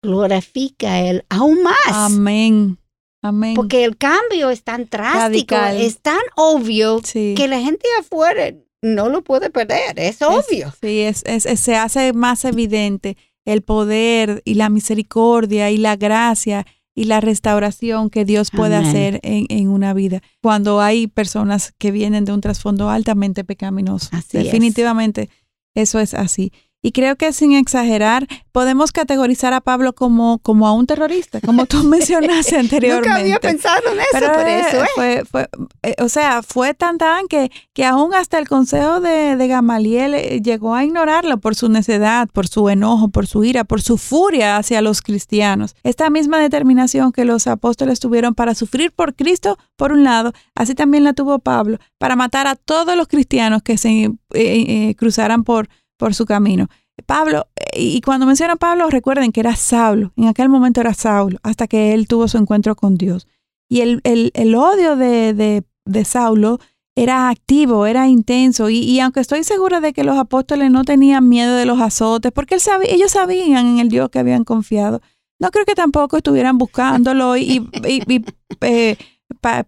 glorifica 0.03 0.95
a 0.95 1.01
Él 1.01 1.25
aún 1.29 1.63
más. 1.63 1.75
Amén. 1.87 2.79
Amén. 3.23 3.55
Porque 3.55 3.85
el 3.85 3.97
cambio 3.97 4.51
es 4.51 4.63
tan 4.63 4.89
drástico, 4.89 5.57
es 5.57 6.01
tan 6.01 6.21
obvio 6.37 7.01
que 7.13 7.47
la 7.49 7.61
gente 7.61 7.87
afuera 7.99 8.55
no 8.81 9.09
lo 9.09 9.23
puede 9.23 9.51
perder, 9.51 9.99
es 9.99 10.23
obvio. 10.23 10.73
sí, 10.81 11.01
es, 11.01 11.25
se 11.61 11.75
hace 11.75 12.13
más 12.13 12.45
evidente 12.45 13.17
el 13.45 13.63
poder 13.63 14.41
y 14.45 14.55
la 14.55 14.69
misericordia 14.69 15.71
y 15.71 15.79
la 15.79 15.97
gracia 15.97 16.65
y 16.95 17.05
la 17.05 17.21
restauración 17.21 18.11
que 18.11 18.25
Dios 18.25 18.51
puede 18.51 18.77
hacer 18.77 19.21
en, 19.23 19.47
en, 19.49 19.69
una 19.69 19.95
vida 19.95 20.21
cuando 20.43 20.81
hay 20.81 21.07
personas 21.07 21.73
que 21.79 21.91
vienen 21.91 22.25
de 22.25 22.33
un 22.33 22.41
trasfondo 22.41 22.91
altamente 22.91 23.45
pecaminoso. 23.45 24.11
Definitivamente 24.33 25.29
eso 25.75 26.01
es 26.01 26.15
así. 26.15 26.53
Y 26.81 26.93
creo 26.93 27.17
que 27.17 27.33
sin 27.33 27.53
exagerar, 27.53 28.29
podemos 28.53 28.93
categorizar 28.93 29.53
a 29.53 29.61
Pablo 29.61 29.95
como, 29.95 30.39
como 30.39 30.69
a 30.69 30.73
un 30.73 30.87
terrorista, 30.87 31.41
como 31.41 31.67
tú 31.67 31.79
mencionaste 31.85 32.57
anteriormente. 32.57 33.09
Nunca 33.09 33.21
había 33.21 33.41
pensado 33.41 33.83
en 33.91 33.99
eso, 33.99 34.33
por 34.33 34.49
eso. 34.49 34.85
Eh, 34.85 34.89
fue, 34.95 35.23
fue, 35.29 35.49
eh, 35.83 35.97
o 35.99 36.09
sea, 36.09 36.43
fue 36.43 36.75
tan 36.75 36.97
tan 36.99 37.27
que, 37.27 37.51
que 37.73 37.85
aún 37.85 38.15
hasta 38.15 38.39
el 38.39 38.49
consejo 38.49 39.01
de, 39.01 39.37
de 39.37 39.49
Gamaliel 39.49 40.15
eh, 40.15 40.41
llegó 40.41 40.77
a 40.77 40.85
ignorarlo 40.85 41.39
por 41.39 41.57
su 41.57 41.69
necedad, 41.69 42.29
por 42.33 42.47
su 42.47 42.69
enojo, 42.69 43.09
por 43.09 43.27
su 43.27 43.43
ira, 43.43 43.65
por 43.65 43.83
su 43.83 43.99
furia 43.99 44.57
hacia 44.57 44.81
los 44.81 45.03
cristianos. 45.03 45.75
Esta 45.83 46.11
misma 46.11 46.39
determinación 46.39 47.11
que 47.11 47.25
los 47.25 47.49
apóstoles 47.49 47.99
tuvieron 47.99 48.37
para 48.37 48.55
sufrir 48.55 48.93
por 48.93 49.17
Cristo, 49.17 49.59
por 49.75 49.91
un 49.91 50.05
lado, 50.05 50.33
así 50.55 50.77
también 50.77 51.03
la 51.03 51.13
tuvo 51.13 51.41
Pablo, 51.41 51.79
para 51.99 52.15
matar 52.15 52.47
a 52.47 52.55
todos 52.55 52.97
los 52.97 53.09
cristianos 53.09 53.63
que 53.63 53.79
se 53.79 54.13
cruzaran 54.97 55.43
por 55.43 55.69
por 55.99 56.15
su 56.15 56.25
camino. 56.25 56.69
Pablo, 57.07 57.47
y 57.75 58.01
cuando 58.01 58.27
menciona 58.27 58.57
Pablo, 58.57 58.89
recuerden 58.91 59.33
que 59.33 59.41
era 59.41 59.55
Saulo, 59.55 60.13
en 60.17 60.27
aquel 60.27 60.49
momento 60.49 60.81
era 60.81 60.95
Saulo, 60.95 61.39
hasta 61.43 61.67
que 61.67 61.93
él 61.95 62.09
tuvo 62.09 62.27
su 62.29 62.39
encuentro 62.39 62.75
con 62.75 62.97
Dios. 62.97 63.27
Y 63.69 63.83
el, 63.83 64.01
el, 64.05 64.55
odio 64.55 64.97
de, 64.97 65.35
de, 65.35 65.63
de, 65.85 66.05
Saulo 66.05 66.59
era 66.97 67.29
activo, 67.29 67.87
era 67.87 68.09
intenso, 68.09 68.71
y, 68.71 68.79
y, 68.79 69.01
aunque 69.01 69.21
estoy 69.21 69.45
segura 69.45 69.81
de 69.81 69.93
que 69.93 70.05
los 70.05 70.17
apóstoles 70.17 70.71
no 70.71 70.85
tenían 70.85 71.29
miedo 71.29 71.55
de 71.55 71.67
los 71.67 71.81
azotes, 71.81 72.33
porque 72.33 72.57
ellos 72.89 73.13
sabían 73.13 73.67
en 73.67 73.79
el 73.79 73.89
Dios 73.89 74.09
que 74.09 74.19
habían 74.19 74.45
confiado, 74.45 75.03
no 75.39 75.51
creo 75.51 75.65
que 75.65 75.75
tampoco 75.75 76.17
estuvieran 76.17 76.59
buscándolo 76.59 77.37
y, 77.37 77.69
y, 77.87 78.25
eh, 78.63 78.97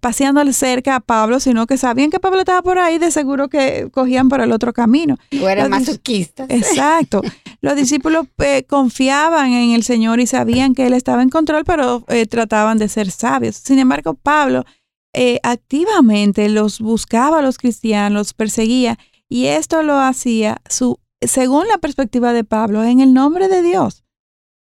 paseándole 0.00 0.52
cerca 0.52 0.96
a 0.96 1.00
Pablo, 1.00 1.38
sino 1.38 1.66
que 1.66 1.76
sabían 1.76 2.11
que 2.11 2.18
Pablo 2.18 2.40
estaba 2.40 2.62
por 2.62 2.78
ahí, 2.78 2.98
de 2.98 3.11
seguro 3.11 3.48
que 3.48 3.88
cogían 3.92 4.28
por 4.28 4.40
el 4.40 4.52
otro 4.52 4.72
camino. 4.72 5.16
O 5.40 5.48
eran 5.48 5.70
masoquistas. 5.70 6.48
Exacto. 6.50 7.20
Los 7.61 7.76
discípulos 7.76 8.26
eh, 8.38 8.64
confiaban 8.64 9.52
en 9.52 9.72
el 9.72 9.82
Señor 9.82 10.18
y 10.18 10.26
sabían 10.26 10.74
que 10.74 10.86
Él 10.86 10.94
estaba 10.94 11.22
en 11.22 11.28
control, 11.28 11.64
pero 11.64 12.04
eh, 12.08 12.26
trataban 12.26 12.78
de 12.78 12.88
ser 12.88 13.11
sabios. 13.11 13.56
Sin 13.56 13.78
embargo, 13.78 14.14
Pablo 14.14 14.64
eh, 15.12 15.40
activamente 15.42 16.48
los 16.48 16.80
buscaba 16.80 17.40
a 17.40 17.42
los 17.42 17.58
cristianos, 17.58 18.18
los 18.18 18.34
perseguía, 18.34 18.98
y 19.28 19.46
esto 19.46 19.82
lo 19.82 19.98
hacía, 19.98 20.61
su, 20.68 20.98
según 21.20 21.68
la 21.68 21.78
perspectiva 21.78 22.32
de 22.32 22.44
Pablo, 22.44 22.82
en 22.82 23.00
el 23.00 23.12
nombre 23.12 23.48
de 23.48 23.62
Dios 23.62 24.04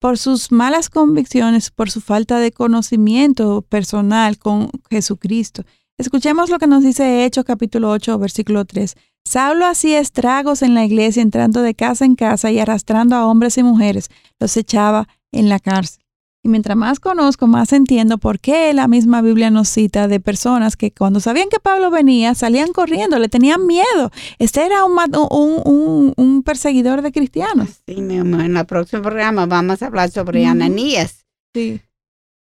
por 0.00 0.18
sus 0.18 0.50
malas 0.50 0.88
convicciones, 0.88 1.70
por 1.70 1.90
su 1.90 2.00
falta 2.00 2.38
de 2.38 2.50
conocimiento 2.50 3.62
personal 3.62 4.38
con 4.38 4.70
Jesucristo. 4.90 5.62
Escuchemos 5.98 6.48
lo 6.48 6.58
que 6.58 6.66
nos 6.66 6.82
dice 6.82 7.24
Hechos 7.26 7.44
capítulo 7.44 7.90
8, 7.90 8.18
versículo 8.18 8.64
3. 8.64 8.94
Saulo 9.24 9.66
hacía 9.66 10.00
estragos 10.00 10.62
en 10.62 10.74
la 10.74 10.86
iglesia, 10.86 11.22
entrando 11.22 11.60
de 11.60 11.74
casa 11.74 12.06
en 12.06 12.16
casa 12.16 12.50
y 12.50 12.58
arrastrando 12.58 13.14
a 13.14 13.26
hombres 13.26 13.58
y 13.58 13.62
mujeres, 13.62 14.08
los 14.38 14.56
echaba 14.56 15.06
en 15.30 15.50
la 15.50 15.60
cárcel. 15.60 16.02
Y 16.42 16.48
mientras 16.48 16.76
más 16.76 17.00
conozco, 17.00 17.46
más 17.46 17.72
entiendo 17.74 18.16
por 18.16 18.40
qué 18.40 18.72
la 18.72 18.88
misma 18.88 19.20
Biblia 19.20 19.50
nos 19.50 19.68
cita 19.68 20.08
de 20.08 20.20
personas 20.20 20.74
que 20.76 20.90
cuando 20.90 21.20
sabían 21.20 21.50
que 21.50 21.60
Pablo 21.60 21.90
venía, 21.90 22.34
salían 22.34 22.72
corriendo, 22.72 23.18
le 23.18 23.28
tenían 23.28 23.66
miedo. 23.66 24.10
Este 24.38 24.64
era 24.64 24.84
un, 24.86 24.98
un, 25.30 26.14
un, 26.16 26.42
perseguidor 26.42 27.02
de 27.02 27.12
cristianos. 27.12 27.82
Sí, 27.86 28.00
mi 28.00 28.18
amor, 28.18 28.40
en 28.40 28.56
el 28.56 28.64
próximo 28.64 29.02
programa 29.02 29.44
vamos 29.44 29.82
a 29.82 29.86
hablar 29.86 30.10
sobre 30.10 30.46
Ananías. 30.46 31.26
Sí. 31.54 31.82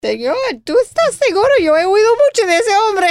Señor, 0.02 0.36
¿tú 0.64 0.76
estás 0.82 1.16
seguro? 1.16 1.50
Yo 1.62 1.76
he 1.76 1.86
oído 1.86 2.08
mucho 2.26 2.47
de 2.47 2.58
ese 2.58 2.72
hombre. 2.88 3.08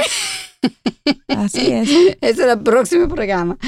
Así 1.28 1.70
es. 1.70 1.88
Ese 2.22 2.42
es 2.42 2.48
el 2.48 2.62
próximo 2.62 3.08
programa. 3.08 3.58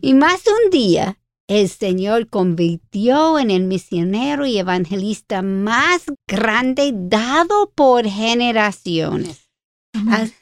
Y 0.00 0.14
más 0.14 0.42
un 0.46 0.70
día, 0.70 1.16
el 1.46 1.68
Señor 1.68 2.28
convirtió 2.28 3.38
en 3.38 3.50
el 3.50 3.64
misionero 3.64 4.46
y 4.46 4.58
evangelista 4.58 5.42
más 5.42 6.04
grande 6.26 6.92
dado 6.94 7.70
por 7.74 8.06
generaciones. 8.06 9.50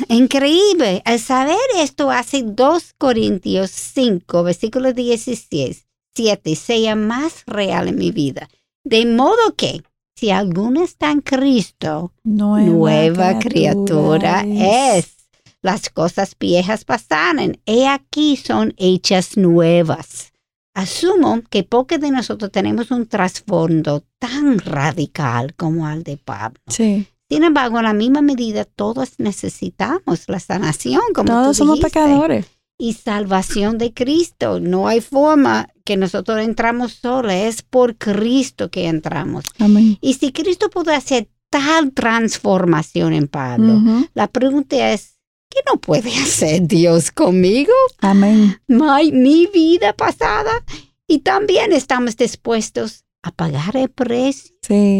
increíble. 0.09 1.03
Al 1.05 1.19
saber 1.19 1.59
esto 1.77 2.11
hace 2.11 2.43
2 2.43 2.95
Corintios 2.97 3.71
5, 3.71 4.43
versículo 4.45 4.93
16, 4.93 5.87
7, 6.15 6.57
sea 6.57 6.95
más 6.97 7.43
real 7.47 7.89
en 7.89 7.97
mi 7.97 8.13
vida. 8.13 8.49
De 8.85 9.05
modo 9.05 9.55
que, 9.57 9.83
si 10.17 10.31
alguno 10.31 10.85
está 10.85 11.11
en 11.11 11.21
Cristo, 11.21 12.13
nueva, 12.25 13.39
criatura, 13.39 14.45
es. 14.49 15.17
Las 15.63 15.91
cosas 15.91 16.35
viejas 16.39 16.85
pasaron, 16.85 17.61
he 17.67 17.87
aquí 17.87 18.37
son 18.37 18.75
hechas 18.79 19.37
nuevas. 19.37 20.32
Asumo 20.75 21.43
que 21.51 21.65
pocos 21.65 22.01
de 22.01 22.11
nosotros 22.11 22.51
tenemos 22.51 22.91
un 22.91 23.07
trasfondo 23.07 24.05
tan 24.19 24.59
radical 24.59 25.55
como 25.55 25.89
el 25.89 26.03
de 26.03 26.17
Pablo. 26.17 26.61
Sí. 26.69 27.07
Sin 27.29 27.45
embargo, 27.45 27.79
en 27.79 27.85
la 27.85 27.95
misma 27.95 28.21
medida, 28.23 28.65
todos 28.65 29.19
necesitamos 29.19 30.25
la 30.29 30.39
sanación, 30.39 31.01
como 31.15 31.33
Todos 31.33 31.57
somos 31.57 31.81
pecadores. 31.81 32.47
Y 32.79 32.95
salvación 32.95 33.79
de 33.79 33.93
Cristo. 33.95 34.61
No 34.61 34.89
hay 34.89 35.01
forma 35.01 35.69
que 35.85 35.97
nosotros 35.97 36.41
entramos 36.41 36.93
solos, 36.93 37.33
es 37.33 37.63
por 37.63 37.97
Cristo 37.97 38.71
que 38.71 38.87
entramos. 38.87 39.45
Amén. 39.59 39.99
Y 40.01 40.15
si 40.15 40.33
Cristo 40.33 40.69
pudo 40.69 40.93
hacer 40.93 41.29
tal 41.51 41.93
transformación 41.93 43.13
en 43.13 43.29
Pablo, 43.29 43.81
la 44.15 44.27
pregunta 44.27 44.93
es, 44.93 45.12
¿qué 45.53 45.61
no 45.71 45.79
puede 45.79 46.15
hacer 46.23 46.67
Dios 46.67 47.11
conmigo? 47.11 47.73
Amén. 47.99 48.61
Mi, 48.67 49.13
mi 49.13 49.47
vida 49.47 49.93
pasada. 49.93 50.65
Y 51.07 51.21
también 51.21 51.73
estamos 51.73 52.17
dispuestos 52.17 53.05
a 53.23 53.31
pagar 53.31 53.77
el 53.77 53.91
precio 53.91 54.55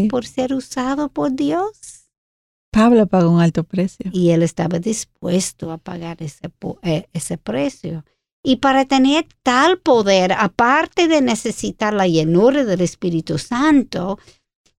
por 0.09 0.25
ser 0.25 0.53
usado 0.53 1.09
por 1.09 1.33
Dios. 1.33 2.03
Pablo 2.71 3.07
pagó 3.07 3.31
un 3.31 3.41
alto 3.41 3.63
precio. 3.63 4.09
Y 4.11 4.31
él 4.31 4.41
estaba 4.43 4.79
dispuesto 4.79 5.71
a 5.71 5.77
pagar 5.77 6.21
ese, 6.21 6.51
eh, 6.81 7.07
ese 7.13 7.37
precio. 7.37 8.03
Y 8.43 8.57
para 8.57 8.85
tener 8.85 9.27
tal 9.41 9.79
poder, 9.79 10.33
aparte 10.33 11.07
de 11.07 11.21
necesitar 11.21 11.93
la 11.93 12.07
llenura 12.07 12.65
del 12.65 12.81
Espíritu 12.81 13.37
Santo, 13.37 14.19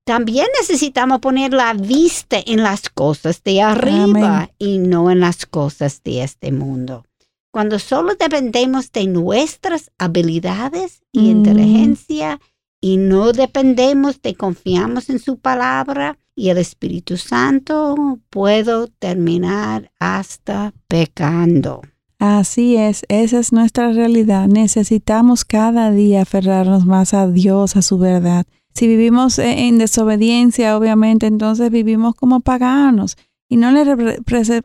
también 0.05 0.46
necesitamos 0.61 1.20
poner 1.20 1.52
la 1.52 1.72
vista 1.72 2.36
en 2.44 2.62
las 2.62 2.90
cosas 2.90 3.42
de 3.42 3.62
arriba 3.62 4.50
y 4.59 4.78
no 4.78 5.11
en 5.11 5.20
las 5.20 5.46
cosas 5.46 6.02
de 6.05 6.22
este 6.22 6.52
mundo. 6.52 7.05
Cuando 7.50 7.78
solo 7.78 8.14
dependemos 8.14 8.92
de 8.92 9.07
nuestras 9.07 9.90
habilidades 9.96 11.02
y 11.12 11.20
mm. 11.20 11.30
inteligencia 11.30 12.40
y 12.80 12.98
no 12.98 13.32
dependemos 13.32 14.20
de 14.20 14.34
confiamos 14.34 15.09
en 15.09 15.18
su 15.18 15.38
palabra 15.38 16.18
y 16.36 16.50
el 16.50 16.59
Espíritu 16.59 17.16
Santo, 17.16 18.18
puedo 18.28 18.88
terminar 18.88 19.90
hasta 19.98 20.74
pecando. 20.88 21.80
Así 22.18 22.76
es, 22.76 23.05
esa 23.09 23.38
es 23.38 23.52
nuestra 23.52 23.92
realidad. 23.92 24.48
Necesitamos 24.48 25.44
cada 25.44 25.90
día 25.92 26.22
aferrarnos 26.22 26.84
más 26.84 27.14
a 27.14 27.28
Dios, 27.28 27.76
a 27.76 27.82
su 27.82 27.98
verdad. 27.98 28.46
Si 28.75 28.89
vivimos 28.89 29.39
e, 29.39 29.68
en 29.68 29.79
desobediencia, 29.79 30.77
obviamente, 30.77 31.27
entonces 31.27 31.70
vivimos 31.70 32.14
como 32.14 32.41
paganos 32.41 33.16
y 33.49 33.57
no 33.57 33.70
le 33.70 33.85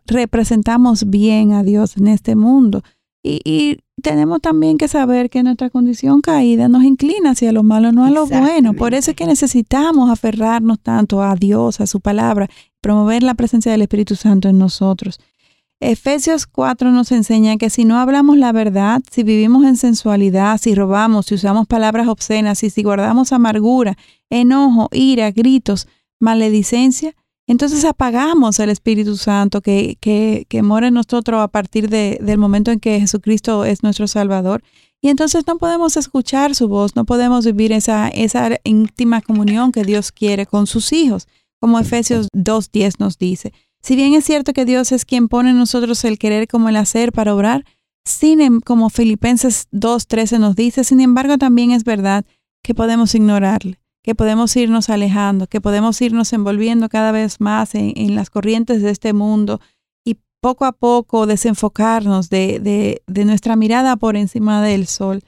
representamos 0.06 1.10
bien 1.10 1.52
a 1.52 1.64
Dios 1.64 1.98
en 1.98 2.08
este 2.08 2.36
mundo. 2.36 2.84
Y, 3.24 3.78
tenemos 4.02 4.40
también 4.40 4.78
que 4.78 4.88
saber 4.88 5.30
que 5.30 5.44
nuestra 5.44 5.70
condición 5.70 6.22
caída 6.22 6.70
nos 6.70 6.86
inclina 6.86 7.32
hacia 7.32 7.52
lo 7.52 7.64
malo, 7.64 7.92
no 7.92 8.06
a 8.06 8.10
lo 8.10 8.26
bueno. 8.26 8.74
Por 8.74 8.94
eso 8.94 9.12
es 9.12 9.18
que 9.18 9.26
necesitamos 9.26 10.10
aferrarnos 10.10 10.80
tanto 10.80 11.22
a 11.22 11.36
Dios, 11.36 11.82
a 11.82 11.86
su 11.86 12.00
palabra, 12.00 12.48
promover 12.80 13.24
la 13.24 13.34
presencia 13.34 13.74
del 13.74 13.82
Espíritu 13.82 14.16
Santo 14.16 14.48
en 14.48 14.58
nosotros. 14.58 15.20
Efesios 15.82 16.46
4 16.46 16.92
nos 16.92 17.12
enseña 17.14 17.56
que 17.56 17.70
si 17.70 17.86
no 17.86 18.00
hablamos 18.00 18.38
la 18.38 18.52
verdad, 18.52 19.02
si 19.10 19.24
vivimos 19.24 19.64
en 19.64 19.78
sensualidad, 19.78 20.60
si 20.60 20.76
robamos, 20.76 21.28
si 21.28 21.36
usamos 21.36 21.68
palabras 21.68 22.10
obscenas, 22.10 22.64
y 22.64 22.70
si 22.70 22.84
guardamos 22.84 23.32
amargura, 23.32 23.98
enojo, 24.30 24.90
ira, 24.92 25.32
gritos, 25.32 25.88
maledicencia, 26.20 27.16
entonces 27.48 27.86
apagamos 27.86 28.60
el 28.60 28.70
Espíritu 28.70 29.16
Santo 29.16 29.62
que, 29.62 29.98
que, 30.02 30.46
que 30.50 30.62
mora 30.62 30.90
en 30.90 30.94
nosotros 30.96 31.42
a 31.42 31.48
partir 31.48 31.90
de, 31.90 32.20
del 32.22 32.38
momento 32.38 32.72
en 32.72 32.80
que 32.80 33.00
Jesucristo 33.00 33.66
es 33.66 33.82
nuestro 33.82 34.08
Salvador. 34.08 34.62
Y 35.02 35.08
entonces 35.08 35.48
no 35.48 35.58
podemos 35.58 35.98
escuchar 35.98 36.54
su 36.56 36.68
voz, 36.68 36.96
no 36.96 37.06
podemos 37.06 37.46
vivir 37.46 37.72
esa, 37.72 38.10
esa 38.10 38.50
íntima 38.66 39.22
comunión 39.22 39.72
que 39.72 39.84
Dios 39.84 40.12
quiere 40.12 40.46
con 40.46 40.68
sus 40.68 40.92
hijos, 40.92 41.28
como 41.60 41.80
Efesios 41.80 42.28
2.10 42.36 42.96
nos 43.00 43.18
dice. 43.18 43.54
Si 43.82 43.96
bien 43.96 44.14
es 44.14 44.26
cierto 44.26 44.54
que 44.54 44.66
Dios 44.66 44.92
es 44.92 45.06
quien 45.06 45.28
pone 45.28 45.52
en 45.52 45.58
nosotros 45.58 46.04
el 46.04 46.20
querer 46.20 46.48
como 46.48 46.70
el 46.70 46.76
hacer 46.76 47.12
para 47.12 47.34
obrar, 47.34 47.66
sin, 48.06 48.42
em, 48.42 48.60
como 48.60 48.90
Filipenses 48.90 49.68
2.13 49.72 50.40
nos 50.40 50.56
dice, 50.56 50.84
sin 50.84 51.00
embargo 51.00 51.38
también 51.38 51.72
es 51.72 51.84
verdad 51.84 52.26
que 52.64 52.76
podemos 52.76 53.16
ignorarle, 53.16 53.80
que 54.04 54.16
podemos 54.16 54.56
irnos 54.56 54.90
alejando, 54.90 55.48
que 55.48 55.62
podemos 55.62 56.02
irnos 56.02 56.34
envolviendo 56.34 56.90
cada 56.90 57.12
vez 57.12 57.40
más 57.40 57.76
en, 57.76 58.16
las 58.16 58.30
corrientes 58.30 58.82
de 58.82 58.90
este 58.90 59.14
mundo 59.14 59.62
y 60.04 60.18
poco 60.42 60.66
a 60.66 60.72
poco 60.72 61.26
desenfocarnos 61.26 62.30
de, 62.30 63.02
de 63.06 63.26
nuestra 63.26 63.56
mirada 63.56 63.96
por 63.96 64.16
encima 64.16 64.62
del 64.62 64.88
sol. 64.88 65.22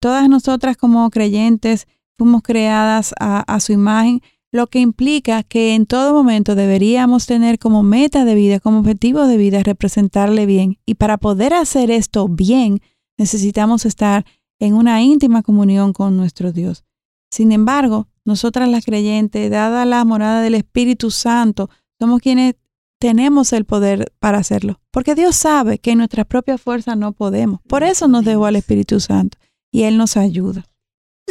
Todas 0.00 0.28
nosotras 0.28 0.76
como 0.76 1.10
creyentes 1.10 1.86
fuimos 2.18 2.42
creadas 2.42 3.14
a, 3.18 3.60
su 3.60 3.72
imagen, 3.72 4.20
lo 4.50 4.66
que 4.66 4.80
implica 4.80 5.42
que 5.42 5.74
en 5.74 5.86
todo 5.86 6.14
momento 6.14 6.54
deberíamos 6.54 7.26
tener 7.26 7.58
como 7.58 7.82
meta 7.82 8.24
de 8.24 8.34
vida, 8.34 8.60
como 8.60 8.78
objetivo 8.78 9.26
de 9.26 9.36
vida, 9.36 9.62
representarle 9.62 10.46
bien. 10.46 10.78
Y 10.86 10.94
para 10.94 11.18
poder 11.18 11.52
hacer 11.54 11.90
esto 11.90 12.28
bien, 12.28 12.80
necesitamos 13.18 13.84
estar 13.84 14.24
en 14.58 14.74
una 14.74 15.02
íntima 15.02 15.42
comunión 15.42 15.92
con 15.92 16.16
nuestro 16.16 16.52
Dios. 16.52 16.84
Sin 17.30 17.52
embargo, 17.52 18.08
nosotras 18.24 18.68
las 18.68 18.84
creyentes, 18.84 19.50
dada 19.50 19.84
la 19.84 20.04
morada 20.04 20.40
del 20.40 20.54
Espíritu 20.54 21.10
Santo, 21.10 21.68
somos 21.98 22.20
quienes 22.20 22.54
tenemos 22.98 23.52
el 23.52 23.64
poder 23.64 24.12
para 24.18 24.38
hacerlo, 24.38 24.80
porque 24.90 25.14
Dios 25.14 25.36
sabe 25.36 25.78
que 25.78 25.92
en 25.92 25.98
nuestra 25.98 26.24
propia 26.24 26.58
fuerza 26.58 26.96
no 26.96 27.12
podemos. 27.12 27.60
Por 27.68 27.82
eso 27.82 28.08
nos 28.08 28.24
dejó 28.24 28.46
al 28.46 28.56
Espíritu 28.56 28.98
Santo 28.98 29.38
y 29.70 29.82
Él 29.84 29.96
nos 29.98 30.16
ayuda. 30.16 30.64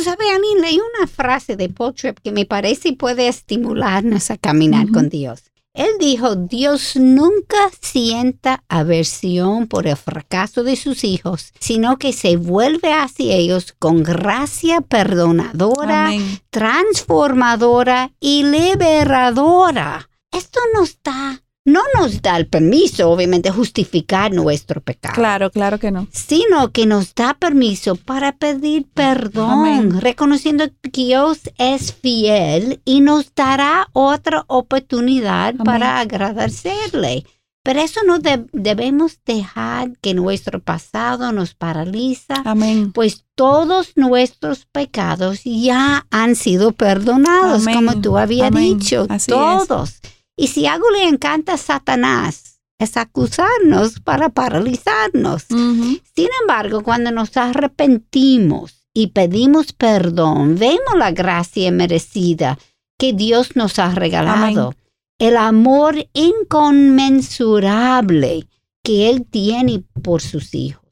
¿Sabe, 0.03 0.29
a 0.31 0.39
mí 0.39 0.47
leí 0.61 0.79
una 0.79 1.07
frase 1.07 1.55
de 1.55 1.69
Paul 1.69 1.95
que 1.95 2.31
me 2.31 2.45
parece 2.45 2.93
puede 2.93 3.27
estimularnos 3.27 4.31
a 4.31 4.37
caminar 4.37 4.91
con 4.91 5.09
Dios. 5.09 5.43
Él 5.73 5.91
dijo, 5.99 6.35
Dios 6.35 6.95
nunca 6.95 7.57
sienta 7.81 8.63
aversión 8.67 9.67
por 9.67 9.85
el 9.85 9.95
fracaso 9.95 10.63
de 10.63 10.75
sus 10.75 11.03
hijos, 11.03 11.53
sino 11.59 11.97
que 11.97 12.13
se 12.13 12.35
vuelve 12.35 12.93
hacia 12.93 13.35
ellos 13.35 13.75
con 13.77 14.01
gracia 14.01 14.81
perdonadora, 14.81 16.11
transformadora 16.49 18.11
y 18.19 18.43
liberadora. 18.43 20.09
Esto 20.31 20.59
nos 20.73 20.89
está 20.89 21.43
no 21.67 21.81
nos 21.93 22.21
da 22.21 22.37
el 22.37 22.47
permiso, 22.47 23.09
obviamente, 23.09 23.51
justificar 23.51 24.31
nuestro 24.31 24.79
pecado. 24.79 25.15
Claro, 25.15 25.51
claro 25.51 25.77
que 25.77 25.91
no. 25.91 26.07
Sino 26.13 26.71
que 26.71 26.85
nos 26.85 27.13
da 27.13 27.33
permiso 27.33 27.97
para 27.97 28.31
pedir 28.31 28.87
perdón, 28.93 29.99
reconociendo 29.99 30.69
que 30.81 30.89
Dios 31.07 31.41
es 31.57 31.93
fiel 31.93 32.79
y 32.85 33.01
nos 33.01 33.35
dará 33.35 33.89
otra 33.91 34.45
oportunidad 34.47 35.55
para 35.55 35.99
agradecerle. 35.99 37.25
Pero 37.63 37.81
eso 37.81 37.99
no 38.07 38.19
debemos 38.53 39.19
dejar 39.25 39.91
que 39.99 40.13
nuestro 40.13 40.61
pasado 40.61 41.33
nos 41.33 41.53
paraliza, 41.53 42.35
Amén. 42.45 42.93
pues 42.93 43.25
todos 43.35 43.91
nuestros 43.97 44.65
pecados 44.67 45.41
ya 45.43 46.07
han 46.11 46.37
sido 46.37 46.71
perdonados, 46.71 47.65
como 47.65 47.99
tú 47.99 48.17
habías 48.17 48.51
dicho, 48.51 49.05
todos. 49.27 49.99
Y 50.37 50.47
si 50.47 50.67
algo 50.67 50.89
le 50.91 51.09
encanta 51.09 51.55
a 51.55 51.57
Satanás, 51.57 52.61
es 52.79 52.95
acusarnos 52.95 53.99
para 53.99 54.29
paralizarnos. 54.29 55.43
Sin 55.47 56.29
embargo, 56.41 56.83
cuando 56.83 57.11
nos 57.11 57.35
arrepentimos 57.35 58.87
y 58.93 59.07
pedimos 59.07 59.73
perdón, 59.73 60.55
vemos 60.57 60.95
la 60.95 61.11
gracia 61.11 61.69
merecida 61.71 62.57
que 62.99 63.13
Dios 63.13 63.55
nos 63.55 63.79
ha 63.79 63.95
regalado. 63.95 64.75
El 65.19 65.37
amor 65.37 66.07
inconmensurable 66.13 68.47
que 68.83 69.09
Él 69.09 69.25
tiene 69.25 69.83
por 70.03 70.21
sus 70.21 70.53
hijos. 70.53 70.85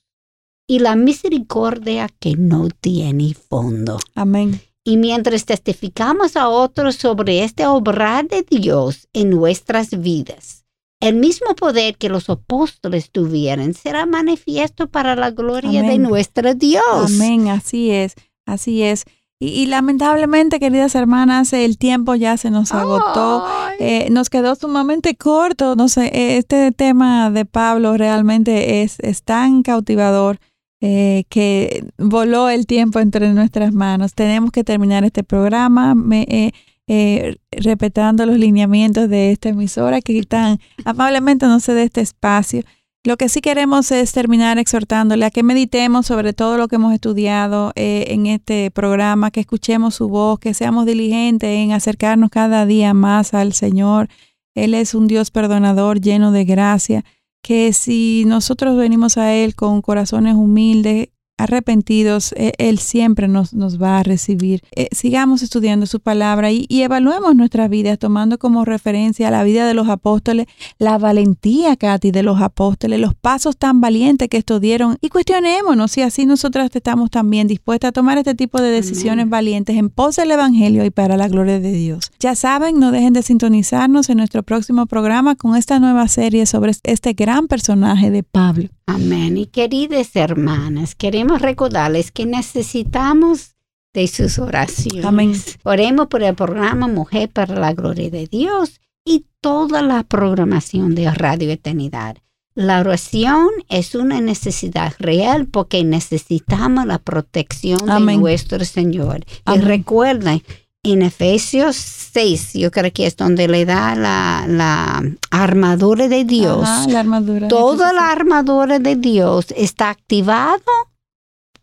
Y 0.67 0.79
la 0.79 0.95
misericordia 0.95 2.09
que 2.19 2.35
no 2.35 2.69
tiene 2.69 3.35
fondo. 3.35 3.99
Amén. 4.15 4.59
Y 4.87 4.97
mientras 4.97 5.45
testificamos 5.45 6.37
a 6.37 6.47
otros 6.47 6.95
sobre 6.95 7.43
este 7.43 7.65
obrar 7.65 8.27
de 8.27 8.45
Dios 8.47 9.07
en 9.13 9.31
nuestras 9.31 9.99
vidas, 9.99 10.63
el 11.01 11.15
mismo 11.15 11.55
poder 11.55 11.97
que 11.97 12.07
los 12.07 12.29
apóstoles 12.29 13.09
tuvieron 13.09 13.73
será 13.73 14.05
manifiesto 14.05 14.87
para 14.87 15.15
la 15.15 15.31
gloria 15.31 15.81
de 15.81 15.97
nuestro 15.97 16.53
Dios. 16.53 16.83
Amén, 17.03 17.47
así 17.47 17.89
es, 17.89 18.13
así 18.45 18.83
es. 18.83 19.05
Y, 19.37 19.65
lamentablemente, 19.65 20.59
queridas 20.59 20.95
hermanas, 20.95 21.51
el 21.51 21.77
tiempo 21.77 22.15
ya 22.15 22.37
se 22.37 22.51
nos 22.51 22.71
agotó. 22.71 23.45
Eh, 23.79 24.07
nos 24.09 24.29
quedó 24.29 24.55
sumamente 24.55 25.15
corto. 25.15 25.75
No 25.75 25.89
sé, 25.89 26.37
este 26.37 26.71
tema 26.71 27.29
de 27.31 27.43
Pablo 27.43 27.97
realmente 27.97 28.81
es, 28.81 28.97
es 28.99 29.23
tan 29.23 29.61
cautivador. 29.61 30.39
Eh, 30.81 31.23
que 31.29 31.87
voló 31.97 32.49
el 32.49 32.67
tiempo 32.67 32.99
entre 32.99 33.33
nuestras 33.33 33.73
manos. 33.73 34.13
Tenemos 34.13 34.51
que 34.51 34.63
terminar 34.63 35.05
este 35.05 35.23
programa 35.23 35.95
me, 35.95 36.23
eh, 36.29 36.51
eh, 36.87 37.37
respetando 37.51 38.25
los 38.25 38.37
lineamientos 38.37 39.09
de 39.09 39.31
esta 39.31 39.49
emisora 39.49 40.01
que 40.01 40.21
tan 40.23 40.59
amablemente 40.83 41.45
nos 41.47 41.63
cede 41.63 41.83
este 41.83 42.01
espacio. 42.01 42.61
Lo 43.05 43.15
que 43.17 43.29
sí 43.29 43.39
queremos 43.39 43.89
es 43.91 44.11
terminar 44.11 44.57
exhortándole 44.57 45.25
a 45.25 45.31
que 45.31 45.43
meditemos 45.43 46.07
sobre 46.07 46.33
todo 46.33 46.57
lo 46.57 46.67
que 46.67 46.75
hemos 46.75 46.93
estudiado 46.93 47.71
en 47.75 48.25
este 48.25 48.71
programa, 48.71 49.29
que 49.29 49.41
escuchemos 49.41 49.95
su 49.95 50.09
voz, 50.09 50.39
que 50.39 50.55
seamos 50.55 50.87
diligentes 50.87 51.49
en 51.49 51.71
acercarnos 51.71 52.31
cada 52.31 52.65
día 52.65 52.93
más 52.95 53.35
al 53.35 53.53
Señor. 53.53 54.09
Él 54.55 54.73
es 54.73 54.95
un 54.95 55.07
Dios 55.07 55.29
perdonador, 55.29 56.01
lleno 56.01 56.31
de 56.31 56.45
gracia 56.45 57.05
que 57.45 57.73
si 57.73 58.23
nosotros 58.25 58.75
venimos 58.75 59.19
a 59.19 59.31
Él 59.31 59.53
con 59.53 59.83
corazones 59.83 60.33
humildes, 60.33 61.09
arrepentidos, 61.37 62.33
e, 62.33 62.53
Él 62.57 62.79
siempre 62.79 63.27
nos, 63.27 63.53
nos 63.53 63.81
va 63.81 63.99
a 63.99 64.03
recibir. 64.03 64.61
Eh, 64.75 64.87
sigamos 64.91 65.41
estudiando 65.41 65.85
su 65.85 65.99
palabra 65.99 66.51
y, 66.51 66.65
evaluemos 66.69 67.35
nuestras 67.35 67.69
vidas 67.69 67.97
tomando 67.97 68.37
como 68.37 68.63
referencia 68.63 69.31
la 69.31 69.43
vida 69.43 69.67
de 69.67 69.73
los 69.73 69.89
apóstoles, 69.89 70.45
la 70.77 70.97
valentía, 70.97 71.75
Katy, 71.75 72.11
de 72.11 72.21
los 72.21 72.41
apóstoles, 72.41 72.99
los 72.99 73.15
pasos 73.15 73.57
tan 73.57 73.81
valientes 73.81 74.29
que 74.29 74.37
estos 74.37 74.61
dieron 74.61 74.97
y 75.01 75.09
cuestionémonos 75.09 75.91
si 75.91 76.01
así 76.01 76.25
nosotras 76.25 76.69
estamos 76.73 77.09
también 77.09 77.47
dispuestas 77.47 77.89
a 77.89 77.91
tomar 77.91 78.17
este 78.17 78.35
tipo 78.35 78.61
de 78.61 78.69
decisiones 78.69 79.29
valientes 79.29 79.77
en 79.77 79.89
pos 79.89 80.17
del 80.17 80.31
Evangelio 80.31 80.85
y 80.85 80.91
para 80.91 81.17
la 81.17 81.27
gloria 81.27 81.59
de 81.59 81.71
Dios. 81.71 82.11
Ya 82.19 82.35
saben, 82.35 82.79
no 82.79 82.91
dejen 82.91 83.13
de 83.13 83.23
sintonizarnos 83.23 84.09
en 84.09 84.17
nuestro 84.17 84.43
próximo 84.43 84.85
programa 84.85 85.35
con 85.35 85.55
esta 85.55 85.79
nueva 85.79 86.07
serie 86.07 86.45
sobre 86.45 86.73
este 86.83 87.13
gran 87.13 87.47
personaje 87.47 88.11
de 88.11 88.23
Pablo. 88.23 88.69
Amén. 88.87 89.37
Y 89.37 89.47
queridas 89.47 90.15
hermanas, 90.15 90.95
queremos 90.95 91.41
recordarles 91.41 92.11
que 92.11 92.25
necesitamos 92.25 93.55
de 93.93 94.07
sus 94.07 94.39
oraciones. 94.39 95.05
Amén. 95.05 95.33
Oremos 95.63 96.07
por 96.07 96.21
el 96.21 96.35
programa 96.35 96.87
Mujer 96.87 97.29
para 97.29 97.55
la 97.55 97.73
Gloria 97.73 98.09
de 98.09 98.27
Dios 98.27 98.79
y 99.03 99.25
toda 99.41 99.81
la 99.81 100.03
programación 100.03 100.95
de 100.95 101.09
Radio 101.11 101.49
Eternidad. 101.49 102.17
La 102.55 102.79
oración 102.79 103.49
es 103.67 103.95
una 103.95 104.21
necesidad 104.21 104.93
real 104.97 105.45
porque 105.47 105.83
necesitamos 105.83 106.85
la 106.85 106.99
protección 106.99 107.79
de 107.85 108.17
nuestro 108.17 108.63
Señor. 108.63 109.25
Y 109.53 109.59
recuerden, 109.59 110.41
en 110.85 111.01
Efesios 111.01 111.75
6, 111.75 112.53
yo 112.53 112.71
creo 112.71 112.91
que 112.93 113.05
es 113.05 113.17
donde 113.17 113.47
le 113.47 113.65
da 113.65 113.95
la, 113.95 115.03
armadura 115.31 116.07
de 116.07 116.23
Dios. 116.23 116.67
la 116.87 116.99
armadura. 116.99 117.47
Toda 117.47 117.91
la 117.91 118.11
armadura 118.11 118.79
de 118.79 118.95
Dios 118.95 119.47
está 119.57 119.89
activado 119.89 120.61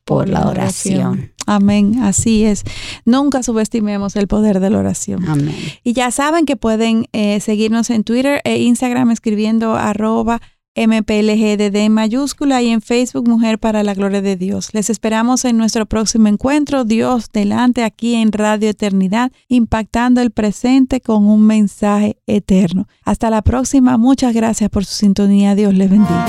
por, 0.05 0.29
la 0.29 0.49
oración. 0.49 1.33
Amén, 1.47 2.01
así 2.03 2.45
es. 2.45 2.65
Nunca 3.05 3.43
subestimemos 3.43 4.17
el 4.17 4.29
poder 4.29 4.61
de 4.61 4.71
la 4.71 4.79
oración. 4.79 5.29
Amén. 5.29 5.57
Y 5.83 5.93
ya 5.93 6.11
saben 6.11 6.45
que 6.45 6.57
pueden 6.57 7.07
eh, 7.13 7.41
seguirnos 7.41 7.91
en 7.91 8.05
Twitter 8.05 8.41
e 8.45 8.59
Instagram 8.59 9.11
escribiendo 9.11 9.75
arroba 9.75 10.41
MPLGDD 10.75 11.77
en 11.77 11.93
mayúscula 11.93 12.63
y 12.63 12.71
en 12.71 12.81
Facebook 12.81 13.29
Mujer 13.29 13.59
para 13.59 13.83
la 13.83 13.95
Gloria 13.95 14.23
de 14.23 14.37
Dios. 14.37 14.73
Les 14.73 14.89
esperamos 14.91 15.45
en 15.45 15.59
nuestro 15.59 15.87
próximo 15.87 16.29
encuentro, 16.29 16.85
Dios 16.85 17.29
delante 17.33 17.85
aquí 17.85 18.15
en 18.15 18.33
Radio 18.33 18.71
Eternidad, 18.71 19.33
impactando 19.49 20.21
el 20.21 20.31
presente 20.31 21.01
con 21.01 21.27
un 21.27 21.47
mensaje 21.47 22.17
eterno. 22.27 22.89
Hasta 23.05 23.29
la 23.29 23.43
próxima, 23.43 23.99
muchas 23.99 24.35
gracias 24.35 24.71
por 24.71 24.85
su 24.85 24.95
sintonía, 24.95 25.55
Dios 25.55 25.75
les 25.75 25.91
bendiga. 25.91 26.27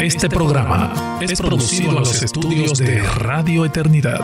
Este 0.00 0.28
programa 0.28 1.18
es 1.20 1.38
producido 1.38 1.90
en 1.90 1.96
los 1.96 2.22
estudios 2.22 2.78
de 2.78 3.02
Radio 3.02 3.64
Eternidad. 3.64 4.18